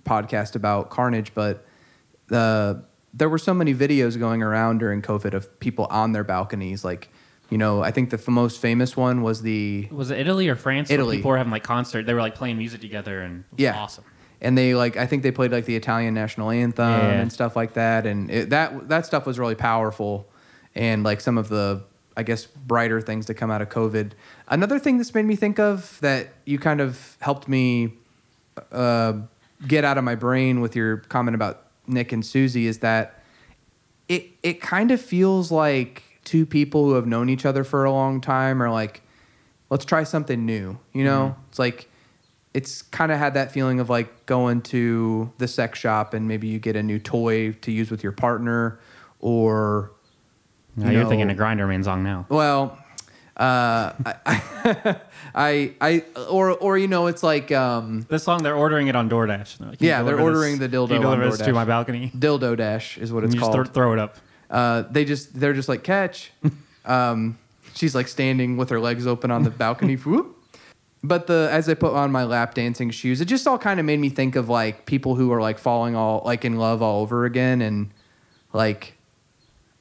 podcast 0.04 0.54
about 0.54 0.90
Carnage, 0.90 1.34
but 1.34 1.66
the 2.28 2.84
there 3.12 3.28
were 3.28 3.38
so 3.38 3.52
many 3.54 3.74
videos 3.74 4.18
going 4.18 4.42
around 4.42 4.78
during 4.78 5.02
COVID 5.02 5.34
of 5.34 5.58
people 5.60 5.86
on 5.90 6.12
their 6.12 6.24
balconies. 6.24 6.84
Like, 6.84 7.08
you 7.50 7.58
know, 7.58 7.82
I 7.82 7.90
think 7.90 8.10
the 8.10 8.18
f- 8.18 8.28
most 8.28 8.60
famous 8.60 8.96
one 8.96 9.22
was 9.22 9.42
the 9.42 9.88
Was 9.90 10.10
it 10.10 10.18
Italy 10.20 10.48
or 10.48 10.54
France? 10.56 10.88
where 10.88 10.98
Italy. 10.98 11.16
people 11.16 11.30
were 11.32 11.36
having 11.38 11.50
like 11.50 11.64
concert. 11.64 12.06
They 12.06 12.14
were 12.14 12.20
like 12.20 12.34
playing 12.36 12.58
music 12.58 12.80
together, 12.80 13.20
and 13.22 13.40
it 13.40 13.56
was 13.56 13.60
Yeah. 13.62 13.76
awesome. 13.76 14.04
and 14.42 14.56
they 14.56 14.74
like 14.74 14.96
I 14.96 15.06
think 15.06 15.22
they 15.22 15.32
played 15.32 15.52
like 15.52 15.66
the 15.66 15.76
Italian 15.76 16.14
national 16.14 16.50
anthem 16.50 16.88
Yeah. 16.88 17.20
and 17.20 17.32
stuff 17.32 17.56
like 17.56 17.74
that, 17.74 18.06
and 18.06 18.30
it, 18.30 18.50
that 18.50 18.88
that 18.88 19.04
stuff 19.06 19.26
was 19.26 19.38
really 19.38 19.54
powerful, 19.56 20.28
and 20.74 21.02
like 21.02 21.20
some 21.20 21.36
of 21.36 21.48
the 21.48 21.82
I 22.16 22.22
guess 22.22 22.46
brighter 22.46 23.00
things 23.00 23.26
to 23.26 23.34
come 23.34 23.50
out 23.50 23.60
of 23.62 23.68
COVID. 23.70 24.12
Another 24.48 24.78
thing 24.78 24.96
that's 24.98 25.14
made 25.14 25.24
me 25.26 25.36
think 25.36 25.58
of 25.58 25.98
that 26.00 26.28
you 26.44 26.58
kind 26.58 26.80
of 26.80 27.16
helped 27.20 27.48
me 27.48 27.94
uh, 28.72 29.14
get 29.66 29.84
out 29.84 29.98
of 29.98 30.04
my 30.04 30.14
brain 30.14 30.60
with 30.60 30.74
your 30.76 30.98
comment 30.98 31.34
about 31.34 31.66
Nick 31.90 32.12
and 32.12 32.24
Susie 32.24 32.66
is 32.66 32.78
that 32.78 33.22
it 34.08 34.30
it 34.42 34.60
kind 34.60 34.90
of 34.90 35.00
feels 35.00 35.50
like 35.50 36.02
two 36.24 36.44
people 36.44 36.84
who 36.84 36.94
have 36.94 37.06
known 37.06 37.28
each 37.28 37.46
other 37.46 37.64
for 37.64 37.84
a 37.84 37.92
long 37.92 38.20
time 38.20 38.62
are 38.62 38.70
like 38.70 39.02
let's 39.70 39.84
try 39.84 40.02
something 40.02 40.44
new 40.44 40.78
you 40.92 41.04
know 41.04 41.30
mm-hmm. 41.30 41.40
it's 41.48 41.58
like 41.58 41.88
it's 42.52 42.82
kind 42.82 43.12
of 43.12 43.18
had 43.18 43.34
that 43.34 43.52
feeling 43.52 43.78
of 43.78 43.88
like 43.88 44.26
going 44.26 44.60
to 44.60 45.32
the 45.38 45.46
sex 45.46 45.78
shop 45.78 46.14
and 46.14 46.26
maybe 46.26 46.48
you 46.48 46.58
get 46.58 46.76
a 46.76 46.82
new 46.82 46.98
toy 46.98 47.52
to 47.52 47.70
use 47.70 47.90
with 47.90 48.02
your 48.02 48.12
partner 48.12 48.80
or 49.20 49.92
Now 50.76 50.90
you 50.90 50.98
you're 50.98 51.08
thinking 51.08 51.30
a 51.30 51.34
Grinderman 51.34 51.84
song 51.84 52.02
now. 52.02 52.26
well 52.28 52.78
uh, 53.40 53.94
I, 54.04 54.96
I 55.34 55.72
i 55.80 56.04
or 56.28 56.50
or 56.50 56.76
you 56.76 56.88
know 56.88 57.06
it's 57.06 57.22
like 57.22 57.50
um 57.50 58.04
This 58.08 58.22
song, 58.24 58.42
they're 58.42 58.54
ordering 58.54 58.88
it 58.88 58.94
on 58.96 59.08
DoorDash. 59.08 59.58
They're 59.58 59.68
like, 59.70 59.80
Yeah, 59.80 60.02
they're 60.02 60.20
ordering 60.20 60.58
the 60.58 60.68
dildo 60.68 60.90
you 60.90 61.00
deliver 61.00 61.24
on 61.24 61.30
this 61.30 61.38
to 61.38 61.52
my 61.54 61.64
balcony. 61.64 62.12
dildo 62.18 62.54
dash 62.56 62.98
is 62.98 63.12
what 63.12 63.24
it's 63.24 63.32
you 63.32 63.40
just 63.40 63.50
called 63.50 63.66
throw, 63.68 63.72
throw 63.72 63.92
it 63.94 63.98
up. 63.98 64.18
uh, 64.50 64.82
they 64.90 65.06
just 65.06 65.38
they're 65.40 65.54
just 65.54 65.70
like 65.70 65.82
catch. 65.82 66.32
um, 66.84 67.38
she's 67.74 67.94
like 67.94 68.08
standing 68.08 68.58
with 68.58 68.68
her 68.68 68.78
legs 68.78 69.06
open 69.06 69.30
on 69.30 69.42
the 69.44 69.50
balcony. 69.50 69.94
Whoop. 69.94 70.36
But 71.02 71.26
the 71.26 71.48
as 71.50 71.66
I 71.66 71.72
put 71.72 71.94
on 71.94 72.12
my 72.12 72.24
lap 72.24 72.52
dancing 72.52 72.90
shoes, 72.90 73.22
it 73.22 73.24
just 73.24 73.46
all 73.48 73.56
kind 73.56 73.80
of 73.80 73.86
made 73.86 74.00
me 74.00 74.10
think 74.10 74.36
of 74.36 74.50
like 74.50 74.84
people 74.84 75.14
who 75.14 75.32
are 75.32 75.40
like 75.40 75.58
falling 75.58 75.96
all 75.96 76.20
like 76.26 76.44
in 76.44 76.56
love 76.56 76.82
all 76.82 77.00
over 77.00 77.24
again, 77.24 77.62
and 77.62 77.90
like 78.52 78.98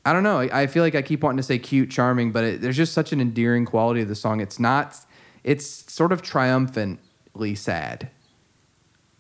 I 0.06 0.14
don't 0.14 0.24
know. 0.24 0.40
I, 0.40 0.66
feel 0.68 0.82
like 0.84 0.96
I 0.96 1.02
keep 1.02 1.22
wanting 1.24 1.38
to 1.38 1.44
say 1.44 1.60
cute, 1.60 1.92
charming, 1.92 2.32
but 2.32 2.44
it, 2.44 2.62
there's 2.62 2.78
just 2.78 2.94
such 2.94 3.12
an 3.12 3.20
endearing 3.22 3.66
quality 3.66 4.02
of 4.02 4.08
the 4.08 4.16
song. 4.16 4.40
It's 4.40 4.60
not. 4.60 4.98
It's 5.44 5.92
sort 5.92 6.12
of 6.12 6.22
triumphantly 6.22 7.56
sad. 7.56 8.10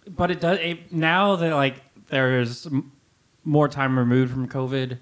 But 0.07 0.31
it 0.31 0.39
does 0.39 0.57
it, 0.59 0.91
now 0.91 1.35
that 1.35 1.53
like 1.53 1.75
there's 2.09 2.65
m- 2.65 2.91
more 3.43 3.67
time 3.67 3.99
removed 3.99 4.31
from 4.31 4.47
COVID. 4.47 4.97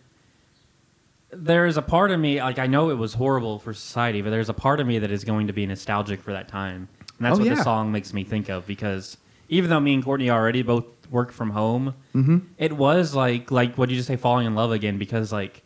There's 1.32 1.76
a 1.78 1.82
part 1.82 2.12
of 2.12 2.20
me 2.20 2.42
like 2.42 2.58
I 2.60 2.68
know 2.68 2.90
it 2.90 2.96
was 2.98 3.14
horrible 3.14 3.60
for 3.60 3.74
society, 3.74 4.22
but 4.22 4.30
there's 4.30 4.50
a 4.50 4.54
part 4.54 4.80
of 4.80 4.88
me 4.88 5.00
that 5.00 5.12
is 5.12 5.24
going 5.24 5.48
to 5.48 5.54
be 5.54 5.66
nostalgic 5.66 6.22
for 6.22 6.32
that 6.32 6.48
time, 6.48 6.88
and 7.18 7.26
that's 7.26 7.36
Oh, 7.36 7.40
what 7.40 7.48
yeah. 7.48 7.56
the 7.56 7.64
song 7.64 7.92
makes 7.92 8.14
me 8.14 8.24
think 8.24 8.50
of. 8.50 8.66
Because 8.66 9.18
even 9.50 9.70
though 9.70 9.80
me 9.80 9.94
and 9.94 10.04
Courtney 10.04 10.30
already 10.30 10.62
both 10.62 10.86
work 11.12 11.32
from 11.32 11.52
home, 11.52 11.94
Mm-hmm. 12.16 12.38
it 12.58 12.74
was 12.74 13.14
like 13.14 13.52
like 13.52 13.78
what 13.78 13.90
you 13.90 13.96
just 13.98 14.08
say 14.08 14.16
falling 14.16 14.48
in 14.48 14.56
love 14.56 14.72
again 14.72 14.98
because 14.98 15.32
like 15.32 15.64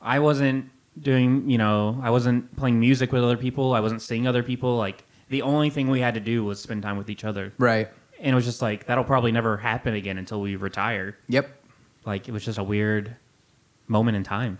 I 0.00 0.18
wasn't 0.18 0.70
doing 1.00 1.48
you 1.48 1.58
know 1.58 1.98
I 2.02 2.10
wasn't 2.10 2.54
playing 2.56 2.78
music 2.80 3.12
with 3.12 3.22
other 3.22 3.36
people 3.36 3.74
I 3.74 3.80
wasn't 3.80 4.02
seeing 4.02 4.26
other 4.26 4.42
people 4.42 4.76
like 4.76 5.04
the 5.28 5.42
only 5.42 5.70
thing 5.70 5.88
we 5.88 6.00
had 6.00 6.14
to 6.14 6.20
do 6.20 6.44
was 6.44 6.60
spend 6.60 6.82
time 6.82 6.96
with 6.98 7.08
each 7.08 7.24
other 7.24 7.52
Right. 7.58 7.88
and 8.18 8.32
it 8.32 8.34
was 8.34 8.44
just 8.44 8.60
like 8.60 8.86
that'll 8.86 9.04
probably 9.04 9.30
never 9.32 9.56
happen 9.56 9.94
again 9.94 10.18
until 10.18 10.40
we 10.40 10.56
retire 10.56 11.16
Yep. 11.28 11.48
like 12.04 12.28
it 12.28 12.32
was 12.32 12.44
just 12.44 12.58
a 12.58 12.62
weird 12.64 13.14
moment 13.88 14.16
in 14.16 14.24
time 14.24 14.58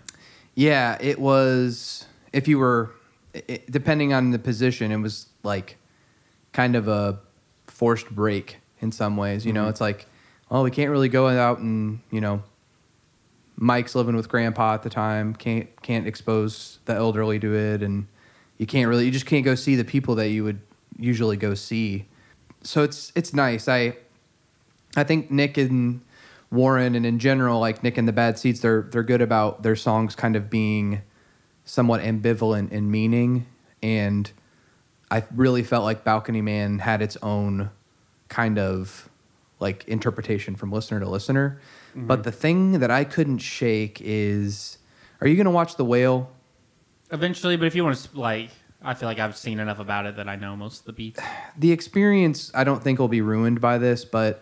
Yeah, 0.55 0.97
it 0.99 1.17
was. 1.19 2.05
If 2.33 2.47
you 2.49 2.59
were, 2.59 2.91
it, 3.33 3.71
depending 3.71 4.11
on 4.13 4.31
the 4.31 4.39
position, 4.39 4.91
it 4.91 4.97
was 4.97 5.27
like 5.43 5.77
kind 6.51 6.75
of 6.75 6.89
a 6.89 7.19
forced 7.67 8.09
break 8.09 8.57
in 8.81 8.91
some 8.91 9.15
ways. 9.15 9.45
You 9.45 9.53
know, 9.53 9.65
Mhm. 9.65 9.69
it's 9.69 9.79
like, 9.79 10.07
well, 10.49 10.63
we 10.63 10.69
can't 10.71 10.91
really 10.91 11.07
go 11.07 11.29
out 11.29 11.59
and 11.59 11.99
you 12.11 12.19
know, 12.19 12.43
Mike's 13.61 13.93
living 13.93 14.15
with 14.15 14.27
Grandpa 14.27 14.73
at 14.73 14.81
the 14.81 14.89
time. 14.89 15.35
Can't 15.35 15.69
can't 15.83 16.07
expose 16.07 16.79
the 16.85 16.95
elderly 16.95 17.39
to 17.39 17.55
it, 17.55 17.83
and 17.83 18.07
you 18.57 18.65
can't 18.65 18.89
really, 18.89 19.05
you 19.05 19.11
just 19.11 19.27
can't 19.27 19.45
go 19.45 19.53
see 19.53 19.75
the 19.75 19.85
people 19.85 20.15
that 20.15 20.29
you 20.29 20.43
would 20.43 20.61
usually 20.97 21.37
go 21.37 21.53
see. 21.53 22.07
So 22.63 22.81
it's 22.81 23.11
it's 23.15 23.35
nice. 23.35 23.67
I 23.67 23.97
I 24.95 25.03
think 25.03 25.29
Nick 25.29 25.57
and 25.57 26.01
Warren 26.49 26.95
and 26.95 27.05
in 27.05 27.19
general, 27.19 27.59
like 27.59 27.83
Nick 27.83 27.99
and 27.99 28.07
the 28.07 28.13
Bad 28.13 28.39
Seeds, 28.39 28.61
they're 28.61 28.81
they're 28.81 29.03
good 29.03 29.21
about 29.21 29.61
their 29.61 29.75
songs 29.75 30.15
kind 30.15 30.35
of 30.35 30.49
being 30.49 31.03
somewhat 31.63 32.01
ambivalent 32.01 32.71
in 32.71 32.89
meaning. 32.89 33.45
And 33.83 34.31
I 35.11 35.23
really 35.35 35.61
felt 35.61 35.83
like 35.83 36.03
Balcony 36.03 36.41
Man 36.41 36.79
had 36.79 37.03
its 37.03 37.15
own 37.21 37.69
kind 38.27 38.57
of 38.57 39.07
like 39.61 39.85
interpretation 39.87 40.55
from 40.55 40.71
listener 40.71 40.99
to 40.99 41.07
listener. 41.07 41.61
But 41.95 42.23
the 42.23 42.31
thing 42.31 42.79
that 42.79 42.89
I 42.89 43.03
couldn't 43.03 43.39
shake 43.39 44.01
is 44.03 44.77
are 45.21 45.27
you 45.27 45.37
gonna 45.37 45.51
watch 45.51 45.75
The 45.75 45.85
Whale? 45.85 46.31
eventually 47.13 47.57
but 47.57 47.65
if 47.65 47.75
you 47.75 47.83
want 47.83 47.97
to 47.97 48.17
like 48.17 48.49
I 48.81 48.93
feel 48.93 49.09
like 49.09 49.19
I've 49.19 49.35
seen 49.35 49.59
enough 49.59 49.79
about 49.79 50.05
it 50.05 50.15
that 50.15 50.29
I 50.29 50.37
know 50.37 50.55
most 50.55 50.79
of 50.79 50.85
the 50.85 50.93
beats 50.93 51.19
the 51.57 51.71
experience 51.71 52.49
I 52.55 52.63
don't 52.63 52.81
think 52.81 52.99
will 52.99 53.07
be 53.07 53.21
ruined 53.21 53.61
by 53.61 53.77
this, 53.77 54.05
but 54.05 54.41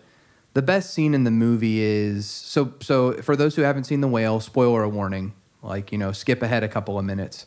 the 0.54 0.62
best 0.62 0.94
scene 0.94 1.14
in 1.14 1.24
the 1.24 1.30
movie 1.30 1.80
is 1.80 2.26
so 2.26 2.72
so 2.80 3.12
for 3.22 3.36
those 3.36 3.54
who 3.56 3.62
haven't 3.62 3.84
seen 3.84 4.00
the 4.00 4.08
whale, 4.08 4.40
spoiler 4.40 4.88
warning, 4.88 5.32
like, 5.62 5.92
you 5.92 5.98
know, 5.98 6.12
skip 6.12 6.42
ahead 6.42 6.62
a 6.64 6.68
couple 6.68 6.98
of 6.98 7.04
minutes. 7.04 7.46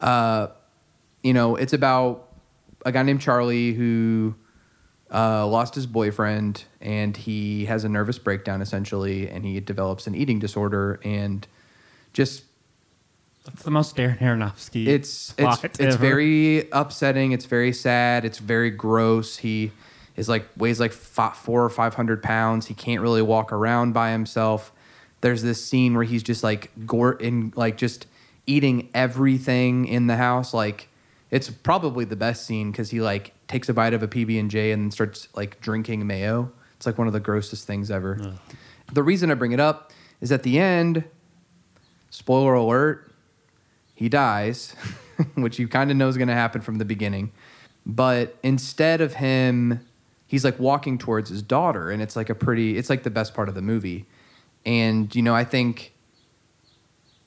Uh, 0.00 0.48
you 1.22 1.34
know, 1.34 1.56
it's 1.56 1.72
about 1.74 2.28
a 2.86 2.92
guy 2.92 3.02
named 3.02 3.20
Charlie 3.20 3.72
who 3.72 4.34
uh, 5.12 5.46
lost 5.46 5.74
his 5.74 5.86
boyfriend 5.86 6.64
and 6.80 7.16
he 7.16 7.64
has 7.64 7.84
a 7.84 7.88
nervous 7.88 8.18
breakdown 8.18 8.62
essentially 8.62 9.28
and 9.28 9.44
he 9.44 9.58
develops 9.60 10.06
an 10.06 10.14
eating 10.14 10.38
disorder 10.38 11.00
and 11.02 11.46
just 12.12 12.44
that's 13.44 13.62
the 13.62 13.70
most 13.70 13.96
Darren 13.96 14.18
Aronofsky 14.18 14.86
it's 14.86 15.30
it's 15.30 15.40
plot 15.40 15.64
it's 15.64 15.80
ever. 15.80 15.96
very 15.96 16.68
upsetting. 16.72 17.32
It's 17.32 17.46
very 17.46 17.72
sad. 17.72 18.24
It's 18.24 18.38
very 18.38 18.70
gross. 18.70 19.38
He 19.38 19.72
is 20.16 20.28
like 20.28 20.46
weighs 20.56 20.78
like 20.78 20.92
fi 20.92 21.30
four 21.30 21.64
or 21.64 21.70
five 21.70 21.94
hundred 21.94 22.22
pounds. 22.22 22.66
He 22.66 22.74
can't 22.74 23.00
really 23.00 23.22
walk 23.22 23.52
around 23.52 23.92
by 23.92 24.12
himself. 24.12 24.72
There's 25.22 25.42
this 25.42 25.64
scene 25.64 25.94
where 25.94 26.04
he's 26.04 26.22
just 26.22 26.42
like 26.44 26.70
gore 26.86 27.14
in 27.14 27.52
like 27.56 27.76
just 27.76 28.06
eating 28.46 28.90
everything 28.94 29.86
in 29.86 30.06
the 30.06 30.16
house. 30.16 30.52
Like 30.52 30.88
it's 31.30 31.48
probably 31.48 32.04
the 32.04 32.16
best 32.16 32.44
scene 32.44 32.70
because 32.70 32.90
he 32.90 33.00
like 33.00 33.32
takes 33.50 33.68
a 33.68 33.74
bite 33.74 33.92
of 33.92 34.02
a 34.02 34.08
PB 34.08 34.38
and 34.38 34.48
J 34.48 34.70
and 34.70 34.92
starts 34.92 35.28
like 35.34 35.60
drinking 35.60 36.06
mayo. 36.06 36.52
It's 36.76 36.86
like 36.86 36.96
one 36.96 37.08
of 37.08 37.12
the 37.12 37.20
grossest 37.20 37.66
things 37.66 37.90
ever. 37.90 38.18
Ugh. 38.22 38.38
The 38.92 39.02
reason 39.02 39.30
I 39.30 39.34
bring 39.34 39.50
it 39.50 39.58
up 39.58 39.92
is 40.20 40.30
at 40.30 40.44
the 40.44 40.58
end, 40.60 41.02
spoiler 42.10 42.54
alert, 42.54 43.12
he 43.96 44.08
dies, 44.08 44.74
which 45.34 45.58
you 45.58 45.66
kind 45.66 45.90
of 45.90 45.96
know 45.96 46.08
is 46.08 46.16
going 46.16 46.28
to 46.28 46.34
happen 46.34 46.60
from 46.60 46.78
the 46.78 46.84
beginning. 46.84 47.32
But 47.84 48.36
instead 48.44 49.00
of 49.00 49.14
him, 49.14 49.84
he's 50.28 50.44
like 50.44 50.58
walking 50.60 50.96
towards 50.96 51.28
his 51.28 51.42
daughter, 51.42 51.90
and 51.90 52.00
it's 52.00 52.14
like 52.14 52.30
a 52.30 52.34
pretty, 52.36 52.78
it's 52.78 52.88
like 52.88 53.02
the 53.02 53.10
best 53.10 53.34
part 53.34 53.48
of 53.48 53.56
the 53.56 53.62
movie. 53.62 54.06
And, 54.64 55.12
you 55.14 55.22
know, 55.22 55.34
I 55.34 55.42
think, 55.42 55.92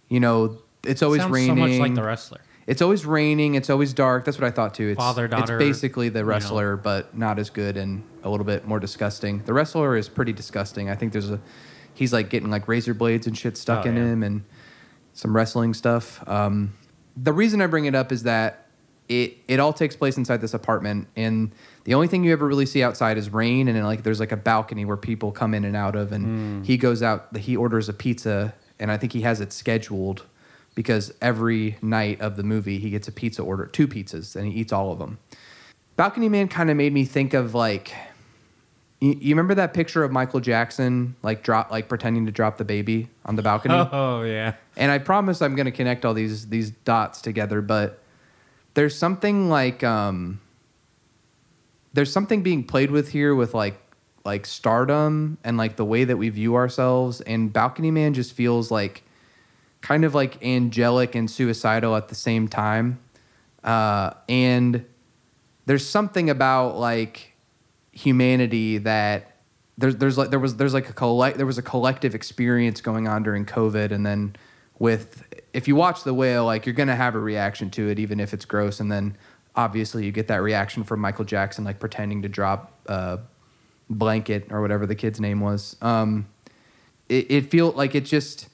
you 0.07 0.21
know, 0.21 0.59
it's 0.85 1.01
always 1.01 1.21
Sounds 1.21 1.33
raining. 1.33 1.57
so 1.57 1.61
much 1.67 1.79
like 1.79 1.95
the 1.95 2.03
wrestler. 2.03 2.39
It's 2.65 2.81
always 2.81 3.05
raining. 3.05 3.55
It's 3.55 3.69
always 3.69 3.93
dark. 3.93 4.25
That's 4.25 4.37
what 4.37 4.47
I 4.47 4.51
thought 4.51 4.73
too. 4.73 4.89
It's, 4.89 4.97
Father, 4.97 5.27
daughter, 5.27 5.57
It's 5.59 5.67
basically 5.67 6.09
the 6.09 6.19
you 6.19 6.23
know. 6.25 6.29
wrestler, 6.29 6.77
but 6.77 7.17
not 7.17 7.39
as 7.39 7.49
good 7.49 7.75
and 7.77 8.03
a 8.23 8.29
little 8.29 8.45
bit 8.45 8.65
more 8.65 8.79
disgusting. 8.79 9.43
The 9.43 9.53
wrestler 9.53 9.97
is 9.97 10.07
pretty 10.09 10.33
disgusting. 10.33 10.89
I 10.89 10.95
think 10.95 11.11
there's 11.11 11.29
a, 11.29 11.41
he's 11.93 12.13
like 12.13 12.29
getting 12.29 12.49
like 12.49 12.67
razor 12.67 12.93
blades 12.93 13.27
and 13.27 13.37
shit 13.37 13.57
stuck 13.57 13.85
Oh, 13.85 13.89
in 13.89 13.97
yeah. 13.97 14.03
him 14.03 14.23
and 14.23 14.43
some 15.13 15.35
wrestling 15.35 15.73
stuff. 15.73 16.25
Um, 16.27 16.73
the 17.17 17.33
reason 17.33 17.61
I 17.61 17.67
bring 17.67 17.85
it 17.85 17.95
up 17.95 18.11
is 18.11 18.23
that 18.23 18.59
it 19.09 19.37
it 19.49 19.59
all 19.59 19.73
takes 19.73 19.97
place 19.97 20.15
inside 20.17 20.39
this 20.39 20.53
apartment, 20.53 21.07
and 21.17 21.51
the 21.83 21.93
only 21.93 22.07
thing 22.07 22.23
you 22.23 22.31
ever 22.31 22.47
really 22.47 22.65
see 22.65 22.81
outside 22.81 23.17
is 23.17 23.29
rain, 23.31 23.67
and 23.67 23.75
then 23.75 23.83
like 23.83 24.03
there's 24.03 24.21
like 24.21 24.31
a 24.31 24.37
balcony 24.37 24.85
where 24.85 24.95
people 24.95 25.33
come 25.33 25.53
in 25.53 25.65
and 25.65 25.75
out 25.75 25.97
of, 25.97 26.13
and 26.13 26.65
he 26.65 26.77
goes 26.77 27.03
out. 27.03 27.35
He 27.35 27.57
orders 27.57 27.89
a 27.89 27.93
pizza, 27.93 28.53
and 28.79 28.89
I 28.89 28.95
think 28.97 29.11
he 29.11 29.19
has 29.21 29.41
it 29.41 29.51
scheduled 29.51 30.23
because 30.75 31.13
every 31.21 31.77
night 31.81 32.19
of 32.21 32.35
the 32.35 32.43
movie 32.43 32.79
he 32.79 32.89
gets 32.89 33.07
a 33.07 33.11
pizza 33.11 33.41
order, 33.41 33.65
two 33.65 33.87
pizzas, 33.87 34.35
and 34.35 34.51
he 34.51 34.59
eats 34.59 34.73
all 34.73 34.91
of 34.91 34.99
them. 34.99 35.17
Balcony 35.95 36.29
Man 36.29 36.47
kind 36.47 36.69
of 36.71 36.77
made 36.77 36.93
me 36.93 37.05
think 37.05 37.33
of 37.33 37.53
like. 37.53 37.93
You, 38.99 39.17
you 39.19 39.35
remember 39.35 39.53
that 39.55 39.73
picture 39.73 40.03
of 40.05 40.11
Michael 40.13 40.39
Jackson 40.39 41.15
like 41.23 41.43
drop 41.43 41.69
like 41.71 41.89
pretending 41.89 42.25
to 42.25 42.31
drop 42.31 42.57
the 42.57 42.63
baby 42.63 43.09
on 43.25 43.35
the 43.35 43.41
balcony? 43.41 43.75
Oh 43.91 44.23
yeah. 44.23 44.53
and 44.77 44.91
I 44.91 44.97
promise 44.97 45.41
I'm 45.41 45.55
going 45.55 45.65
to 45.65 45.71
connect 45.71 46.05
all 46.05 46.13
these 46.13 46.47
these 46.47 46.71
dots 46.71 47.21
together, 47.21 47.61
but 47.61 48.01
there's 48.75 48.95
something 48.97 49.49
like 49.49 49.83
um 49.83 50.39
there's 51.93 52.11
something 52.11 52.41
being 52.41 52.63
played 52.63 52.91
with 52.91 53.09
here 53.09 53.35
with 53.35 53.53
like 53.53 53.75
like 54.25 54.45
stardom 54.45 55.37
and 55.43 55.57
like 55.57 55.75
the 55.75 55.85
way 55.85 56.05
that 56.05 56.17
we 56.17 56.29
view 56.29 56.55
ourselves 56.55 57.19
and 57.21 57.51
Balcony 57.51 57.91
Man 57.91 58.13
just 58.13 58.33
feels 58.33 58.71
like 58.71 59.03
kind 59.83 60.03
of 60.03 60.15
like 60.15 60.43
angelic 60.43 61.13
and 61.13 61.29
suicidal 61.29 61.95
at 61.95 62.07
the 62.07 62.15
same 62.15 62.47
time. 62.47 62.99
Uh 63.63 64.13
and 64.27 64.83
there's 65.67 65.87
something 65.87 66.31
about 66.31 66.77
like 66.77 67.33
humanity 67.91 68.79
that 68.79 69.33
there's 69.77 69.95
there's 69.97 70.17
like 70.17 70.29
there 70.29 70.39
was 70.39 70.55
there's 70.57 70.73
like 70.73 70.89
a 70.89 70.93
collect 70.93 71.37
there 71.37 71.45
was 71.45 71.57
a 71.57 71.61
collective 71.61 72.13
experience 72.13 72.81
going 72.81 73.07
on 73.07 73.23
during 73.23 73.45
COVID, 73.45 73.91
and 73.91 74.05
then 74.05 74.35
with 74.79 75.23
if 75.53 75.67
you 75.67 75.75
watch 75.75 76.03
the 76.03 76.13
whale, 76.13 76.45
like 76.45 76.65
you're 76.65 76.75
gonna 76.75 76.95
have 76.95 77.15
a 77.15 77.19
reaction 77.19 77.69
to 77.71 77.89
it, 77.89 77.99
even 77.99 78.19
if 78.19 78.33
it's 78.33 78.45
gross, 78.45 78.79
and 78.79 78.91
then 78.91 79.17
obviously 79.55 80.05
you 80.05 80.11
get 80.11 80.27
that 80.27 80.41
reaction 80.41 80.83
from 80.83 80.99
Michael 80.99 81.25
Jackson, 81.25 81.63
like 81.63 81.79
pretending 81.79 82.21
to 82.21 82.29
drop 82.29 82.71
a 82.87 83.19
blanket 83.89 84.47
or 84.51 84.61
whatever 84.61 84.85
the 84.85 84.95
kid's 84.95 85.19
name 85.19 85.39
was. 85.39 85.75
Um, 85.81 86.27
it 87.09 87.31
it 87.31 87.51
feel 87.51 87.71
like 87.71 87.95
it 87.95 88.05
just 88.05 88.49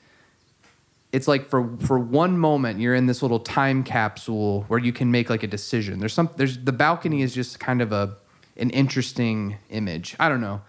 it's 1.11 1.27
like 1.27 1.49
for 1.49 1.69
for 1.79 1.97
one 1.97 2.37
moment 2.37 2.79
you're 2.79 2.95
in 2.95 3.07
this 3.07 3.21
little 3.21 3.39
time 3.39 3.83
capsule 3.83 4.63
where 4.67 4.79
you 4.79 4.93
can 4.93 5.11
make 5.11 5.29
like 5.29 5.43
a 5.43 5.47
decision. 5.47 5.99
There's 5.99 6.13
some 6.13 6.29
there's 6.37 6.57
the 6.57 6.71
balcony 6.71 7.21
is 7.21 7.33
just 7.33 7.59
kind 7.59 7.81
of 7.81 7.91
a 7.91 8.15
an 8.57 8.69
interesting 8.71 9.57
image. 9.69 10.15
I 10.19 10.29
don't 10.29 10.41
know. 10.41 10.61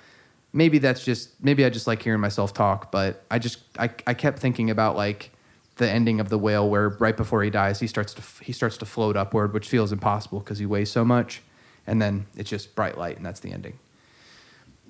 Maybe 0.52 0.78
that's 0.78 1.04
just 1.04 1.42
maybe 1.42 1.64
I 1.64 1.70
just 1.70 1.86
like 1.86 2.02
hearing 2.02 2.20
myself 2.20 2.54
talk, 2.54 2.90
but 2.90 3.24
I 3.30 3.38
just 3.38 3.58
I 3.78 3.90
I 4.06 4.14
kept 4.14 4.38
thinking 4.38 4.70
about 4.70 4.96
like 4.96 5.30
the 5.76 5.90
ending 5.90 6.20
of 6.20 6.28
the 6.28 6.38
whale 6.38 6.68
where 6.68 6.90
right 6.90 7.16
before 7.16 7.42
he 7.42 7.48
dies 7.50 7.80
he 7.80 7.86
starts 7.86 8.14
to 8.14 8.22
he 8.42 8.52
starts 8.52 8.78
to 8.78 8.86
float 8.86 9.16
upward, 9.16 9.52
which 9.52 9.68
feels 9.68 9.92
impossible 9.92 10.40
because 10.40 10.58
he 10.58 10.66
weighs 10.66 10.90
so 10.90 11.04
much, 11.04 11.42
and 11.86 12.00
then 12.00 12.26
it's 12.36 12.48
just 12.48 12.74
bright 12.74 12.96
light 12.96 13.16
and 13.18 13.26
that's 13.26 13.40
the 13.40 13.52
ending. 13.52 13.78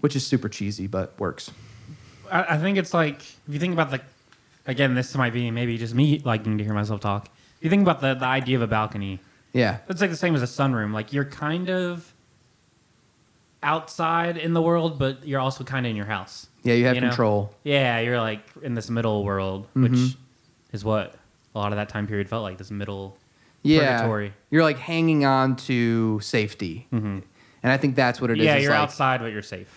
Which 0.00 0.14
is 0.14 0.24
super 0.24 0.48
cheesy 0.48 0.86
but 0.86 1.18
works. 1.18 1.50
I, 2.30 2.54
I 2.54 2.58
think 2.58 2.78
it's 2.78 2.94
like 2.94 3.20
if 3.20 3.48
you 3.48 3.58
think 3.58 3.72
about 3.72 3.90
the 3.90 4.00
again, 4.66 4.94
this 4.94 5.14
might 5.16 5.32
be 5.32 5.50
maybe 5.50 5.76
just 5.78 5.94
me 5.94 6.20
liking 6.24 6.58
to 6.58 6.64
hear 6.64 6.74
myself 6.74 7.00
talk. 7.00 7.26
If 7.58 7.64
you 7.64 7.70
think 7.70 7.82
about 7.82 8.00
the, 8.00 8.14
the 8.14 8.26
idea 8.26 8.56
of 8.56 8.62
a 8.62 8.66
balcony, 8.66 9.20
Yeah. 9.52 9.78
it's 9.88 10.00
like 10.00 10.10
the 10.10 10.16
same 10.16 10.34
as 10.34 10.42
a 10.42 10.46
sunroom. 10.46 10.92
Like 10.92 11.12
you're 11.12 11.24
kind 11.24 11.68
of 11.70 12.12
outside 13.62 14.36
in 14.36 14.54
the 14.54 14.62
world, 14.62 14.98
but 14.98 15.26
you're 15.26 15.40
also 15.40 15.64
kind 15.64 15.84
of 15.86 15.90
in 15.90 15.96
your 15.96 16.06
house. 16.06 16.48
Yeah, 16.62 16.74
you 16.74 16.84
have 16.86 16.94
You 16.94 17.00
know? 17.02 17.08
control. 17.08 17.54
Yeah, 17.64 18.00
you're 18.00 18.20
like 18.20 18.40
in 18.62 18.74
this 18.74 18.88
middle 18.90 19.24
world, 19.24 19.66
Mhm. 19.74 19.82
which 19.90 20.16
is 20.72 20.84
what 20.84 21.14
a 21.54 21.58
lot 21.58 21.72
of 21.72 21.76
that 21.76 21.88
time 21.88 22.06
period 22.06 22.28
felt 22.28 22.42
like. 22.42 22.58
This 22.58 22.70
middle. 22.70 23.16
yeah, 23.62 23.98
purgatory. 23.98 24.32
you're 24.50 24.62
like 24.62 24.78
hanging 24.78 25.26
on 25.26 25.54
to 25.54 26.18
safety, 26.20 26.86
Mhm. 26.90 27.22
and 27.62 27.72
I 27.72 27.76
think 27.76 27.94
that's 27.94 28.18
what 28.18 28.30
it 28.30 28.38
is. 28.38 28.44
Yeah, 28.46 28.56
you're 28.56 28.70
like, 28.70 28.80
outside, 28.80 29.20
but 29.20 29.32
you're 29.32 29.42
safe. 29.42 29.68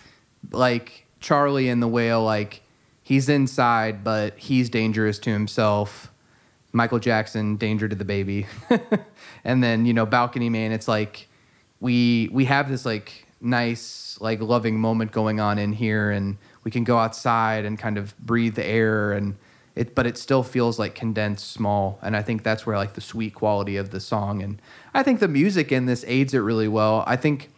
Like 0.50 1.04
Charlie 1.20 1.68
and 1.68 1.82
the 1.82 1.88
whale, 1.88 2.24
like 2.24 2.62
he's 3.04 3.28
inside, 3.28 4.02
but 4.02 4.36
he's 4.36 4.68
dangerous 4.68 5.20
to 5.20 5.30
himself. 5.30 6.10
Michael 6.72 6.98
Jackson, 6.98 7.54
danger 7.56 7.88
to 7.88 7.94
the 7.94 8.04
baby, 8.04 8.48
and 9.44 9.62
then 9.62 9.86
you 9.86 9.94
know 9.94 10.04
Balcony 10.04 10.50
Man. 10.50 10.72
It's 10.72 10.88
like 10.88 11.28
we 11.78 12.28
we 12.32 12.46
have 12.46 12.68
this 12.68 12.84
like 12.84 13.26
nice 13.40 14.18
like 14.20 14.40
loving 14.40 14.80
moment 14.80 15.12
going 15.12 15.38
on 15.38 15.58
in 15.58 15.72
here, 15.72 16.10
and 16.10 16.36
we 16.64 16.72
can 16.72 16.82
go 16.82 16.98
outside 16.98 17.64
and 17.64 17.78
kind 17.78 17.96
of 17.96 18.18
breathe 18.18 18.56
the 18.56 18.66
air 18.66 19.12
and. 19.12 19.36
It, 19.76 19.96
but 19.96 20.06
it 20.06 20.16
still 20.16 20.44
feels 20.44 20.78
like 20.78 20.94
condensed 20.94 21.50
small 21.50 21.98
and 22.00 22.16
i 22.16 22.22
think 22.22 22.44
that's 22.44 22.64
where 22.64 22.76
like 22.76 22.92
the 22.92 23.00
sweet 23.00 23.34
quality 23.34 23.76
of 23.76 23.90
the 23.90 23.98
song 23.98 24.40
and 24.40 24.62
i 24.94 25.02
think 25.02 25.18
the 25.18 25.26
music 25.26 25.72
in 25.72 25.86
this 25.86 26.04
aids 26.06 26.32
it 26.32 26.38
really 26.38 26.68
well 26.68 27.02
i 27.08 27.16
think 27.16 27.50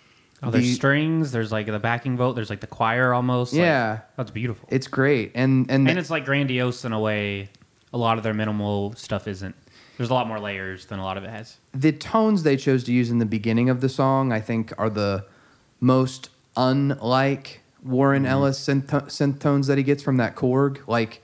Oh, 0.43 0.51
there's 0.51 0.65
the- 0.65 0.75
strings. 0.75 1.33
There's 1.33 1.51
like 1.51 1.67
the 1.67 1.79
backing 1.79 2.17
vote. 2.17 2.35
There's 2.35 2.51
like 2.51 2.61
the 2.61 2.67
choir 2.67 3.13
almost. 3.15 3.53
like- 3.53 3.61
Yeah. 3.61 4.01
that's 4.17 4.31
beautiful. 4.31 4.69
it's 4.71 4.87
great 4.87 5.33
and 5.35 5.71
and, 5.71 5.89
and 5.89 5.99
it's 5.99 6.11
like 6.11 6.25
grandiose 6.25 6.85
in 6.85 6.93
a 6.93 7.01
way. 7.01 7.49
A 7.93 7.99
lot 7.99 8.19
of 8.19 8.25
their 8.25 8.35
minimal 8.35 8.93
stuff 8.95 9.27
isn't. 9.27 9.55
There's 9.97 10.11
a 10.11 10.15
lot 10.15 10.27
more 10.29 10.39
layers 10.39 10.87
than 10.87 10.99
a 10.99 11.03
lot 11.05 11.17
of 11.17 11.25
it 11.25 11.31
has. 11.31 11.57
the 11.73 11.93
tones 11.93 12.43
they 12.43 12.57
chose 12.59 12.85
to 12.85 12.93
use 12.93 13.11
in 13.11 13.19
the 13.19 13.25
beginning 13.27 13.71
of 13.71 13.81
the 13.81 13.89
song, 13.89 14.31
I 14.33 14.41
think, 14.41 14.73
are 14.77 14.91
the 14.91 15.25
most 15.81 16.29
unlike 16.57 17.61
Warren 17.83 18.25
mm-hmm. 18.25 18.33
Ellis 18.33 18.59
synth, 18.63 18.87
synth 18.87 19.39
tones 19.41 19.67
that 19.69 19.79
he 19.79 19.85
gets 19.85 20.03
from 20.03 20.17
that 20.19 20.37
Korg. 20.37 20.87
Like, 20.87 21.23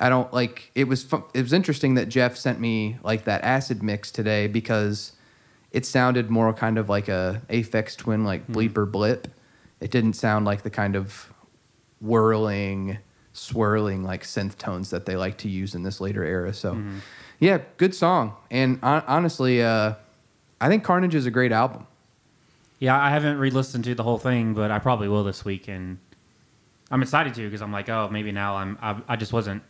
I 0.00 0.08
don't 0.10 0.30
like. 0.34 0.70
It 0.74 0.84
was 0.88 1.02
fu- 1.04 1.24
it 1.32 1.40
was 1.40 1.52
interesting 1.52 1.94
that 1.94 2.08
Jeff 2.10 2.36
sent 2.36 2.60
me 2.60 2.98
like 3.02 3.24
that 3.24 3.42
acid 3.42 3.82
mix 3.82 4.10
today 4.10 4.48
because 4.48 5.12
it 5.74 5.84
sounded 5.84 6.30
more 6.30 6.52
kind 6.54 6.78
of 6.78 6.88
like 6.88 7.08
a 7.08 7.42
Aphex 7.50 7.96
Twin 7.96 8.24
like 8.24 8.46
bleep 8.46 8.78
or 8.78 8.86
blip. 8.86 9.26
It 9.80 9.90
didn't 9.90 10.12
sound 10.12 10.46
like 10.46 10.62
the 10.62 10.70
kind 10.70 10.94
of 10.94 11.32
whirling, 12.00 12.98
swirling 13.32 14.04
like 14.04 14.22
synth 14.22 14.56
tones 14.56 14.90
that 14.90 15.04
they 15.04 15.16
like 15.16 15.36
to 15.38 15.48
use 15.48 15.74
in 15.74 15.82
this 15.82 16.00
later 16.00 16.22
era. 16.22 16.54
So, 16.54 16.80
yeah, 17.40 17.58
good 17.76 17.92
song. 17.92 18.36
And 18.52 18.78
hon- 18.84 19.02
honestly, 19.08 19.64
uh, 19.64 19.94
I 20.60 20.68
think 20.68 20.84
Carnage 20.84 21.16
is 21.16 21.26
a 21.26 21.30
great 21.32 21.50
album. 21.50 21.88
Yeah, 22.78 22.96
I 23.00 23.10
haven't 23.10 23.38
re-listened 23.38 23.82
to 23.84 23.96
the 23.96 24.04
whole 24.04 24.18
thing, 24.18 24.54
but 24.54 24.70
I 24.70 24.78
probably 24.78 25.08
will 25.08 25.24
this 25.24 25.44
week, 25.44 25.66
and 25.66 25.98
I'm 26.90 27.02
excited 27.02 27.34
to 27.34 27.42
because 27.48 27.62
I'm 27.62 27.72
like, 27.72 27.88
oh, 27.88 28.08
maybe 28.12 28.30
now 28.30 28.56
I'm. 28.56 28.78
I, 28.80 28.96
I 29.08 29.16
just 29.16 29.32
wasn't 29.32 29.62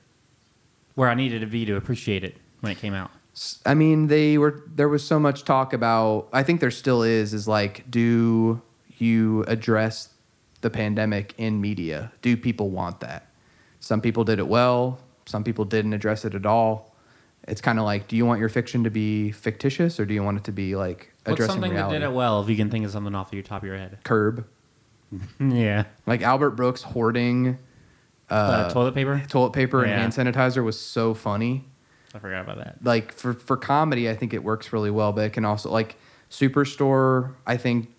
where 0.96 1.08
I 1.08 1.14
needed 1.14 1.40
to 1.40 1.46
be 1.46 1.64
to 1.64 1.76
appreciate 1.76 2.24
it 2.24 2.36
when 2.60 2.72
it 2.72 2.78
came 2.78 2.92
out. 2.92 3.10
S- 3.34 3.60
I 3.66 3.74
mean, 3.74 4.06
they 4.06 4.38
were 4.38 4.62
there 4.66 4.88
was 4.88 5.04
so 5.06 5.18
much 5.18 5.44
talk 5.44 5.72
about. 5.72 6.28
I 6.32 6.42
think 6.42 6.60
there 6.60 6.70
still 6.70 7.02
is. 7.02 7.34
Is 7.34 7.48
like, 7.48 7.90
do 7.90 8.62
you 8.98 9.44
address 9.48 10.10
the 10.60 10.70
pandemic 10.70 11.34
in 11.36 11.60
media? 11.60 12.12
Do 12.22 12.36
people 12.36 12.70
want 12.70 13.00
that? 13.00 13.28
Some 13.80 14.00
people 14.00 14.24
did 14.24 14.38
it 14.38 14.46
well. 14.46 14.98
Some 15.26 15.44
people 15.44 15.64
didn't 15.64 15.92
address 15.92 16.24
it 16.24 16.34
at 16.34 16.46
all. 16.46 16.94
It's 17.46 17.60
kind 17.60 17.78
of 17.78 17.84
like, 17.84 18.08
do 18.08 18.16
you 18.16 18.24
want 18.24 18.40
your 18.40 18.48
fiction 18.48 18.84
to 18.84 18.90
be 18.90 19.30
fictitious, 19.30 20.00
or 20.00 20.06
do 20.06 20.14
you 20.14 20.22
want 20.22 20.38
it 20.38 20.44
to 20.44 20.52
be 20.52 20.76
like 20.76 21.12
What's 21.24 21.34
addressing 21.34 21.54
something 21.54 21.72
reality? 21.72 21.94
that 21.94 22.00
did 22.00 22.06
it 22.06 22.14
well? 22.14 22.40
If 22.40 22.48
you 22.48 22.56
can 22.56 22.70
think 22.70 22.84
of 22.86 22.90
something 22.92 23.14
off 23.14 23.30
the 23.30 23.42
top 23.42 23.62
of 23.62 23.66
your 23.66 23.76
head. 23.76 23.98
Curb, 24.04 24.46
yeah, 25.40 25.84
like 26.06 26.22
Albert 26.22 26.52
Brooks 26.52 26.82
hoarding 26.82 27.58
uh, 28.30 28.34
uh, 28.34 28.70
toilet 28.72 28.94
paper. 28.94 29.22
toilet 29.28 29.52
paper 29.52 29.82
and 29.84 30.12
hand 30.14 30.34
sanitizer 30.34 30.64
was 30.64 30.78
so 30.80 31.12
funny. 31.12 31.66
I 32.14 32.18
forgot 32.20 32.42
about 32.42 32.58
that. 32.58 32.76
like 32.84 33.12
for 33.12 33.34
for 33.34 33.56
comedy, 33.56 34.08
I 34.08 34.14
think 34.14 34.32
it 34.32 34.44
works 34.44 34.72
really 34.72 34.90
well, 34.90 35.12
but 35.12 35.22
it 35.24 35.32
can 35.32 35.44
also 35.44 35.70
like 35.70 35.96
Superstore. 36.30 37.34
I 37.46 37.56
think 37.56 37.90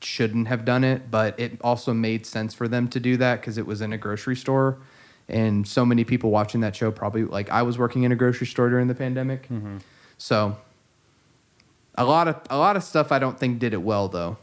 shouldn't 0.00 0.48
have 0.48 0.64
done 0.64 0.84
it, 0.84 1.10
but 1.10 1.38
it 1.38 1.58
also 1.62 1.94
made 1.94 2.26
sense 2.26 2.52
for 2.54 2.68
them 2.68 2.88
to 2.88 3.00
do 3.00 3.16
that 3.16 3.40
because 3.40 3.56
it 3.56 3.66
was 3.66 3.80
in 3.80 3.92
a 3.92 3.98
grocery 3.98 4.36
store, 4.36 4.78
and 5.28 5.66
so 5.66 5.86
many 5.86 6.04
people 6.04 6.30
watching 6.30 6.60
that 6.60 6.74
show 6.76 6.90
probably 6.90 7.24
like 7.24 7.48
I 7.50 7.62
was 7.62 7.78
working 7.78 8.02
in 8.02 8.12
a 8.12 8.16
grocery 8.16 8.46
store 8.46 8.68
during 8.68 8.88
the 8.88 8.94
pandemic, 8.94 9.48
so 10.18 10.56
a 11.94 12.04
lot 12.04 12.28
of 12.28 12.40
a 12.50 12.58
lot 12.58 12.76
of 12.76 12.82
stuff 12.82 13.10
I 13.12 13.18
don't 13.18 13.38
think 13.38 13.58
did 13.58 13.72
it 13.72 13.82
well 13.82 14.08
though. 14.08 14.36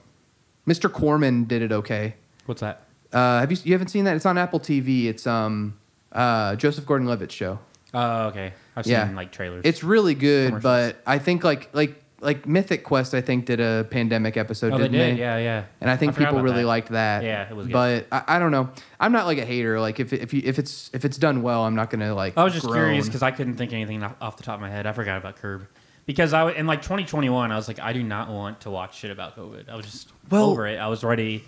Mr. 0.67 0.91
Corman 0.91 1.45
did 1.45 1.61
it 1.61 1.71
okay. 1.71 2.15
What's 2.45 2.61
that? 2.61 2.83
Uh, 3.11 3.39
have 3.39 3.51
you 3.51 3.57
you 3.63 3.73
haven't 3.73 3.87
seen 3.89 4.05
that? 4.05 4.15
It's 4.15 4.25
on 4.25 4.37
Apple 4.37 4.59
TV. 4.59 5.05
It's 5.05 5.25
um 5.27 5.77
uh 6.11 6.55
Joseph 6.55 6.85
Gordon-Levitt's 6.85 7.33
show. 7.33 7.59
Oh, 7.93 8.27
okay. 8.27 8.53
I've 8.79 8.87
Yeah. 8.87 9.05
seen 9.07 9.15
like 9.15 9.31
trailers. 9.31 9.61
It's 9.65 9.83
really 9.83 10.15
good, 10.15 10.61
but 10.61 11.01
I 11.05 11.19
think 11.19 11.43
like 11.43 11.69
like 11.73 12.01
like 12.21 12.45
Mythic 12.45 12.83
Quest 12.83 13.13
I 13.13 13.21
think 13.21 13.45
did 13.45 13.61
a 13.61 13.87
pandemic 13.89 14.35
episode, 14.35 14.73
oh, 14.73 14.77
they 14.77 14.89
didn't 14.89 15.11
did. 15.15 15.19
Yeah, 15.19 15.37
yeah. 15.37 15.63
And 15.79 15.89
I 15.89 15.95
think 15.95 16.13
forgot 16.15 16.29
people 16.31 16.43
really 16.43 16.63
that. 16.63 16.67
liked 16.67 16.89
that. 16.89 17.23
Yeah, 17.23 17.49
it 17.49 17.55
was 17.55 17.67
good. 17.67 17.71
But 17.73 18.07
I, 18.11 18.35
I 18.35 18.39
don't 18.39 18.51
know. 18.51 18.69
I'm 18.99 19.11
not 19.13 19.25
like 19.25 19.37
a 19.37 19.45
hater. 19.45 19.79
Like 19.79 19.99
if 20.01 20.11
if 20.11 20.33
you, 20.33 20.41
if 20.43 20.59
it's 20.59 20.89
if 20.93 21.05
it's 21.05 21.17
done 21.17 21.41
well, 21.43 21.63
I'm 21.63 21.75
not 21.75 21.89
gonna 21.89 22.13
like. 22.13 22.37
I 22.37 22.43
was 22.43 22.53
just 22.53 22.65
groan. 22.65 22.75
curious 22.77 23.05
because 23.05 23.23
I 23.23 23.31
couldn't 23.31 23.55
think 23.55 23.71
of 23.71 23.75
anything 23.75 24.03
off 24.03 24.35
the 24.37 24.43
top 24.43 24.55
of 24.55 24.61
my 24.61 24.69
head. 24.69 24.85
I 24.85 24.91
forgot 24.91 25.17
about 25.17 25.37
Curb 25.37 25.65
because 26.05 26.33
I 26.33 26.51
in 26.51 26.67
like 26.67 26.81
2021 26.81 27.51
I 27.51 27.55
was 27.55 27.67
like 27.69 27.79
I 27.79 27.93
do 27.93 28.03
not 28.03 28.29
want 28.29 28.61
to 28.61 28.69
watch 28.69 28.97
shit 28.97 29.11
about 29.11 29.37
COVID. 29.37 29.69
I 29.69 29.75
was 29.77 29.85
just 29.85 30.09
Well- 30.29 30.49
over 30.49 30.67
it. 30.67 30.77
I 30.77 30.87
was 30.87 31.03
ready. 31.05 31.43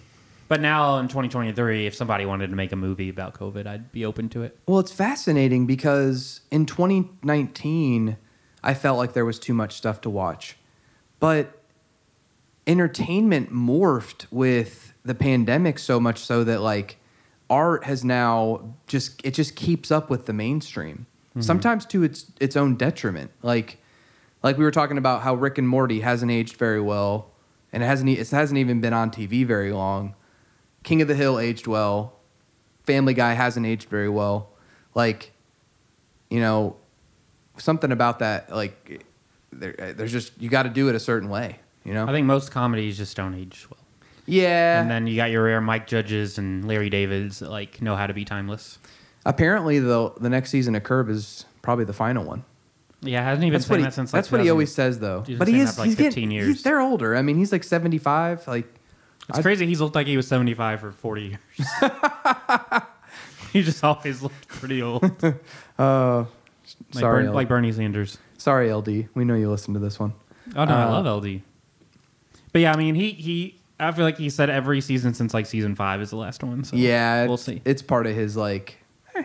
But 0.51 0.59
now 0.59 0.97
in 0.97 1.07
2023, 1.07 1.87
if 1.87 1.95
somebody 1.95 2.25
wanted 2.25 2.49
to 2.49 2.57
make 2.57 2.73
a 2.73 2.75
movie 2.75 3.07
about 3.07 3.35
COVID, 3.35 3.65
I'd 3.65 3.89
be 3.93 4.03
open 4.03 4.27
to 4.31 4.43
it. 4.43 4.57
Well, 4.67 4.79
it's 4.79 4.91
fascinating 4.91 5.65
because 5.65 6.41
in 6.51 6.65
2019, 6.65 8.17
I 8.61 8.73
felt 8.73 8.97
like 8.97 9.13
there 9.13 9.23
was 9.23 9.39
too 9.39 9.53
much 9.53 9.75
stuff 9.75 10.01
to 10.01 10.09
watch. 10.09 10.57
But 11.21 11.57
entertainment 12.67 13.49
morphed 13.49 14.25
with 14.29 14.93
the 15.05 15.15
pandemic 15.15 15.79
so 15.79 16.01
much 16.01 16.19
so 16.19 16.43
that 16.43 16.59
like 16.59 16.97
art 17.49 17.85
has 17.85 18.03
now 18.03 18.75
just 18.87 19.25
it 19.25 19.33
just 19.33 19.55
keeps 19.55 19.89
up 19.89 20.09
with 20.09 20.25
the 20.25 20.33
mainstream. 20.33 21.05
Mm-hmm. 21.29 21.43
Sometimes 21.43 21.85
to 21.85 22.03
its 22.03 22.25
its 22.41 22.57
own 22.57 22.75
detriment. 22.75 23.31
Like 23.41 23.77
like 24.43 24.57
we 24.57 24.65
were 24.65 24.71
talking 24.71 24.97
about 24.97 25.21
how 25.21 25.33
Rick 25.33 25.59
and 25.59 25.69
Morty 25.69 26.01
hasn't 26.01 26.29
aged 26.29 26.57
very 26.57 26.81
well 26.81 27.31
and 27.71 27.81
it 27.81 27.85
hasn't 27.85 28.09
it 28.09 28.29
hasn't 28.29 28.57
even 28.57 28.81
been 28.81 28.91
on 28.91 29.11
TV 29.11 29.45
very 29.45 29.71
long. 29.71 30.13
King 30.83 31.01
of 31.01 31.07
the 31.07 31.15
Hill 31.15 31.39
aged 31.39 31.67
well. 31.67 32.13
Family 32.85 33.13
Guy 33.13 33.33
hasn't 33.33 33.65
aged 33.65 33.89
very 33.89 34.09
well. 34.09 34.49
Like, 34.95 35.31
you 36.29 36.39
know, 36.39 36.75
something 37.57 37.91
about 37.91 38.19
that. 38.19 38.49
Like, 38.53 39.05
there, 39.51 39.75
uh, 39.79 39.93
there's 39.95 40.11
just 40.11 40.33
you 40.41 40.49
got 40.49 40.63
to 40.63 40.69
do 40.69 40.89
it 40.89 40.95
a 40.95 40.99
certain 40.99 41.29
way. 41.29 41.59
You 41.83 41.93
know. 41.93 42.05
I 42.07 42.11
think 42.11 42.25
most 42.27 42.51
comedies 42.51 42.97
just 42.97 43.15
don't 43.17 43.33
age 43.33 43.67
well. 43.69 43.79
yeah. 44.25 44.81
And 44.81 44.89
then 44.89 45.07
you 45.07 45.15
got 45.15 45.31
your 45.31 45.43
rare 45.43 45.61
Mike 45.61 45.87
Judges 45.87 46.37
and 46.37 46.67
Larry 46.67 46.89
Davids 46.89 47.39
that 47.39 47.49
like 47.49 47.81
know 47.81 47.95
how 47.95 48.07
to 48.07 48.13
be 48.13 48.25
timeless. 48.25 48.77
Apparently, 49.25 49.79
though, 49.79 50.15
the 50.19 50.29
next 50.29 50.49
season 50.49 50.73
of 50.75 50.83
Curb 50.83 51.09
is 51.09 51.45
probably 51.61 51.85
the 51.85 51.93
final 51.93 52.23
one. 52.23 52.43
Yeah, 53.03 53.23
hasn't 53.23 53.43
he 53.43 53.49
been 53.49 53.59
That's 53.59 53.69
what 53.69 53.79
he, 53.79 53.85
that 53.85 53.93
since 53.95 54.13
like 54.13 54.19
that's 54.19 54.31
what 54.31 54.41
he 54.41 54.49
always 54.51 54.71
says, 54.73 54.99
though. 54.99 55.21
He's 55.21 55.39
But 55.39 55.47
he 55.47 55.59
is 55.59 55.77
like, 55.79 55.87
he's 55.87 55.95
getting 55.95 56.11
15 56.11 56.29
he's- 56.31 56.45
years. 56.45 56.63
they're 56.63 56.81
older. 56.81 57.15
I 57.15 57.21
mean, 57.23 57.37
he's 57.37 57.51
like 57.51 57.63
75. 57.63 58.47
Like, 58.47 58.67
It's 59.29 59.39
I- 59.39 59.41
crazy. 59.41 59.65
He's 59.65 59.79
looked 59.81 59.95
like 59.95 60.07
he 60.07 60.17
was 60.17 60.27
75 60.27 60.79
for 60.81 60.91
40 60.91 61.21
years. 61.21 61.67
he 63.53 63.62
just 63.63 63.84
always 63.84 64.21
looked 64.21 64.47
pretty 64.47 64.81
old. 64.81 65.03
Like, 65.77 65.88
uh, 65.88 66.25
sorry, 66.91 67.23
Bern- 67.25 67.34
like 67.34 67.47
Bernie 67.47 67.71
Sanders. 67.71 68.17
sorry, 68.38 68.71
LD. 68.71 69.07
We 69.15 69.25
know 69.25 69.34
you 69.36 69.49
listen 69.49 69.73
to 69.73 69.79
this 69.79 69.99
one. 69.99 70.13
Oh 70.55 70.63
no, 70.65 70.73
I 70.75 70.84
Uh, 70.84 71.01
love 71.01 71.23
LD. 71.23 71.41
But 72.53 72.62
yeah, 72.62 72.71
I 72.73 72.77
mean, 72.77 72.93
he 72.95 73.12
he. 73.12 73.55
I 73.79 73.91
feel 73.91 74.05
like 74.05 74.17
he 74.17 74.29
said 74.29 74.49
every 74.51 74.79
season 74.79 75.13
since 75.15 75.34
like 75.34 75.47
season 75.47 75.75
five 75.75 76.01
is 76.01 76.12
the 76.12 76.17
last 76.17 76.43
one. 76.43 76.63
So 76.63 76.75
yeah, 76.75 77.25
we'll 77.25 77.38
see. 77.38 77.62
It's 77.65 77.81
part 77.81 78.05
of 78.05 78.15
his 78.15 78.38
like. 78.38 78.77
eh, 79.15 79.23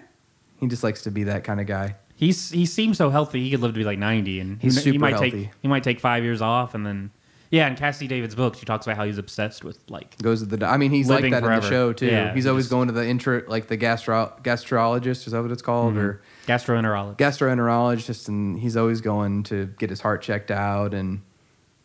he 0.60 0.66
just 0.66 0.82
likes 0.82 1.02
to 1.02 1.10
be 1.10 1.24
that 1.24 1.44
kind 1.44 1.60
of 1.60 1.66
guy. 1.66 1.96
He's 2.16 2.50
he 2.50 2.64
seems 2.64 2.96
so 2.96 3.10
healthy. 3.10 3.42
He 3.44 3.50
could 3.50 3.60
live 3.60 3.74
to 3.74 3.78
be 3.78 3.84
like 3.84 3.98
90, 3.98 4.40
and 4.40 4.62
He's 4.62 4.74
he, 4.76 4.80
he 4.80 4.92
super 4.92 5.00
might 5.00 5.12
healthy. 5.12 5.30
take 5.30 5.50
he 5.60 5.68
might 5.68 5.84
take 5.84 6.00
five 6.00 6.24
years 6.24 6.40
off, 6.40 6.74
and 6.74 6.86
then 6.86 7.10
yeah. 7.50 7.66
In 7.68 7.76
Cazzie 7.76 8.06
David's 8.06 8.34
book, 8.34 8.56
she 8.56 8.64
talks 8.66 8.86
about 8.86 8.96
how 8.96 9.04
he's 9.04 9.18
obsessed 9.18 9.64
with 9.64 9.78
like 9.88 10.16
Goes 10.18 10.40
to 10.40 10.56
the. 10.56 10.66
I 10.66 10.76
mean, 10.76 10.90
he's 10.90 11.08
like 11.08 11.22
that 11.30 11.42
in 11.44 11.50
the 11.50 11.60
show 11.60 11.92
too. 11.92 12.06
Yeah, 12.06 12.34
he's 12.34 12.46
always 12.46 12.64
just- 12.64 12.70
going 12.70 12.88
to 12.88 12.92
the 12.92 13.06
intro, 13.06 13.42
like 13.46 13.68
the 13.68 13.76
gastro 13.76 14.32
gastrologist. 14.42 15.26
Is 15.26 15.32
that 15.32 15.42
what 15.42 15.50
it's 15.50 15.62
called? 15.62 15.94
Mm-hmm. 15.94 16.00
Or 16.00 16.22
gastroenterologist. 16.46 17.16
gastroenterologist, 17.18 18.28
and 18.28 18.58
he's 18.58 18.76
always 18.76 19.00
going 19.00 19.42
to 19.44 19.66
get 19.78 19.90
his 19.90 20.00
heart 20.00 20.22
checked 20.22 20.50
out, 20.50 20.94
and 20.94 21.22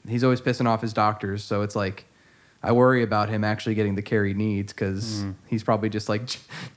he's 0.07 0.23
always 0.23 0.41
pissing 0.41 0.67
off 0.67 0.81
his 0.81 0.93
doctors. 0.93 1.43
So 1.43 1.61
it's 1.61 1.75
like, 1.75 2.05
I 2.63 2.73
worry 2.73 3.01
about 3.01 3.27
him 3.29 3.43
actually 3.43 3.73
getting 3.73 3.95
the 3.95 4.03
care 4.03 4.23
he 4.23 4.33
needs 4.35 4.71
because 4.71 5.21
Mm-hmm. 5.21 5.31
he's 5.47 5.63
probably 5.63 5.89
just 5.89 6.07
like, 6.09 6.21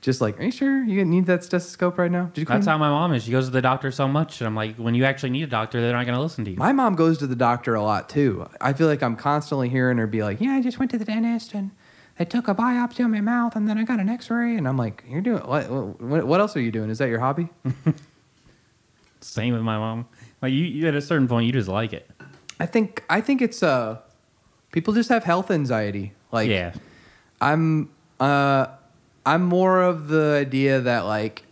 just 0.00 0.20
like, 0.22 0.40
are 0.40 0.44
you 0.44 0.50
sure 0.50 0.82
you 0.82 1.04
need 1.04 1.26
that 1.26 1.44
stethoscope 1.44 1.98
right 1.98 2.10
now? 2.10 2.30
Did 2.32 2.40
you? 2.40 2.46
That's 2.46 2.64
how 2.66 2.78
my 2.78 2.88
mom 2.88 3.12
is. 3.12 3.24
She 3.24 3.30
goes 3.30 3.44
to 3.46 3.50
the 3.50 3.60
doctor 3.60 3.90
so 3.90 4.08
much, 4.08 4.40
and 4.40 4.46
I'm 4.48 4.54
like, 4.54 4.76
when 4.76 4.94
you 4.94 5.04
actually 5.04 5.30
need 5.30 5.42
a 5.42 5.46
doctor, 5.46 5.80
they're 5.82 5.92
not 5.92 6.06
going 6.06 6.16
to 6.16 6.22
listen 6.22 6.44
to 6.46 6.50
you. 6.52 6.56
My 6.56 6.72
mom 6.72 6.94
goes 6.94 7.18
to 7.18 7.26
the 7.26 7.36
doctor 7.36 7.74
a 7.74 7.82
lot 7.82 8.08
too. 8.08 8.48
I 8.62 8.72
feel 8.72 8.86
like 8.88 9.02
I'm 9.02 9.14
constantly 9.16 9.68
hearing 9.68 9.98
her 9.98 10.06
be 10.06 10.22
like, 10.22 10.40
"Yeah, 10.40 10.52
I 10.52 10.62
just 10.62 10.78
went 10.78 10.90
to 10.92 10.98
the 10.98 11.04
dentist 11.04 11.52
and 11.52 11.70
they 12.18 12.24
took 12.24 12.48
a 12.48 12.54
biopsy 12.54 13.04
on 13.04 13.10
my 13.10 13.20
mouth 13.20 13.54
and 13.56 13.68
then 13.68 13.76
I 13.76 13.84
got 13.84 14.00
an 14.00 14.08
X-ray." 14.08 14.56
And 14.56 14.66
I'm 14.66 14.78
like, 14.78 15.04
"You're 15.06 15.20
doing 15.20 15.42
what? 15.42 15.68
What, 16.00 16.26
what 16.26 16.40
else 16.40 16.56
are 16.56 16.60
you 16.60 16.70
doing? 16.72 16.88
Is 16.88 16.96
that 16.98 17.08
your 17.10 17.20
hobby?" 17.20 17.50
Same 19.20 19.52
with 19.54 19.62
my 19.62 19.78
mom. 19.78 20.06
Like 20.42 20.52
you, 20.52 20.64
you, 20.64 20.88
at 20.88 20.94
a 20.94 21.00
certain 21.02 21.28
point, 21.28 21.46
you 21.46 21.52
just 21.52 21.68
like 21.68 21.92
it. 21.92 22.10
I 22.60 22.66
think 22.66 23.02
I 23.10 23.20
think 23.20 23.42
it's 23.42 23.62
uh, 23.62 23.98
people 24.74 24.92
just 24.92 25.08
have 25.08 25.22
health 25.22 25.50
anxiety. 25.52 26.12
Like, 26.32 26.50
yeah, 26.50 26.74
I'm 27.40 27.90
uh, 28.20 28.66
I'm 29.24 29.44
more 29.44 29.80
of 29.80 30.08
the 30.08 30.38
idea 30.46 30.80
that 30.80 31.06
like, 31.06 31.44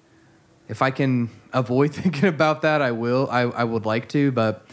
if 0.68 0.82
I 0.82 0.90
can 0.90 1.30
avoid 1.52 1.94
thinking 2.00 2.28
about 2.28 2.62
that, 2.62 2.82
I 2.82 2.90
will. 2.90 3.28
I 3.30 3.42
I 3.42 3.64
would 3.64 3.86
like 3.86 4.10
to, 4.10 4.30
but. 4.30 4.66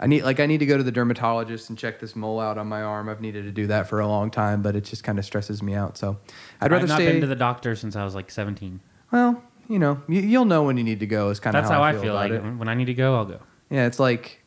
I 0.00 0.06
need 0.08 0.24
like 0.24 0.40
I 0.40 0.46
need 0.46 0.58
to 0.58 0.66
go 0.66 0.76
to 0.76 0.82
the 0.82 0.90
dermatologist 0.90 1.68
and 1.70 1.78
check 1.78 2.00
this 2.00 2.16
mole 2.16 2.40
out 2.40 2.58
on 2.58 2.66
my 2.66 2.82
arm. 2.82 3.08
I've 3.08 3.20
needed 3.20 3.44
to 3.44 3.52
do 3.52 3.68
that 3.68 3.86
for 3.86 4.00
a 4.00 4.08
long 4.08 4.32
time, 4.32 4.60
but 4.60 4.74
it 4.74 4.82
just 4.82 5.04
kind 5.04 5.16
of 5.16 5.24
stresses 5.24 5.62
me 5.62 5.74
out. 5.74 5.96
So 5.96 6.18
I'd 6.60 6.72
rather 6.72 6.82
I've 6.82 6.88
not 6.88 6.96
stay. 6.96 7.12
been 7.12 7.20
to 7.20 7.28
the 7.28 7.36
doctor 7.36 7.76
since 7.76 7.94
I 7.94 8.02
was 8.04 8.12
like 8.12 8.28
17. 8.28 8.80
well, 9.12 9.40
you 9.68 9.78
know, 9.78 10.02
you, 10.08 10.20
you'll 10.22 10.44
know 10.44 10.64
when 10.64 10.76
you 10.76 10.82
need 10.82 10.98
to 11.00 11.06
go. 11.06 11.30
Is 11.30 11.38
kind 11.38 11.54
of 11.54 11.62
That's 11.62 11.72
how, 11.72 11.84
I 11.84 11.92
feel, 11.92 12.16
about 12.16 12.30
like 12.30 12.32
it. 12.32 12.56
when 12.56 12.68
I 12.68 12.74
need 12.74 12.86
to 12.86 12.94
go, 12.94 13.14
I'll 13.14 13.26
go. 13.26 13.38
Yeah, 13.70 13.86
it's 13.86 14.00
like 14.00 14.42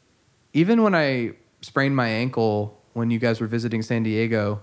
even 0.52 0.84
when 0.84 0.94
I 0.94 1.36
sprained 1.62 1.96
my 1.96 2.10
ankle 2.10 2.78
when 2.96 3.12
you 3.12 3.20
guys 3.20 3.42
were 3.42 3.48
visiting 3.48 3.82
San 3.82 4.04
Diego, 4.04 4.62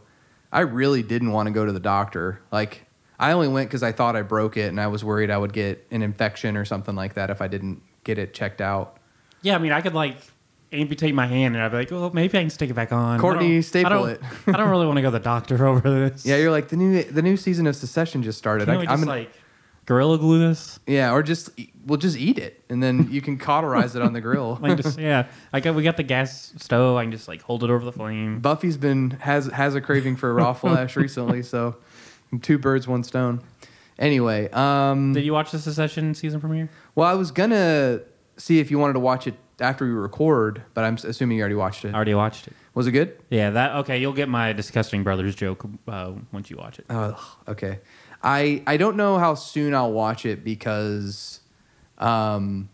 I 0.50 0.60
really 0.60 1.02
didn't 1.02 1.32
want 1.32 1.46
to 1.48 1.52
go 1.52 1.64
to 1.66 1.70
the 1.72 1.78
doctor. 1.80 2.40
Like 2.50 2.86
I 3.20 3.32
only 3.32 3.48
went 3.48 3.68
because 3.68 3.82
I 3.82 3.92
thought 3.92 4.16
I 4.16 4.22
broke 4.22 4.56
it 4.56 4.68
and 4.68 4.80
I 4.80 4.86
was 4.88 5.04
worried 5.04 5.30
I 5.30 5.36
would 5.38 5.52
get 5.52 5.86
an 5.90 6.02
infection 6.02 6.56
or 6.56 6.64
something 6.64 6.94
like 6.96 7.14
that 7.14 7.28
if 7.30 7.40
I 7.42 7.46
didn't 7.46 7.82
get 8.04 8.18
it 8.18 8.32
checked 8.34 8.60
out. 8.60 8.96
Yeah, 9.42 9.54
I 9.54 9.58
mean, 9.58 9.72
I 9.72 9.80
could 9.82 9.94
like 9.94 10.16
amputate 10.72 11.14
my 11.14 11.26
hand, 11.26 11.54
and 11.54 11.62
I'd 11.62 11.70
be 11.70 11.76
like, 11.76 11.90
well, 11.90 12.10
maybe 12.14 12.38
I 12.38 12.40
can 12.42 12.48
stick 12.50 12.70
it 12.70 12.74
back 12.74 12.92
on. 12.92 13.20
Courtney, 13.20 13.54
don't- 13.56 13.62
staple 13.62 13.92
I 13.92 13.94
don't, 13.94 14.08
it. 14.10 14.20
I 14.46 14.52
don't 14.52 14.70
really 14.70 14.86
want 14.86 14.96
to 14.96 15.02
go 15.02 15.08
to 15.08 15.18
the 15.18 15.20
doctor 15.20 15.66
over 15.68 16.08
this. 16.08 16.24
Yeah, 16.24 16.36
you're 16.38 16.50
like 16.50 16.68
the 16.68 16.76
new 16.76 17.02
the 17.04 17.20
new 17.22 17.36
season 17.36 17.66
of 17.66 17.76
Succession 17.76 18.22
just 18.22 18.38
started. 18.38 18.64
Can't 18.66 18.78
I, 18.78 18.80
we 18.80 18.86
I'm 18.86 18.96
just 18.98 19.04
gonna- 19.06 19.18
like 19.20 19.32
gorilla 19.86 20.18
glue 20.18 20.38
this? 20.48 20.78
yeah, 20.86 21.12
or 21.12 21.22
just 21.22 21.50
e- 21.58 21.70
we'll 21.86 21.98
just 21.98 22.16
eat 22.16 22.38
it 22.38 22.62
and 22.68 22.82
then 22.82 23.08
you 23.10 23.20
can 23.20 23.36
cauterize 23.48 23.96
it 23.96 24.02
on 24.02 24.12
the 24.12 24.20
grill. 24.20 24.56
Like 24.62 24.76
just 24.80 24.98
yeah, 24.98 25.26
like 25.52 25.64
we 25.64 25.82
got 25.82 25.96
the 25.96 26.02
gas 26.02 26.52
stove. 26.56 26.96
I 26.96 27.02
can 27.04 27.12
just 27.12 27.28
like 27.28 27.42
hold 27.42 27.64
it 27.64 27.70
over 27.70 27.84
the 27.84 27.92
flame. 27.92 28.40
Buffy's 28.40 28.76
been 28.76 29.10
has 29.20 29.46
has 29.46 29.74
a 29.74 29.80
craving 29.80 30.16
for 30.16 30.32
raw 30.34 30.52
flesh 30.62 30.96
recently, 30.96 31.42
so 31.42 31.76
two 32.42 32.58
birds, 32.58 32.86
one 32.88 33.02
stone. 33.04 33.42
Anyway, 33.98 34.48
um, 34.50 35.12
Did 35.12 35.24
you 35.24 35.32
watch 35.32 35.50
the 35.52 35.58
Succession 35.58 36.14
season 36.14 36.40
premiere? 36.40 36.70
well, 36.94 37.06
I 37.08 37.14
was 37.14 37.30
gonna 37.30 38.00
see 38.36 38.58
if 38.58 38.70
you 38.70 38.78
wanted 38.78 38.94
to 38.94 39.00
watch 39.00 39.26
it 39.26 39.34
after 39.60 39.84
we 39.84 39.90
record, 39.92 40.62
but 40.74 40.82
I'm 40.84 40.94
s- 40.94 41.04
assuming 41.04 41.36
you 41.36 41.42
already 41.42 41.54
watched 41.56 41.84
it. 41.84 41.90
I 41.90 41.94
already 41.94 42.14
watched 42.14 42.46
it. 42.48 42.54
Was 42.74 42.86
it 42.86 42.92
good? 42.92 43.16
Yeah, 43.30 43.50
that 43.50 43.76
okay. 43.76 43.98
You'll 43.98 44.14
get 44.14 44.28
my 44.30 44.54
disgusting 44.54 45.02
brothers 45.04 45.34
joke 45.34 45.64
uh, 45.86 46.12
once 46.32 46.50
you 46.50 46.56
watch 46.56 46.78
it. 46.78 46.86
Oh, 46.88 47.36
okay. 47.46 47.80
I 48.22 48.62
I 48.66 48.76
don't 48.76 48.96
know 48.96 49.18
how 49.18 49.34
soon 49.34 49.74
I'll 49.74 49.92
watch 49.92 50.24
it 50.26 50.44
because, 50.44 51.40
um, 51.98 52.68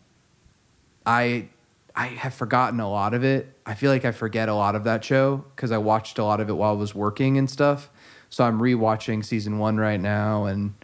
I 1.07 1.49
I 1.97 2.07
have 2.09 2.35
forgotten 2.35 2.81
a 2.81 2.89
lot 2.89 3.15
of 3.15 3.25
it. 3.25 3.53
I 3.67 3.75
feel 3.75 3.91
like 3.91 4.05
I 4.05 4.13
forget 4.13 4.49
a 4.49 4.55
lot 4.55 4.75
of 4.75 4.85
that 4.85 5.05
show 5.05 5.45
because 5.57 5.73
I 5.73 5.79
watched 5.79 6.19
a 6.19 6.25
lot 6.25 6.41
of 6.41 6.49
it 6.49 6.53
while 6.53 6.71
I 6.73 6.77
was 6.77 6.95
working 6.95 7.39
and 7.39 7.51
stuff. 7.51 7.91
So 8.31 8.45
I'm 8.45 8.61
rewatching 8.61 9.25
season 9.25 9.59
one 9.59 9.79
right 9.79 10.01
now, 10.01 10.45
and 10.45 10.75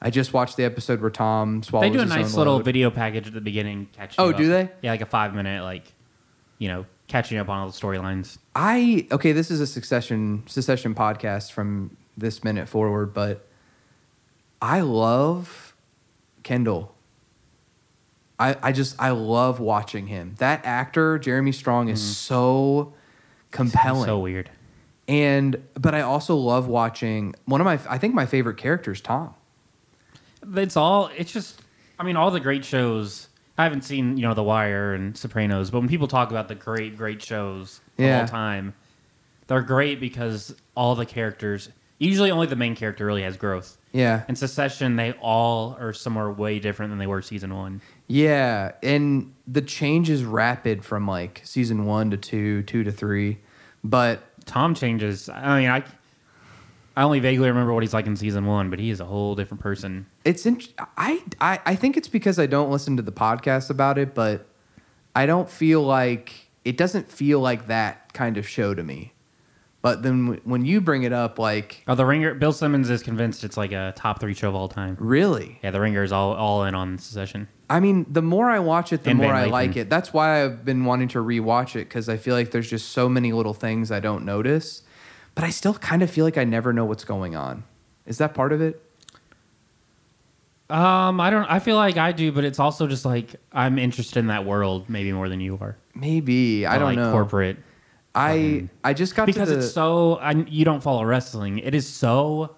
I 0.00 0.10
just 0.10 0.32
watched 0.32 0.56
the 0.56 0.64
episode 0.64 1.00
where 1.00 1.10
Tom 1.10 1.62
swallows. 1.62 1.90
They 1.90 1.96
do 1.96 2.02
a 2.02 2.06
nice 2.06 2.34
little 2.34 2.54
load. 2.54 2.64
video 2.64 2.90
package 2.90 3.26
at 3.26 3.34
the 3.34 3.40
beginning. 3.40 3.88
Catching 3.92 4.16
Oh, 4.18 4.28
you 4.28 4.36
do 4.36 4.48
they? 4.48 4.70
Yeah, 4.82 4.92
like 4.92 5.02
a 5.02 5.06
five 5.06 5.34
minute, 5.34 5.62
like 5.62 5.92
you 6.58 6.68
know, 6.68 6.86
catching 7.06 7.38
up 7.38 7.48
on 7.48 7.58
all 7.58 7.66
the 7.66 7.72
storylines. 7.72 8.38
I 8.54 9.06
okay, 9.12 9.32
this 9.32 9.50
is 9.50 9.60
a 9.60 9.66
succession 9.66 10.42
succession 10.46 10.94
podcast 10.94 11.52
from 11.52 11.96
this 12.16 12.42
minute 12.42 12.68
forward, 12.68 13.12
but 13.12 13.46
I 14.66 14.80
love 14.80 15.76
Kendall. 16.42 16.92
I 18.36 18.56
I 18.60 18.72
just 18.72 18.96
I 19.00 19.10
love 19.10 19.60
watching 19.60 20.08
him. 20.08 20.34
That 20.38 20.62
actor, 20.64 21.20
Jeremy 21.20 21.52
Strong, 21.52 21.88
is 21.88 22.00
mm-hmm. 22.00 22.10
so 22.12 22.92
compelling. 23.52 24.06
So 24.06 24.18
weird. 24.18 24.50
and 25.06 25.62
but 25.74 25.94
I 25.94 26.00
also 26.00 26.34
love 26.34 26.66
watching 26.66 27.34
one 27.44 27.60
of 27.60 27.64
my 27.64 27.78
I 27.88 27.96
think 27.98 28.12
my 28.12 28.26
favorite 28.26 28.56
characters, 28.56 29.00
Tom. 29.00 29.34
It's 30.54 30.76
all. 30.76 31.10
It's 31.16 31.32
just. 31.32 31.62
I 32.00 32.02
mean, 32.02 32.16
all 32.16 32.32
the 32.32 32.40
great 32.40 32.64
shows. 32.64 33.28
I 33.56 33.62
haven't 33.62 33.82
seen 33.82 34.16
you 34.16 34.22
know 34.22 34.34
The 34.34 34.42
Wire 34.42 34.94
and 34.94 35.16
Sopranos, 35.16 35.70
but 35.70 35.78
when 35.78 35.88
people 35.88 36.08
talk 36.08 36.30
about 36.30 36.48
the 36.48 36.56
great, 36.56 36.96
great 36.96 37.22
shows 37.22 37.80
of 37.98 38.04
Yeah. 38.04 38.22
all 38.22 38.26
time, 38.26 38.74
they're 39.46 39.62
great 39.62 40.00
because 40.00 40.56
all 40.74 40.96
the 40.96 41.06
characters. 41.06 41.68
Usually, 41.98 42.32
only 42.32 42.48
the 42.48 42.56
main 42.56 42.74
character 42.74 43.06
really 43.06 43.22
has 43.22 43.36
growth. 43.36 43.78
Yeah. 43.96 44.24
In 44.28 44.36
Succession, 44.36 44.96
they 44.96 45.12
all 45.22 45.74
are 45.80 45.94
somewhere 45.94 46.30
way 46.30 46.58
different 46.58 46.90
than 46.90 46.98
they 46.98 47.06
were 47.06 47.22
season 47.22 47.54
one. 47.54 47.80
Yeah, 48.08 48.72
and 48.82 49.32
the 49.46 49.62
change 49.62 50.10
is 50.10 50.22
rapid 50.22 50.84
from 50.84 51.06
like 51.06 51.40
season 51.44 51.86
one 51.86 52.10
to 52.10 52.18
two, 52.18 52.62
two 52.64 52.84
to 52.84 52.92
three. 52.92 53.38
But 53.82 54.22
Tom 54.44 54.74
changes. 54.74 55.30
I 55.30 55.60
mean, 55.60 55.70
I 55.70 55.82
I 56.94 57.02
only 57.04 57.20
vaguely 57.20 57.48
remember 57.48 57.72
what 57.72 57.82
he's 57.82 57.94
like 57.94 58.06
in 58.06 58.16
season 58.16 58.44
one, 58.44 58.68
but 58.68 58.78
he 58.78 58.90
is 58.90 59.00
a 59.00 59.06
whole 59.06 59.34
different 59.34 59.62
person. 59.62 60.06
it's 60.26 60.44
in, 60.44 60.60
I, 60.98 61.22
I 61.40 61.60
I 61.64 61.74
think 61.74 61.96
it's 61.96 62.08
because 62.08 62.38
I 62.38 62.46
don't 62.46 62.70
listen 62.70 62.96
to 62.98 63.02
the 63.02 63.12
podcast 63.12 63.70
about 63.70 63.96
it, 63.96 64.14
but 64.14 64.46
I 65.14 65.24
don't 65.24 65.48
feel 65.48 65.82
like 65.82 66.34
it 66.66 66.76
doesn't 66.76 67.10
feel 67.10 67.40
like 67.40 67.68
that 67.68 68.12
kind 68.12 68.36
of 68.36 68.46
show 68.46 68.74
to 68.74 68.82
me. 68.82 69.14
But 69.86 70.02
then 70.02 70.40
when 70.42 70.64
you 70.64 70.80
bring 70.80 71.04
it 71.04 71.12
up, 71.12 71.38
like 71.38 71.84
Oh, 71.86 71.94
the 71.94 72.04
Ringer. 72.04 72.34
Bill 72.34 72.52
Simmons 72.52 72.90
is 72.90 73.04
convinced 73.04 73.44
it's 73.44 73.56
like 73.56 73.70
a 73.70 73.92
top 73.94 74.18
three 74.18 74.34
show 74.34 74.48
of 74.48 74.56
all 74.56 74.68
time. 74.68 74.96
really, 74.98 75.60
Yeah, 75.62 75.70
the 75.70 75.80
Ringer 75.80 76.02
is 76.02 76.10
all 76.10 76.32
all 76.34 76.64
in 76.64 76.74
on 76.74 76.98
Succession. 76.98 77.46
I 77.70 77.78
mean, 77.78 78.04
the 78.10 78.20
more 78.20 78.50
I 78.50 78.58
watch 78.58 78.92
it, 78.92 79.04
the 79.04 79.10
And 79.10 79.20
more 79.20 79.32
I 79.32 79.44
like 79.44 79.76
it. 79.76 79.88
That's 79.88 80.12
why 80.12 80.42
I've 80.42 80.64
been 80.64 80.86
wanting 80.86 81.06
to 81.10 81.20
rewatch 81.20 81.76
it 81.76 81.84
because 81.88 82.08
I 82.08 82.16
feel 82.16 82.34
like 82.34 82.50
there's 82.50 82.68
just 82.68 82.88
so 82.88 83.08
many 83.08 83.32
little 83.32 83.54
things 83.54 83.92
I 83.92 84.00
don't 84.00 84.24
notice. 84.24 84.82
But 85.36 85.44
I 85.44 85.50
still 85.50 85.74
kind 85.74 86.02
of 86.02 86.10
feel 86.10 86.24
like 86.24 86.36
I 86.36 86.42
never 86.42 86.72
know 86.72 86.84
what's 86.84 87.04
going 87.04 87.36
on. 87.36 87.62
Is 88.06 88.18
that 88.18 88.34
part 88.34 88.52
of 88.52 88.60
it? 88.60 88.82
Um, 90.68 91.20
I 91.20 91.30
don't. 91.30 91.44
I 91.44 91.60
feel 91.60 91.76
like 91.76 91.96
I 91.96 92.10
do, 92.10 92.32
but 92.32 92.44
it's 92.44 92.58
also 92.58 92.88
just 92.88 93.04
like 93.04 93.36
I'm 93.52 93.78
interested 93.78 94.18
in 94.18 94.26
that 94.26 94.44
world 94.44 94.90
maybe 94.90 95.12
more 95.12 95.28
than 95.28 95.38
you 95.38 95.56
are. 95.60 95.76
Maybe 95.94 96.66
I 96.66 96.76
don't 96.76 96.88
like, 96.88 96.96
know. 96.96 97.12
Corporate 97.12 97.58
I 98.16 98.68
I 98.82 98.94
just 98.94 99.14
got 99.14 99.26
because 99.26 99.48
to 99.48 99.56
the, 99.56 99.60
it's 99.64 99.72
so. 99.72 100.14
I, 100.16 100.32
you 100.32 100.64
don't 100.64 100.82
follow 100.82 101.04
wrestling. 101.04 101.58
It 101.58 101.74
is 101.74 101.86
so. 101.88 102.56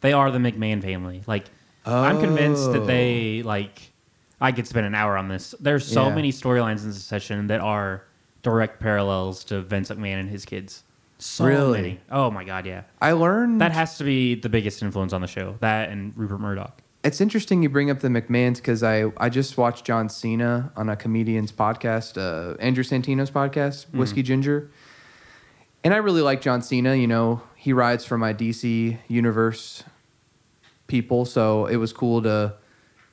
They 0.00 0.12
are 0.12 0.30
the 0.30 0.38
McMahon 0.38 0.82
family. 0.82 1.22
Like 1.26 1.44
I'm 1.86 2.20
convinced 2.20 2.72
that 2.72 2.82
Oh. 2.82 2.86
they 2.86 3.42
like. 3.42 3.92
I 4.40 4.52
could 4.52 4.66
spend 4.68 4.86
an 4.86 4.94
hour 4.94 5.16
on 5.16 5.26
this. 5.28 5.54
There's 5.58 5.84
so 5.84 6.08
Yeah. 6.08 6.14
many 6.14 6.30
storylines 6.30 6.82
in 6.82 6.88
this 6.90 7.02
session 7.02 7.48
that 7.48 7.60
are 7.60 8.04
direct 8.42 8.78
parallels 8.80 9.42
to 9.44 9.62
Vince 9.62 9.90
McMahon 9.90 10.20
and 10.20 10.30
his 10.30 10.44
kids. 10.44 10.84
So 11.18 11.44
Really? 11.46 11.80
many. 11.82 12.00
Oh 12.12 12.30
my 12.30 12.44
god, 12.44 12.64
yeah. 12.64 12.82
I 13.02 13.12
learned 13.12 13.60
That 13.60 13.72
has 13.72 13.98
to 13.98 14.04
be 14.04 14.36
the 14.36 14.48
biggest 14.48 14.80
influence 14.82 15.12
on 15.12 15.22
the 15.22 15.26
show. 15.26 15.56
That 15.58 15.88
and 15.90 16.12
Rupert 16.16 16.38
Murdoch. 16.40 16.82
It's 17.02 17.20
interesting 17.20 17.62
you 17.64 17.68
bring 17.68 17.90
up 17.90 17.98
the 18.00 18.08
McMahons 18.08 18.56
because 18.56 18.82
I, 18.84 19.06
I 19.16 19.28
just 19.28 19.56
watched 19.58 19.84
John 19.84 20.08
Cena 20.08 20.72
on 20.76 20.88
a 20.88 20.94
comedian's 20.94 21.50
podcast, 21.50 22.16
uh, 22.16 22.56
Andrew 22.60 22.84
Santino's 22.84 23.30
podcast, 23.32 23.86
Whiskey 23.92 24.22
Ginger. 24.22 24.70
And 25.84 25.94
I 25.94 25.98
really 25.98 26.22
like 26.22 26.40
John 26.40 26.60
Cena. 26.62 26.94
You 26.94 27.06
know, 27.06 27.42
he 27.56 27.72
rides 27.72 28.04
for 28.04 28.18
my 28.18 28.34
DC 28.34 28.98
universe 29.08 29.84
people, 30.86 31.24
so 31.24 31.66
it 31.66 31.76
was 31.76 31.92
cool 31.92 32.22
to 32.22 32.54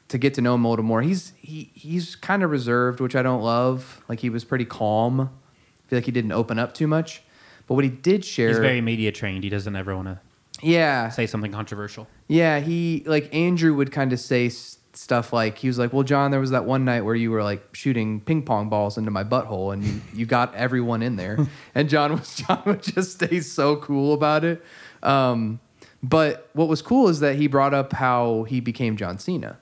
to 0.08 0.18
get 0.18 0.34
to 0.36 0.42
know 0.42 0.56
him 0.56 0.66
a 0.66 0.70
little 0.70 0.86
more. 0.86 1.02
He's 1.02 1.34
he 1.38 1.72
he's 1.74 2.16
kind 2.16 2.44
of 2.44 2.52
reserved, 2.52 3.00
which 3.00 3.16
I 3.16 3.22
don't 3.22 3.42
love. 3.42 4.04
Like 4.08 4.20
he 4.20 4.30
was 4.30 4.44
pretty 4.44 4.66
calm. 4.66 5.22
I 5.22 5.90
feel 5.90 5.98
like 5.98 6.06
he 6.06 6.12
didn't 6.12 6.32
open 6.32 6.58
up 6.60 6.74
too 6.74 6.88
much. 6.88 7.22
But 7.68 7.76
what 7.76 7.84
he 7.84 7.90
did 7.90 8.24
share, 8.24 8.50
He's 8.50 8.60
very 8.60 8.82
media 8.82 9.12
trained. 9.12 9.44
He 9.44 9.50
doesn't 9.50 9.76
ever 9.76 9.96
want 9.96 10.08
to 10.08 10.20
yeah, 10.62 11.10
say 11.10 11.28
something 11.28 11.52
controversial. 11.52 12.08
yeah, 12.28 12.60
he 12.60 13.04
like 13.06 13.34
Andrew 13.34 13.74
would 13.76 13.92
kind 13.92 14.14
of 14.14 14.20
say 14.20 14.50
stuff 14.96 15.34
like 15.34 15.58
he 15.58 15.68
was 15.68 15.78
like, 15.78 15.94
"Well, 15.94 16.04
John, 16.04 16.32
there 16.32 16.40
was 16.40 16.52
that 16.52 16.66
one 16.66 16.86
night 16.86 17.02
where 17.02 17.16
you 17.16 17.32
were 17.32 17.44
like 17.44 17.76
shooting 17.76 18.22
ping 18.22 18.44
pong 18.44 18.70
balls 18.70 18.98
into 18.98 19.12
my 19.12 19.24
butthole, 19.24 19.74
and 19.74 19.84
you, 19.84 20.02
you 20.14 20.26
got 20.26 20.54
everyone 20.56 21.02
in 21.02 21.16
there." 21.16 21.38
and 21.76 21.90
John 21.90 22.14
was 22.14 22.36
John 22.36 22.62
would 22.66 22.84
just 22.84 23.14
stay 23.14 23.40
so 23.42 23.76
cool 23.78 24.14
about 24.14 24.44
it. 24.44 24.64
Um, 25.04 25.60
but 26.02 26.50
what 26.54 26.68
was 26.68 26.82
cool 26.82 27.08
is 27.08 27.20
that 27.22 27.36
he 27.36 27.48
brought 27.48 27.74
up 27.74 27.94
how 27.94 28.44
he 28.44 28.60
became 28.60 28.96
John 28.96 29.18
Cena. 29.18 29.58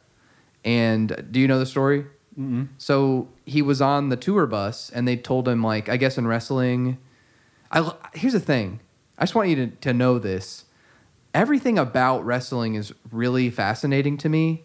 And 0.65 1.27
do 1.31 1.39
you 1.39 1.47
know 1.47 1.59
the 1.59 1.65
story? 1.65 2.05
Mm-hmm. 2.39 2.63
So 2.77 3.29
he 3.45 3.61
was 3.61 3.81
on 3.81 4.09
the 4.09 4.17
tour 4.17 4.45
bus, 4.45 4.89
and 4.89 5.07
they 5.07 5.15
told 5.15 5.47
him 5.47 5.63
like, 5.63 5.89
I 5.89 5.97
guess 5.97 6.17
in 6.17 6.27
wrestling. 6.27 6.97
I 7.71 7.91
here's 8.13 8.33
the 8.33 8.39
thing. 8.39 8.79
I 9.17 9.23
just 9.23 9.35
want 9.35 9.49
you 9.49 9.55
to, 9.55 9.67
to 9.67 9.93
know 9.93 10.19
this. 10.19 10.65
Everything 11.33 11.79
about 11.79 12.25
wrestling 12.25 12.75
is 12.75 12.93
really 13.11 13.49
fascinating 13.49 14.17
to 14.17 14.29
me. 14.29 14.63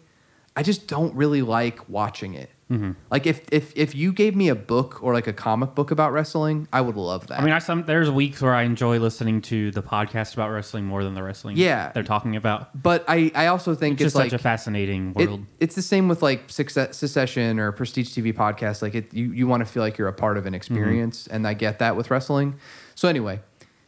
I 0.59 0.63
just 0.63 0.87
don't 0.87 1.15
really 1.15 1.41
like 1.41 1.87
watching 1.87 2.33
it. 2.33 2.49
Mm-hmm. 2.69 2.91
Like 3.09 3.25
if 3.25 3.37
if 3.49 3.71
if 3.77 3.95
you 3.95 4.11
gave 4.11 4.35
me 4.35 4.49
a 4.49 4.55
book 4.55 5.01
or 5.01 5.13
like 5.13 5.25
a 5.25 5.31
comic 5.33 5.73
book 5.73 5.89
about 5.89 6.11
wrestling, 6.11 6.67
I 6.73 6.81
would 6.81 6.97
love 6.97 7.27
that. 7.27 7.39
I 7.39 7.43
mean, 7.45 7.53
I 7.53 7.59
some 7.59 7.85
there's 7.85 8.11
weeks 8.11 8.41
where 8.41 8.53
I 8.53 8.63
enjoy 8.63 8.99
listening 8.99 9.41
to 9.43 9.71
the 9.71 9.81
podcast 9.81 10.33
about 10.33 10.49
wrestling 10.49 10.83
more 10.85 11.01
than 11.05 11.13
the 11.13 11.23
wrestling. 11.23 11.55
Yeah. 11.55 11.91
they're 11.93 12.03
talking 12.03 12.35
about. 12.35 12.61
but 12.89 13.05
I 13.07 13.31
I 13.33 13.45
also 13.47 13.73
think 13.73 13.93
It's 13.93 14.01
it's, 14.01 14.05
just 14.07 14.15
like 14.17 14.31
such 14.31 14.39
a 14.39 14.43
fascinating 14.43 15.13
it- 15.17 15.29
world. 15.29 15.45
it's 15.61 15.75
the 15.75 15.81
same 15.81 16.09
with 16.09 16.21
like 16.21 16.49
Success, 16.49 16.97
Succession 16.97 17.57
or 17.57 17.71
Prestige 17.71 18.09
TV 18.09 18.33
podcast. 18.33 18.81
Like 18.81 18.95
it, 18.95 19.13
you, 19.13 19.31
you 19.31 19.47
want 19.47 19.61
to 19.61 19.65
feel 19.65 19.81
like 19.81 19.97
you're 19.97 20.09
a 20.09 20.13
part 20.25 20.37
of 20.37 20.45
an 20.45 20.53
experience, 20.53 21.25
and 21.25 21.47
I 21.47 21.53
get 21.55 21.79
that 21.79 21.95
with 21.95 22.11
wrestling. 22.11 22.49
So 22.95 23.07
anyway, 23.07 23.39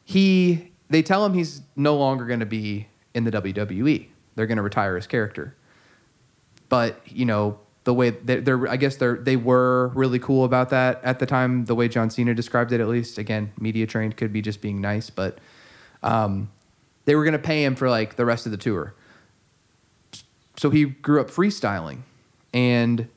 he 0.05 0.71
they 0.89 1.01
tell 1.03 1.25
him 1.25 1.33
he's 1.33 1.61
no 1.75 1.95
longer 1.97 2.25
going 2.25 2.39
to 2.39 2.45
be 2.47 2.87
in 3.13 3.25
the 3.25 3.31
WWE. 3.31 4.07
They're 4.35 4.47
going 4.47 4.57
to 4.57 4.63
retire 4.63 4.95
his 4.95 5.05
character. 5.07 5.55
But 6.71 6.99
you 7.05 7.25
know 7.25 7.59
the 7.83 7.93
way 7.93 8.09
they're, 8.09 8.41
they're 8.41 8.67
I 8.67 8.77
guess 8.77 8.95
they're 8.95 9.17
they 9.17 9.35
were 9.35 9.89
really 9.89 10.17
cool 10.17 10.45
about 10.45 10.71
that 10.71 11.01
at 11.03 11.19
the 11.19 11.27
time. 11.27 11.65
The 11.65 11.75
way 11.75 11.87
John 11.87 12.09
Cena 12.09 12.33
described 12.33 12.71
it, 12.71 12.81
at 12.81 12.87
least 12.87 13.19
again, 13.19 13.51
media 13.59 13.85
trained 13.85 14.17
could 14.17 14.33
be 14.33 14.41
just 14.41 14.61
being 14.61 14.81
nice, 14.81 15.09
but 15.09 15.37
um, 16.01 16.49
they 17.05 17.15
were 17.15 17.23
going 17.23 17.33
to 17.33 17.39
pay 17.39 17.63
him 17.63 17.75
for 17.75 17.89
like 17.89 18.15
the 18.15 18.25
rest 18.25 18.45
of 18.45 18.51
the 18.51 18.57
tour 18.57 18.95
so 20.57 20.69
he 20.69 20.85
grew 20.85 21.19
up 21.19 21.29
freestyling 21.29 22.01
and 22.53 23.07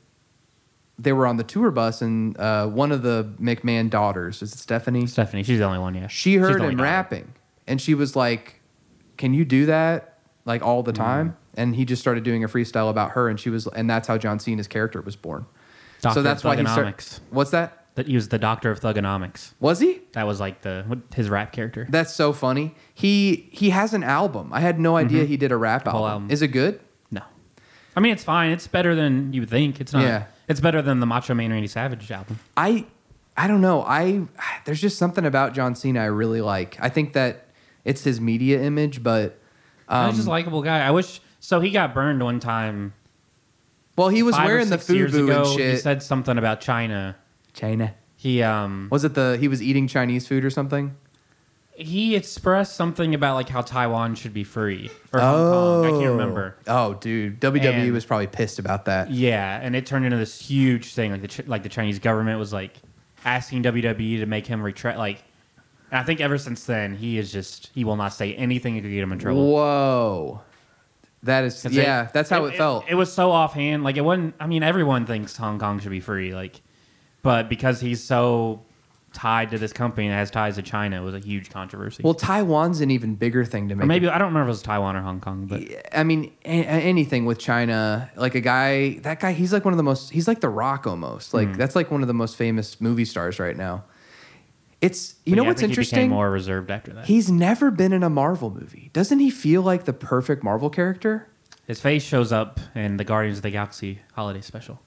they 0.97 1.13
were 1.13 1.27
on 1.27 1.37
the 1.37 1.43
tour 1.43 1.71
bus 1.71 2.01
and 2.01 2.37
uh, 2.39 2.65
one 2.67 2.91
of 2.91 3.01
the 3.03 3.31
mcmahon 3.39 3.89
daughters 3.89 4.41
is 4.41 4.53
it 4.53 4.57
stephanie 4.57 5.05
Stephanie, 5.05 5.43
she's 5.43 5.59
the 5.59 5.65
only 5.65 5.79
one. 5.79 5.93
Yeah, 5.93 6.07
she 6.07 6.35
heard 6.35 6.61
him 6.61 6.71
daughter. 6.71 6.83
rapping 6.83 7.33
and 7.67 7.81
she 7.81 7.93
was 7.93 8.15
like 8.15 8.61
can 9.17 9.33
you 9.33 9.45
do 9.45 9.65
that 9.67 10.19
like 10.45 10.61
all 10.61 10.83
the 10.83 10.93
time 10.93 11.37
and 11.57 11.75
he 11.75 11.85
just 11.85 12.01
started 12.01 12.23
doing 12.23 12.43
a 12.43 12.47
freestyle 12.47 12.89
about 12.89 13.11
her 13.11 13.29
and 13.29 13.39
she 13.39 13.49
was 13.49 13.67
and 13.67 13.89
that's 13.89 14.07
how 14.07 14.17
john 14.17 14.39
cena's 14.39 14.67
character 14.67 15.01
was 15.01 15.15
born 15.15 15.45
Doctor 16.01 16.19
so 16.19 16.21
that's 16.23 16.43
why 16.43 16.55
he 16.55 16.65
started 16.65 16.95
Thuganomics. 16.97 17.19
what's 17.31 17.51
that 17.51 17.85
That 17.95 18.07
he 18.07 18.15
was 18.15 18.27
the 18.29 18.37
doctor 18.37 18.69
of 18.71 18.79
thuganomics. 18.79 19.53
was 19.59 19.79
he 19.79 20.01
That 20.13 20.27
was 20.27 20.39
like 20.39 20.61
the 20.61 20.83
what, 20.87 20.99
his 21.15 21.29
rap 21.29 21.51
character. 21.51 21.87
that's 21.89 22.13
so 22.13 22.33
funny 22.33 22.75
he 22.93 23.49
he 23.51 23.69
has 23.71 23.93
an 23.93 24.03
album 24.03 24.49
i 24.53 24.59
had 24.59 24.79
no 24.79 24.97
idea 24.97 25.23
he 25.25 25.37
did 25.37 25.51
a 25.51 25.57
rap 25.57 25.81
Mm-hmm. 25.85 25.89
Album. 25.95 26.11
album. 26.11 26.31
is 26.31 26.41
it 26.41 26.49
good 26.49 26.79
No, 27.11 27.21
I 27.95 27.99
mean 28.01 28.11
it's 28.13 28.23
fine. 28.23 28.51
It's 28.51 28.67
better 28.67 28.93
than 28.95 29.31
you 29.33 29.41
would 29.41 29.49
think. 29.49 29.79
It's 29.79 29.93
not. 29.93 30.03
Yeah. 30.03 30.25
It's 30.47 30.59
better 30.59 30.81
than 30.81 30.99
the 30.99 31.05
Macho 31.07 31.33
Man 31.33 31.49
Randy 31.51 31.67
Savage 31.67 32.11
album. 32.11 32.39
I 32.57 32.85
I 33.37 33.47
don't 33.47 33.61
know. 33.61 33.81
I 33.83 34.27
there's 34.65 34.79
just 34.81 34.97
something 34.97 35.25
about 35.25 35.53
John 35.53 35.75
Cena 35.75 36.01
I 36.01 36.05
really 36.05 36.41
like. 36.41 36.77
I 36.79 36.89
think 36.89 37.13
that 37.13 37.47
it's 37.83 38.03
his 38.03 38.19
media 38.21 38.61
image, 38.61 39.01
but 39.01 39.39
um, 39.87 40.07
He's 40.07 40.17
just 40.17 40.27
a 40.27 40.31
likable 40.31 40.61
guy. 40.61 40.85
I 40.85 40.91
wish. 40.91 41.19
So 41.45 41.59
he 41.59 41.69
got 41.69 41.93
burned 41.93 42.23
one 42.23 42.39
time. 42.39 42.93
well, 43.95 44.09
he 44.09 44.23
was 44.23 44.35
wearing 44.35 44.69
the 44.69 44.79
six 44.79 44.89
years 44.89 45.13
FUBU 45.13 45.23
ago. 45.25 45.51
and 45.51 45.59
He 45.71 45.77
said 45.77 46.01
something 46.01 46.37
about 46.39 46.59
China. 46.59 47.15
China. 47.53 47.93
He 48.15 48.41
um 48.41 48.87
Was 48.91 49.03
it 49.03 49.13
the 49.13 49.37
he 49.39 49.47
was 49.47 49.61
eating 49.61 49.87
Chinese 49.87 50.27
food 50.27 50.43
or 50.43 50.49
something? 50.49 50.95
he 51.77 52.15
expressed 52.15 52.73
something 52.77 53.13
about 53.13 53.35
like 53.35 53.49
how 53.49 53.61
Taiwan 53.61 54.15
should 54.15 54.33
be 54.33 54.45
free 54.45 54.89
or 55.11 55.19
Hong 55.19 55.51
Kong. 55.51 55.85
I 55.85 55.89
can't 55.89 56.11
remember. 56.11 56.55
Oh, 56.67 56.93
dude, 56.93 57.41
WWE 57.41 57.65
And- 57.65 57.91
was 57.93 58.05
probably 58.05 58.27
pissed 58.27 58.59
about 58.59 58.85
that. 58.85 59.11
Yeah, 59.11 59.59
and 59.61 59.75
it 59.75 59.85
turned 59.85 60.05
into 60.05 60.15
this 60.17 60.39
huge 60.39 60.93
thing. 60.93 61.11
Like 61.11 61.21
the 61.29 61.43
like 61.47 61.63
the 61.63 61.69
Chinese 61.69 61.99
government 61.99 62.39
was 62.39 62.53
like 62.53 62.77
asking 63.25 63.63
WWE 63.63 64.19
to 64.19 64.25
make 64.25 64.47
him 64.47 64.63
retract. 64.63 64.97
Like, 64.97 65.21
and 65.91 65.99
I 65.99 66.03
think 66.03 66.21
ever 66.21 66.37
since 66.37 66.63
then 66.63 66.95
he 66.95 67.17
is 67.17 67.29
just 67.31 67.69
he 67.75 67.83
will 67.83 67.97
not 67.97 68.13
say 68.13 68.33
anything 68.35 68.75
that 68.75 68.81
could 68.81 68.91
get 68.91 69.03
him 69.03 69.11
in 69.11 69.19
trouble. 69.19 69.51
Whoa, 69.51 70.41
that 71.23 71.43
is 71.43 71.65
yeah. 71.65 72.09
that's 72.13 72.29
how 72.29 72.45
it, 72.45 72.55
felt. 72.55 72.85
It, 72.87 72.95
was 72.95 73.11
so 73.11 73.31
offhand. 73.31 73.83
Like 73.83 73.97
it 73.97 74.01
wasn't. 74.01 74.35
I 74.39 74.47
mean, 74.47 74.63
everyone 74.63 75.05
thinks 75.05 75.35
Hong 75.37 75.59
Kong 75.59 75.79
should 75.79 75.91
be 75.91 75.99
free. 75.99 76.33
Like, 76.33 76.61
but 77.23 77.49
because 77.49 77.79
he's 77.79 78.03
so 78.03 78.61
tied 79.13 79.49
to 79.51 79.57
this 79.57 79.71
company 79.71 80.09
that 80.09 80.15
has 80.15 80.29
ties 80.29 80.55
to 80.55 80.61
China, 80.61 81.01
it 81.01 81.05
was 81.05 81.15
a 81.15 81.19
huge 81.19 81.49
controversy. 81.49 82.03
well, 82.03 82.13
Taiwan's 82.13 82.81
an 82.81 82.91
even 82.91 83.15
bigger 83.15 83.45
thing 83.45 83.69
to 83.69 83.75
make. 83.75 83.87
maybe 83.87 84.09
I 84.09 84.17
don't 84.17 84.27
remember 84.27 84.49
if 84.49 84.53
it 84.55 84.57
was 84.57 84.61
Taiwan 84.61 84.95
or 84.97 85.01
Hong 85.01 85.21
Kong, 85.21 85.45
but 85.47 85.63
I 85.93 86.03
mean, 86.03 86.33
a- 86.43 86.47
anything 86.49 87.25
with 87.25 87.39
China, 87.39 88.11
like 88.17 88.35
a 88.35 88.41
guy, 88.41 88.99
that 88.99 89.21
guy, 89.21 89.31
he's 89.31 89.53
like 89.53 89.63
one 89.63 89.73
of 89.73 89.77
the 89.77 89.83
most, 89.83 90.11
he's 90.11 90.27
like 90.27 90.41
The 90.41 90.49
Rock 90.49 90.85
almost. 90.85 91.33
Like, 91.33 91.47
Hmm. 91.47 91.53
that's 91.53 91.77
like 91.77 91.91
one 91.91 92.01
of 92.01 92.07
the 92.09 92.13
most 92.13 92.35
famous 92.35 92.81
movie 92.81 93.05
stars 93.05 93.39
right 93.39 93.55
now. 93.55 93.85
It's, 94.85 95.15
you 95.25 95.31
but 95.31 95.37
know 95.37 95.43
yeah, 95.43 95.49
what's 95.49 95.61
interesting? 95.61 96.09
more 96.09 96.29
reserved 96.31 96.71
after 96.71 96.93
that. 96.93 97.05
He's 97.05 97.29
never 97.31 97.71
been 97.71 97.91
in 97.93 98.03
a 98.03 98.09
Marvel 98.09 98.49
movie. 98.49 98.89
Doesn't 98.93 99.19
he 99.19 99.29
feel 99.29 99.61
like 99.61 99.85
the 99.85 99.93
perfect 99.93 100.43
Marvel 100.43 100.69
character? 100.69 101.27
His 101.67 101.79
face 101.81 102.03
shows 102.03 102.31
up 102.31 102.59
in 102.75 102.97
the 102.97 103.03
Guardians 103.03 103.39
of 103.39 103.43
the 103.43 103.49
Galaxy 103.51 103.99
holiday 104.13 104.41
special. 104.41 104.79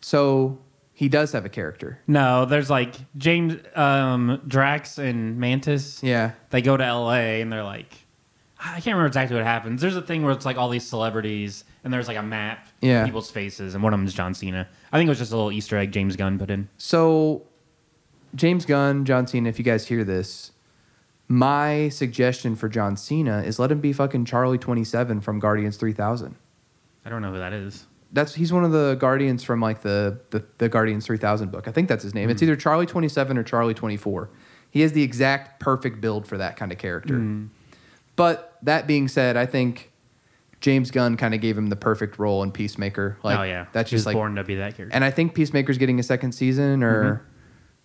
So, 0.00 0.58
He 0.94 1.08
does 1.08 1.32
have 1.32 1.44
a 1.44 1.48
character. 1.48 1.98
No, 2.06 2.44
there's 2.44 2.70
like 2.70 2.94
James, 3.16 3.56
um, 3.76 4.40
Drax, 4.46 4.98
and 4.98 5.38
Mantis. 5.38 6.00
Yeah. 6.02 6.32
They 6.50 6.62
go 6.62 6.76
to 6.76 6.84
L.A. 6.84 7.40
and 7.40 7.50
they're 7.52 7.64
like, 7.64 7.92
I 8.60 8.74
can't 8.74 8.86
remember 8.86 9.06
exactly 9.06 9.34
what 9.36 9.44
happens. 9.44 9.80
There's 9.80 9.96
a 9.96 10.02
thing 10.02 10.22
where 10.22 10.32
it's 10.32 10.44
like 10.46 10.56
all 10.58 10.68
these 10.68 10.86
celebrities 10.86 11.64
and 11.82 11.92
there's 11.92 12.06
like 12.06 12.18
a 12.18 12.22
map, 12.22 12.68
Yeah. 12.80 13.00
of 13.00 13.06
people's 13.06 13.28
faces, 13.30 13.74
and 13.74 13.82
one 13.82 13.92
of 13.92 13.98
them 13.98 14.06
is 14.06 14.14
John 14.14 14.34
Cena. 14.34 14.68
I 14.92 14.98
think 14.98 15.08
it 15.08 15.10
was 15.10 15.18
just 15.18 15.32
a 15.32 15.36
little 15.36 15.50
Easter 15.50 15.76
egg 15.76 15.90
James 15.90 16.14
Gunn 16.14 16.38
put 16.38 16.48
in. 16.50 16.68
So, 16.78 17.42
James 18.34 18.64
Gunn, 18.64 19.04
John 19.04 19.26
Cena, 19.26 19.48
if 19.48 19.58
you 19.58 19.64
guys 19.64 19.86
hear 19.88 20.04
this, 20.04 20.52
my 21.28 21.88
suggestion 21.88 22.56
for 22.56 22.68
John 22.68 22.96
Cena 22.96 23.42
is 23.42 23.58
let 23.58 23.70
him 23.70 23.80
be 23.80 23.92
fucking 23.92 24.24
Charlie 24.24 24.58
27 24.58 25.20
from 25.20 25.38
Guardians 25.38 25.76
3000. 25.76 26.34
I 27.04 27.10
don't 27.10 27.22
know 27.22 27.32
who 27.32 27.38
that 27.38 27.52
is. 27.52 27.86
That's 28.12 28.34
he's 28.34 28.52
one 28.52 28.64
of 28.64 28.72
the 28.72 28.96
Guardians 28.96 29.42
from 29.42 29.60
like 29.60 29.80
the 29.80 30.20
the, 30.30 30.44
the 30.58 30.68
Guardians 30.68 31.06
3000 31.06 31.50
book. 31.50 31.66
I 31.66 31.72
think 31.72 31.88
that's 31.88 32.02
his 32.02 32.14
name. 32.14 32.28
It's 32.28 32.42
mm-hmm. 32.42 32.50
either 32.50 32.56
Charlie 32.56 32.86
27 32.86 33.38
or 33.38 33.42
Charlie 33.42 33.74
24. 33.74 34.30
He 34.70 34.82
has 34.82 34.92
the 34.92 35.02
exact 35.02 35.60
perfect 35.60 36.00
build 36.00 36.26
for 36.26 36.36
that 36.38 36.56
kind 36.56 36.72
of 36.72 36.78
character. 36.78 37.14
Mm-hmm. 37.14 37.46
But 38.16 38.58
that 38.62 38.86
being 38.86 39.08
said, 39.08 39.36
I 39.36 39.46
think 39.46 39.90
James 40.60 40.90
Gunn 40.90 41.16
kind 41.16 41.34
of 41.34 41.40
gave 41.40 41.56
him 41.56 41.68
the 41.68 41.76
perfect 41.76 42.18
role 42.18 42.42
in 42.42 42.52
Peacemaker. 42.52 43.18
Like 43.22 43.38
oh 43.38 43.42
yeah, 43.42 43.66
that's 43.72 43.90
just 43.90 44.06
like 44.06 44.14
born 44.14 44.36
to 44.36 44.44
be 44.44 44.56
that 44.56 44.76
character. 44.76 44.94
And 44.94 45.04
I 45.04 45.10
think 45.10 45.34
Peacemaker's 45.34 45.78
getting 45.78 45.98
a 45.98 46.02
second 46.02 46.32
season, 46.32 46.82
or 46.82 47.04
mm-hmm. 47.04 47.31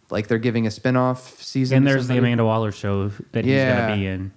Like 0.09 0.27
they're 0.27 0.37
giving 0.37 0.65
a 0.67 0.71
spin-off 0.71 1.41
season. 1.41 1.77
And 1.77 1.85
to 1.85 1.91
there's 1.91 2.03
the 2.07 2.13
somebody. 2.13 2.27
Amanda 2.29 2.45
Waller 2.45 2.71
show 2.71 3.09
that 3.31 3.45
he's 3.45 3.53
Yeah. 3.53 3.87
gonna 3.87 3.95
be 3.97 4.07
in. 4.07 4.31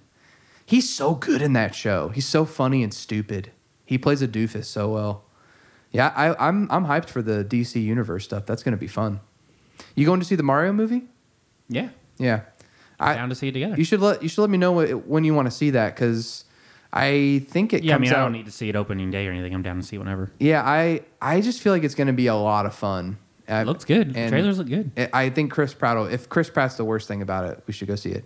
He's 0.65 0.89
so 0.89 1.15
good 1.15 1.41
in 1.41 1.53
that 1.53 1.75
show. 1.75 2.09
He's 2.09 2.25
so 2.27 2.45
funny 2.45 2.83
and 2.83 2.93
stupid. 2.93 3.51
He 3.85 3.97
plays 3.97 4.21
a 4.21 4.27
doofus 4.27 4.65
so 4.65 4.89
well. 4.89 5.25
Yeah, 5.91 6.13
I, 6.15 6.47
I'm 6.47 6.69
I'm 6.71 6.85
hyped 6.85 7.09
for 7.09 7.21
the 7.21 7.43
DC 7.43 7.81
Universe 7.83 8.23
stuff. 8.23 8.45
That's 8.45 8.63
gonna 8.63 8.77
be 8.77 8.87
fun. 8.87 9.19
You 9.95 10.05
going 10.05 10.19
to 10.21 10.25
see 10.25 10.35
the 10.35 10.43
Mario 10.43 10.71
movie? 10.71 11.03
Yeah, 11.67 11.89
Yeah, 12.17 12.41
I, 12.99 13.15
down 13.15 13.29
to 13.29 13.35
see 13.35 13.47
it 13.47 13.51
together. 13.53 13.75
you 13.75 13.83
should 13.83 13.99
let 13.99 14.21
you 14.23 14.29
should 14.29 14.41
let 14.41 14.49
me 14.49 14.57
know 14.57 14.85
when 14.85 15.23
you 15.23 15.33
want 15.33 15.47
to 15.47 15.51
see 15.51 15.71
that 15.71 15.95
because 15.95 16.45
I 16.93 17.45
think 17.49 17.73
it 17.73 17.83
yeah, 17.83 17.93
I 17.93 17.95
comes 17.95 18.01
mean, 18.09 18.13
I 18.13 18.19
out. 18.19 18.23
don't 18.25 18.31
need 18.33 18.45
to 18.45 18.51
see 18.51 18.69
it 18.69 18.75
opening 18.75 19.09
day 19.11 19.27
or 19.27 19.31
anything. 19.31 19.53
I'm 19.53 19.63
down 19.63 19.77
to 19.77 19.83
see 19.83 19.97
whenever. 19.97 20.31
yeah, 20.39 20.61
I 20.63 21.01
I 21.21 21.41
just 21.41 21.61
feel 21.61 21.73
like 21.73 21.83
it's 21.83 21.95
gonna 21.95 22.13
be 22.13 22.27
a 22.27 22.35
lot 22.35 22.65
of 22.65 22.73
fun. 22.75 23.17
Uh, 23.51 23.61
It 23.61 23.65
looks 23.67 23.85
good. 23.85 24.13
The 24.13 24.19
and- 24.19 24.29
trailers 24.29 24.57
look 24.57 24.69
good. 24.69 24.91
I- 24.97 25.09
I 25.25 25.29
think 25.29 25.51
Chris 25.51 25.73
Pratt. 25.73 25.97
will- 25.97 26.05
If 26.07 26.29
Chris 26.29 26.49
Pratt's 26.49 26.75
the 26.77 26.85
worst 26.85 27.07
thing 27.07 27.21
about 27.21 27.45
it, 27.45 27.61
we 27.67 27.73
should 27.73 27.87
go 27.87 27.95
see 27.95 28.11
it. 28.11 28.25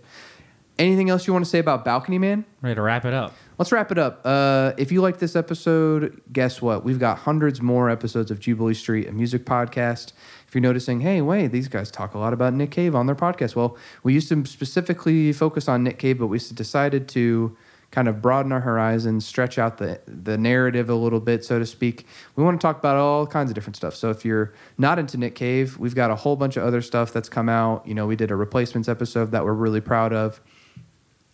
Anything 0.78 1.08
else 1.08 1.26
you 1.26 1.32
want 1.32 1.42
to 1.44 1.50
say 1.50 1.58
about 1.58 1.86
Balcony 1.86 2.18
Man? 2.18 2.44
Ready 2.60 2.74
to 2.74 2.82
wrap 2.82 3.06
it 3.06 3.14
up. 3.14 3.32
Let's 3.56 3.72
wrap 3.72 3.90
it 3.90 3.96
up. 3.96 4.20
Uh, 4.26 4.72
if 4.76 4.92
you 4.92 5.00
like 5.00 5.18
this 5.18 5.34
episode, 5.34 6.20
guess 6.30 6.60
what? 6.60 6.84
We've 6.84 6.98
got 6.98 7.16
hundreds 7.20 7.62
more 7.62 7.88
episodes 7.88 8.30
of 8.30 8.40
Jubilee 8.40 8.74
Street, 8.74 9.08
a 9.08 9.12
music 9.12 9.46
podcast. 9.46 10.12
If 10.46 10.54
you're 10.54 10.60
noticing, 10.60 11.00
hey, 11.00 11.22
wait, 11.22 11.46
these 11.50 11.68
guys 11.68 11.90
talk 11.90 12.12
a 12.12 12.18
lot 12.18 12.34
about 12.34 12.52
Nick 12.52 12.70
Cave 12.70 12.94
on 12.94 13.06
their 13.06 13.16
podcast. 13.16 13.56
Well, 13.56 13.78
we 14.02 14.12
used 14.12 14.28
to 14.28 14.44
specifically 14.44 15.32
focus 15.32 15.66
on 15.66 15.82
Nick 15.82 15.98
Cave, 15.98 16.18
but 16.18 16.26
we 16.26 16.38
decided 16.38 17.08
to 17.08 17.56
kind 17.96 18.08
of 18.08 18.20
broaden 18.20 18.52
our 18.52 18.60
horizons, 18.60 19.24
stretch 19.26 19.58
out 19.58 19.78
the 19.78 19.98
the 20.06 20.36
narrative 20.36 20.90
a 20.90 20.94
little 20.94 21.18
bit, 21.18 21.42
so 21.42 21.58
to 21.58 21.64
speak. 21.64 22.06
We 22.36 22.44
want 22.44 22.60
to 22.60 22.62
talk 22.62 22.78
about 22.78 22.96
all 22.96 23.26
kinds 23.26 23.50
of 23.50 23.54
different 23.54 23.74
stuff. 23.74 23.94
So 23.94 24.10
if 24.10 24.22
you're 24.22 24.52
not 24.76 24.98
into 24.98 25.16
Nick 25.16 25.34
Cave, 25.34 25.78
we've 25.78 25.94
got 25.94 26.10
a 26.10 26.14
whole 26.14 26.36
bunch 26.36 26.58
of 26.58 26.64
other 26.64 26.82
stuff 26.82 27.10
that's 27.14 27.30
come 27.30 27.48
out. 27.48 27.88
You 27.88 27.94
know, 27.94 28.06
we 28.06 28.14
did 28.14 28.30
a 28.30 28.36
replacements 28.36 28.86
episode 28.86 29.30
that 29.30 29.46
we're 29.46 29.54
really 29.54 29.80
proud 29.80 30.12
of. 30.12 30.42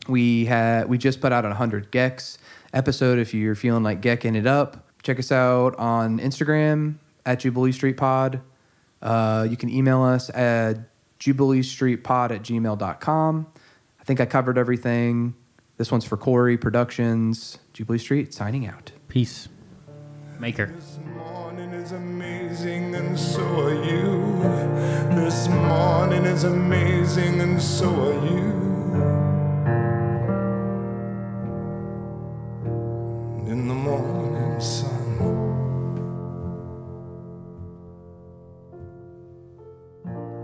We 0.07 0.45
had 0.45 0.89
we 0.89 0.99
just 0.99 1.21
put 1.21 1.33
out 1.33 1.45
a 1.45 1.49
100 1.49 1.91
gecs 1.91 2.39
episode. 2.73 3.19
If 3.19 3.35
you're 3.35 3.57
feeling 3.57 3.83
like 3.83 4.01
gecking 4.01 4.37
it 4.37 4.47
up, 4.47 4.89
check 5.03 5.19
us 5.19 5.33
out 5.33 5.75
on 5.81 6.21
Instagram 6.21 6.95
at 7.27 7.41
Jubilee 7.41 7.73
Street 7.73 7.97
Pod. 7.97 8.41
Uh, 9.03 9.49
you 9.51 9.57
can 9.57 9.69
email 9.69 10.01
us 10.01 10.31
at 10.31 10.77
jubileestreetpod 11.19 12.31
at 12.31 12.43
gmail.com. 12.45 13.47
I 14.01 14.05
think 14.05 14.21
I 14.21 14.27
covered 14.27 14.59
everything. 14.59 15.35
This 15.79 15.91
one's 15.91 16.05
for 16.05 16.17
Corey 16.17 16.57
Productions. 16.59 17.59
Jubilee 17.73 17.99
Street 17.99 18.35
signing 18.35 18.67
out. 18.67 18.93
Peace. 19.09 19.49
Maker. 20.39 20.67
This 20.67 20.99
morning 21.17 21.71
is 21.71 21.93
amazing 21.93 22.95
and 22.95 23.19
so 23.19 23.43
are 23.43 23.85
you. 23.85 24.43
This 25.15 25.49
morning 25.49 26.25
is 26.25 26.45
amazing 26.45 27.41
and 27.41 27.61
so 27.61 27.89
are 27.89 28.27
you. 28.27 28.53
In 33.51 33.67
the 33.67 33.75
morning 33.75 34.61
sun. 34.61 34.91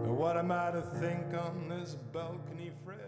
What 0.07 0.37
am 0.37 0.51
I 0.53 0.71
to 0.71 0.83
think 0.99 1.35
on 1.35 1.69
this 1.69 1.95
balcony, 2.13 2.71
Fred? 2.85 3.08